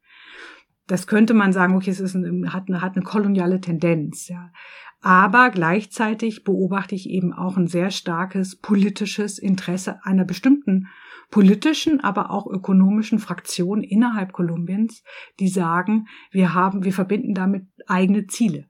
Das 0.87 1.09
könnte 1.09 1.35
man 1.35 1.53
sagen, 1.53 1.75
okay, 1.75 1.91
es 1.91 1.99
ist 1.99 2.15
ein, 2.15 2.53
hat, 2.53 2.69
eine, 2.69 2.81
hat 2.81 2.95
eine 2.95 3.05
koloniale 3.05 3.61
Tendenz, 3.61 4.29
ja. 4.29 4.53
Aber 5.01 5.51
gleichzeitig 5.51 6.45
beobachte 6.45 6.95
ich 6.95 7.09
eben 7.09 7.33
auch 7.33 7.57
ein 7.57 7.69
sehr 7.69 7.91
starkes 7.91 8.57
politisches 8.57 9.39
Interesse 9.39 10.01
einer 10.05 10.25
bestimmten 10.25 10.89
politischen, 11.31 12.01
aber 12.01 12.31
auch 12.31 12.47
ökonomischen 12.47 13.19
Fraktion 13.19 13.83
innerhalb 13.83 14.33
Kolumbiens, 14.33 15.03
die 15.41 15.49
sagen, 15.49 16.07
wir 16.31 16.55
haben, 16.55 16.85
wir 16.85 16.93
verbinden 16.93 17.35
damit 17.35 17.67
eigene 17.87 18.27
Ziele. 18.27 18.69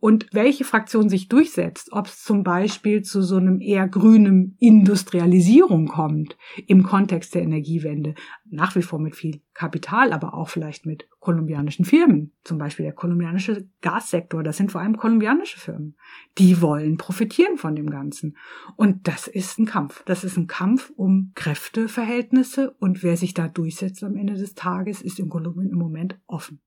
Und 0.00 0.26
welche 0.32 0.64
Fraktion 0.64 1.08
sich 1.08 1.28
durchsetzt, 1.28 1.92
ob 1.92 2.06
es 2.06 2.22
zum 2.22 2.42
Beispiel 2.42 3.02
zu 3.02 3.22
so 3.22 3.36
einem 3.36 3.60
eher 3.60 3.88
grünem 3.88 4.56
Industrialisierung 4.58 5.88
kommt 5.88 6.36
im 6.66 6.82
Kontext 6.82 7.34
der 7.34 7.42
Energiewende, 7.42 8.14
nach 8.50 8.74
wie 8.74 8.82
vor 8.82 8.98
mit 8.98 9.16
viel 9.16 9.40
Kapital, 9.54 10.12
aber 10.12 10.34
auch 10.34 10.48
vielleicht 10.48 10.86
mit 10.86 11.08
kolumbianischen 11.20 11.84
Firmen, 11.84 12.32
zum 12.42 12.58
Beispiel 12.58 12.84
der 12.84 12.94
kolumbianische 12.94 13.68
Gassektor, 13.80 14.42
das 14.42 14.56
sind 14.56 14.72
vor 14.72 14.80
allem 14.80 14.96
kolumbianische 14.96 15.60
Firmen, 15.60 15.96
die 16.38 16.60
wollen 16.60 16.96
profitieren 16.96 17.58
von 17.58 17.76
dem 17.76 17.90
Ganzen. 17.90 18.36
Und 18.76 19.06
das 19.08 19.28
ist 19.28 19.58
ein 19.58 19.66
Kampf. 19.66 20.02
Das 20.04 20.24
ist 20.24 20.36
ein 20.36 20.46
Kampf 20.46 20.90
um 20.96 21.32
Kräfteverhältnisse 21.34 22.72
und 22.78 23.02
wer 23.02 23.16
sich 23.16 23.34
da 23.34 23.48
durchsetzt 23.48 24.02
am 24.02 24.16
Ende 24.16 24.34
des 24.34 24.54
Tages, 24.54 25.02
ist 25.02 25.18
in 25.18 25.28
Kolumbien 25.28 25.70
im 25.70 25.78
Moment 25.78 26.18
offen. 26.26 26.60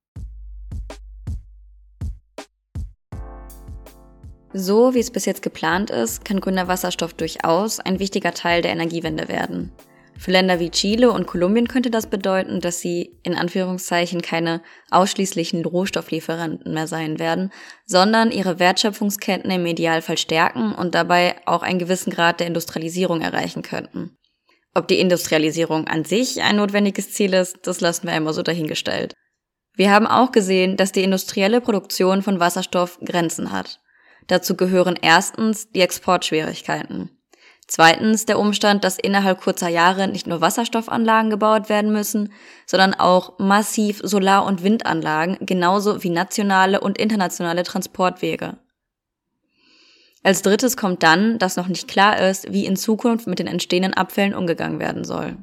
So 4.57 4.93
wie 4.93 4.99
es 4.99 5.11
bis 5.11 5.25
jetzt 5.25 5.41
geplant 5.41 5.89
ist, 5.89 6.23
kann 6.23 6.39
grüner 6.39 6.69
Wasserstoff 6.69 7.13
durchaus 7.13 7.81
ein 7.81 7.99
wichtiger 7.99 8.33
Teil 8.33 8.61
der 8.61 8.71
Energiewende 8.71 9.27
werden. 9.27 9.73
Für 10.17 10.31
Länder 10.31 10.61
wie 10.61 10.69
Chile 10.69 11.11
und 11.11 11.27
Kolumbien 11.27 11.67
könnte 11.67 11.91
das 11.91 12.07
bedeuten, 12.07 12.61
dass 12.61 12.79
sie 12.79 13.19
in 13.23 13.35
Anführungszeichen 13.35 14.21
keine 14.21 14.61
ausschließlichen 14.91 15.65
Rohstofflieferanten 15.65 16.73
mehr 16.73 16.87
sein 16.87 17.19
werden, 17.19 17.51
sondern 17.85 18.31
ihre 18.31 18.57
Wertschöpfungsketten 18.57 19.51
im 19.51 19.65
Idealfall 19.65 20.17
stärken 20.17 20.73
und 20.73 20.95
dabei 20.95 21.35
auch 21.45 21.61
einen 21.61 21.79
gewissen 21.79 22.13
Grad 22.13 22.39
der 22.39 22.47
Industrialisierung 22.47 23.19
erreichen 23.19 23.61
könnten. 23.61 24.15
Ob 24.73 24.87
die 24.87 25.01
Industrialisierung 25.01 25.87
an 25.87 26.05
sich 26.05 26.41
ein 26.41 26.55
notwendiges 26.55 27.11
Ziel 27.11 27.33
ist, 27.33 27.57
das 27.63 27.81
lassen 27.81 28.07
wir 28.07 28.13
einmal 28.13 28.33
so 28.33 28.41
dahingestellt. 28.41 29.15
Wir 29.75 29.91
haben 29.91 30.07
auch 30.07 30.31
gesehen, 30.31 30.77
dass 30.77 30.93
die 30.93 31.03
industrielle 31.03 31.59
Produktion 31.59 32.21
von 32.21 32.39
Wasserstoff 32.39 32.99
Grenzen 33.03 33.51
hat. 33.51 33.81
Dazu 34.27 34.55
gehören 34.55 34.97
erstens 35.01 35.69
die 35.71 35.81
Exportschwierigkeiten. 35.81 37.09
Zweitens 37.67 38.25
der 38.25 38.37
Umstand, 38.37 38.83
dass 38.83 38.99
innerhalb 38.99 39.41
kurzer 39.41 39.69
Jahre 39.69 40.07
nicht 40.07 40.27
nur 40.27 40.39
Wasserstoffanlagen 40.39 41.31
gebaut 41.31 41.67
werden 41.67 41.91
müssen, 41.91 42.31
sondern 42.67 42.93
auch 42.93 43.39
massiv 43.39 44.01
Solar- 44.03 44.45
und 44.45 44.63
Windanlagen, 44.63 45.37
genauso 45.41 46.03
wie 46.03 46.11
nationale 46.11 46.79
und 46.79 46.99
internationale 46.99 47.63
Transportwege. 47.63 48.57
Als 50.21 50.41
drittes 50.41 50.77
kommt 50.77 51.03
dann, 51.03 51.39
dass 51.39 51.55
noch 51.55 51.67
nicht 51.67 51.87
klar 51.87 52.19
ist, 52.19 52.51
wie 52.51 52.65
in 52.65 52.75
Zukunft 52.75 53.27
mit 53.27 53.39
den 53.39 53.47
entstehenden 53.47 53.93
Abfällen 53.93 54.35
umgegangen 54.35 54.79
werden 54.79 55.03
soll. 55.03 55.37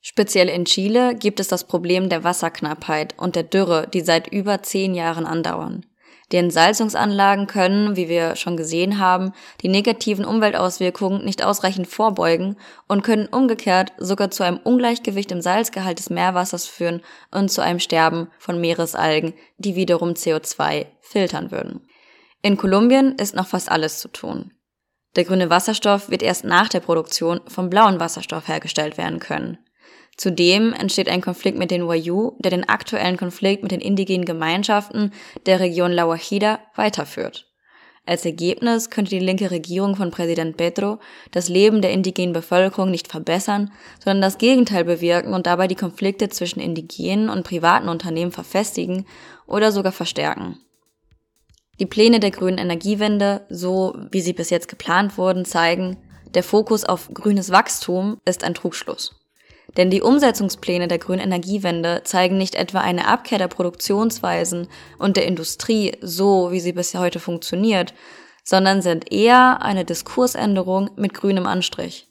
Speziell 0.00 0.48
in 0.48 0.64
Chile 0.64 1.14
gibt 1.14 1.40
es 1.40 1.48
das 1.48 1.64
Problem 1.64 2.08
der 2.08 2.24
Wasserknappheit 2.24 3.14
und 3.18 3.36
der 3.36 3.44
Dürre, 3.44 3.88
die 3.92 4.00
seit 4.00 4.28
über 4.28 4.62
zehn 4.62 4.94
Jahren 4.94 5.26
andauern. 5.26 5.86
Die 6.32 6.38
Entsalzungsanlagen 6.38 7.46
können, 7.46 7.94
wie 7.94 8.08
wir 8.08 8.36
schon 8.36 8.56
gesehen 8.56 8.98
haben, 8.98 9.32
die 9.60 9.68
negativen 9.68 10.24
Umweltauswirkungen 10.24 11.24
nicht 11.24 11.44
ausreichend 11.44 11.86
vorbeugen 11.86 12.56
und 12.88 13.02
können 13.02 13.26
umgekehrt 13.26 13.92
sogar 13.98 14.30
zu 14.30 14.42
einem 14.42 14.56
Ungleichgewicht 14.56 15.30
im 15.30 15.42
Salzgehalt 15.42 15.98
des 15.98 16.08
Meerwassers 16.08 16.64
führen 16.64 17.02
und 17.30 17.50
zu 17.50 17.60
einem 17.60 17.80
Sterben 17.80 18.28
von 18.38 18.58
Meeresalgen, 18.60 19.34
die 19.58 19.76
wiederum 19.76 20.14
CO2 20.14 20.86
filtern 21.00 21.50
würden. 21.50 21.86
In 22.40 22.56
Kolumbien 22.56 23.14
ist 23.16 23.36
noch 23.36 23.46
fast 23.46 23.70
alles 23.70 23.98
zu 23.98 24.08
tun. 24.08 24.52
Der 25.16 25.24
grüne 25.24 25.50
Wasserstoff 25.50 26.08
wird 26.08 26.22
erst 26.22 26.44
nach 26.44 26.70
der 26.70 26.80
Produktion 26.80 27.42
vom 27.46 27.68
blauen 27.68 28.00
Wasserstoff 28.00 28.48
hergestellt 28.48 28.96
werden 28.96 29.18
können. 29.18 29.58
Zudem 30.22 30.72
entsteht 30.72 31.08
ein 31.08 31.20
Konflikt 31.20 31.58
mit 31.58 31.72
den 31.72 31.88
Wayuu, 31.88 32.36
der 32.38 32.52
den 32.52 32.68
aktuellen 32.68 33.16
Konflikt 33.16 33.64
mit 33.64 33.72
den 33.72 33.80
indigenen 33.80 34.24
Gemeinschaften 34.24 35.12
der 35.46 35.58
Region 35.58 35.90
La 35.90 36.04
Guajira 36.04 36.60
weiterführt. 36.76 37.48
Als 38.06 38.24
Ergebnis 38.24 38.88
könnte 38.88 39.10
die 39.10 39.18
linke 39.18 39.50
Regierung 39.50 39.96
von 39.96 40.12
Präsident 40.12 40.56
Petro 40.56 41.00
das 41.32 41.48
Leben 41.48 41.82
der 41.82 41.90
indigenen 41.90 42.32
Bevölkerung 42.32 42.88
nicht 42.88 43.08
verbessern, 43.08 43.72
sondern 43.98 44.22
das 44.22 44.38
Gegenteil 44.38 44.84
bewirken 44.84 45.34
und 45.34 45.48
dabei 45.48 45.66
die 45.66 45.74
Konflikte 45.74 46.28
zwischen 46.28 46.60
indigenen 46.60 47.28
und 47.28 47.42
privaten 47.42 47.88
Unternehmen 47.88 48.30
verfestigen 48.30 49.06
oder 49.48 49.72
sogar 49.72 49.90
verstärken. 49.90 50.60
Die 51.80 51.86
Pläne 51.86 52.20
der 52.20 52.30
grünen 52.30 52.58
Energiewende, 52.58 53.44
so 53.50 53.96
wie 54.12 54.20
sie 54.20 54.34
bis 54.34 54.50
jetzt 54.50 54.68
geplant 54.68 55.18
wurden, 55.18 55.44
zeigen, 55.44 55.96
der 56.32 56.44
Fokus 56.44 56.84
auf 56.84 57.10
grünes 57.12 57.50
Wachstum 57.50 58.20
ist 58.24 58.44
ein 58.44 58.54
Trugschluss. 58.54 59.18
Denn 59.76 59.90
die 59.90 60.02
Umsetzungspläne 60.02 60.86
der 60.86 60.98
grünen 60.98 61.20
Energiewende 61.22 62.02
zeigen 62.04 62.36
nicht 62.36 62.54
etwa 62.54 62.80
eine 62.80 63.06
Abkehr 63.06 63.38
der 63.38 63.48
Produktionsweisen 63.48 64.68
und 64.98 65.16
der 65.16 65.26
Industrie 65.26 65.96
so, 66.00 66.52
wie 66.52 66.60
sie 66.60 66.72
bisher 66.72 67.00
heute 67.00 67.20
funktioniert, 67.20 67.94
sondern 68.44 68.82
sind 68.82 69.12
eher 69.12 69.62
eine 69.62 69.84
Diskursänderung 69.84 70.90
mit 70.96 71.14
grünem 71.14 71.46
Anstrich. 71.46 72.08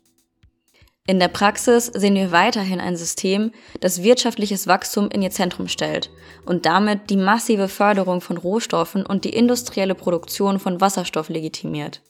In 1.08 1.20
der 1.20 1.28
Praxis 1.28 1.88
sehen 1.88 2.16
wir 2.16 2.32
weiterhin 2.32 2.80
ein 2.80 2.96
System, 2.96 3.52
das 3.80 4.04
wirtschaftliches 4.04 4.68
Wachstum 4.68 5.10
in 5.10 5.22
ihr 5.22 5.32
Zentrum 5.32 5.68
stellt 5.68 6.12
und 6.46 6.66
damit 6.66 7.10
die 7.10 7.18
massive 7.18 7.68
Förderung 7.68 8.22
von 8.22 8.38
Rohstoffen 8.38 9.06
und 9.06 9.26
die 9.26 9.34
industrielle 9.34 9.96
Produktion 9.96 10.60
von 10.60 10.80
Wasserstoff 10.80 11.30
legitimiert. 11.30 12.02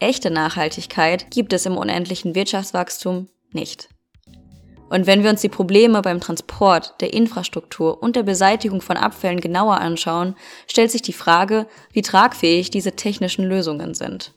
Echte 0.00 0.30
Nachhaltigkeit 0.30 1.30
gibt 1.30 1.52
es 1.52 1.66
im 1.66 1.76
unendlichen 1.76 2.34
Wirtschaftswachstum 2.34 3.28
nicht. 3.52 3.88
Und 4.90 5.06
wenn 5.06 5.22
wir 5.22 5.30
uns 5.30 5.40
die 5.40 5.48
Probleme 5.48 6.02
beim 6.02 6.20
Transport, 6.20 7.00
der 7.00 7.14
Infrastruktur 7.14 8.02
und 8.02 8.16
der 8.16 8.24
Beseitigung 8.24 8.82
von 8.82 8.96
Abfällen 8.96 9.40
genauer 9.40 9.80
anschauen, 9.80 10.34
stellt 10.66 10.90
sich 10.90 11.00
die 11.00 11.12
Frage, 11.12 11.66
wie 11.92 12.02
tragfähig 12.02 12.70
diese 12.70 12.92
technischen 12.92 13.44
Lösungen 13.44 13.94
sind. 13.94 14.34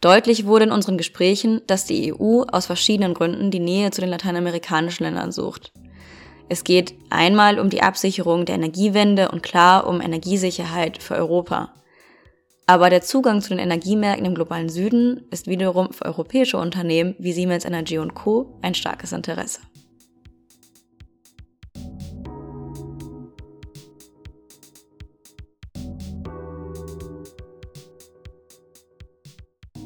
Deutlich 0.00 0.46
wurde 0.46 0.66
in 0.66 0.72
unseren 0.72 0.98
Gesprächen, 0.98 1.62
dass 1.66 1.84
die 1.84 2.14
EU 2.14 2.42
aus 2.42 2.66
verschiedenen 2.66 3.14
Gründen 3.14 3.50
die 3.50 3.60
Nähe 3.60 3.90
zu 3.90 4.00
den 4.00 4.10
lateinamerikanischen 4.10 5.04
Ländern 5.04 5.32
sucht. 5.32 5.72
Es 6.48 6.62
geht 6.62 6.94
einmal 7.10 7.58
um 7.58 7.70
die 7.70 7.82
Absicherung 7.82 8.44
der 8.44 8.54
Energiewende 8.54 9.30
und 9.30 9.42
klar 9.42 9.86
um 9.86 10.00
Energiesicherheit 10.00 11.02
für 11.02 11.16
Europa. 11.16 11.72
Aber 12.66 12.90
der 12.90 13.02
Zugang 13.02 13.40
zu 13.40 13.50
den 13.50 13.58
Energiemärkten 13.58 14.24
im 14.24 14.34
globalen 14.34 14.68
Süden 14.68 15.26
ist 15.30 15.46
wiederum 15.46 15.92
für 15.92 16.04
europäische 16.04 16.58
Unternehmen 16.58 17.14
wie 17.18 17.32
Siemens 17.32 17.64
Energy 17.64 17.98
Co. 18.14 18.58
ein 18.62 18.74
starkes 18.74 19.12
Interesse. 19.12 19.60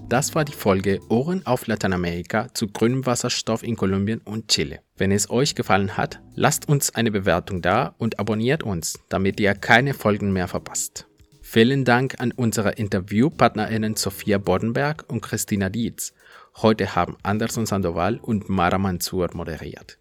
Das 0.09 0.37
war 0.37 0.45
die 0.45 0.53
Folge 0.53 1.01
Ohren 1.09 1.45
auf 1.47 1.66
Lateinamerika 1.66 2.47
zu 2.55 2.68
grünem 2.68 3.07
Wasserstoff 3.07 3.64
in 3.64 3.74
Kolumbien 3.74 4.20
und 4.20 4.47
Chile. 4.47 4.79
Wenn 4.97 5.11
es 5.11 5.31
euch 5.31 5.57
gefallen 5.57 5.97
hat, 5.97 6.20
lasst 6.37 6.68
uns 6.68 6.95
eine 6.95 7.11
Bewertung 7.11 7.61
da 7.61 7.97
und 7.99 8.20
abonniert 8.20 8.62
uns, 8.62 9.01
damit 9.09 9.41
ihr 9.41 9.55
keine 9.55 9.95
Folgen 9.95 10.33
mehr 10.33 10.47
verpasst. 10.47 11.09
Vielen 11.49 11.85
Dank 11.85 12.17
an 12.19 12.33
unsere 12.33 12.73
InterviewpartnerInnen 12.73 13.95
Sophia 13.95 14.37
Boddenberg 14.37 15.05
und 15.09 15.21
Christina 15.21 15.69
Dietz. 15.71 16.13
Heute 16.57 16.97
haben 16.97 17.17
Anderson 17.23 17.67
Sandoval 17.67 18.17
und 18.17 18.49
Mara 18.49 18.79
Mansour 18.79 19.31
moderiert. 19.33 19.97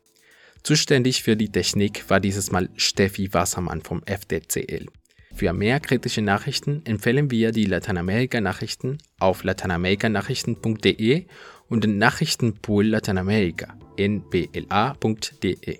Zuständig 0.63 1.21
für 1.21 1.37
die 1.37 1.51
Technik 1.51 2.09
war 2.09 2.19
dieses 2.19 2.51
Mal 2.51 2.69
Steffi 2.75 3.31
Wassermann 3.31 3.83
vom 3.83 4.01
FDCL. 4.05 4.87
Für 5.35 5.53
mehr 5.53 5.79
kritische 5.79 6.23
Nachrichten 6.23 6.81
empfehlen 6.83 7.29
wir 7.29 7.51
die 7.51 7.65
Lateinamerika-Nachrichten 7.65 8.97
auf 9.19 9.43
lateinamerikanachrichten.de 9.43 11.27
und 11.69 11.83
den 11.83 11.99
Nachrichtenpool 11.99 12.87
Lateinamerika 12.87 13.77
nbla.de. 13.97 15.77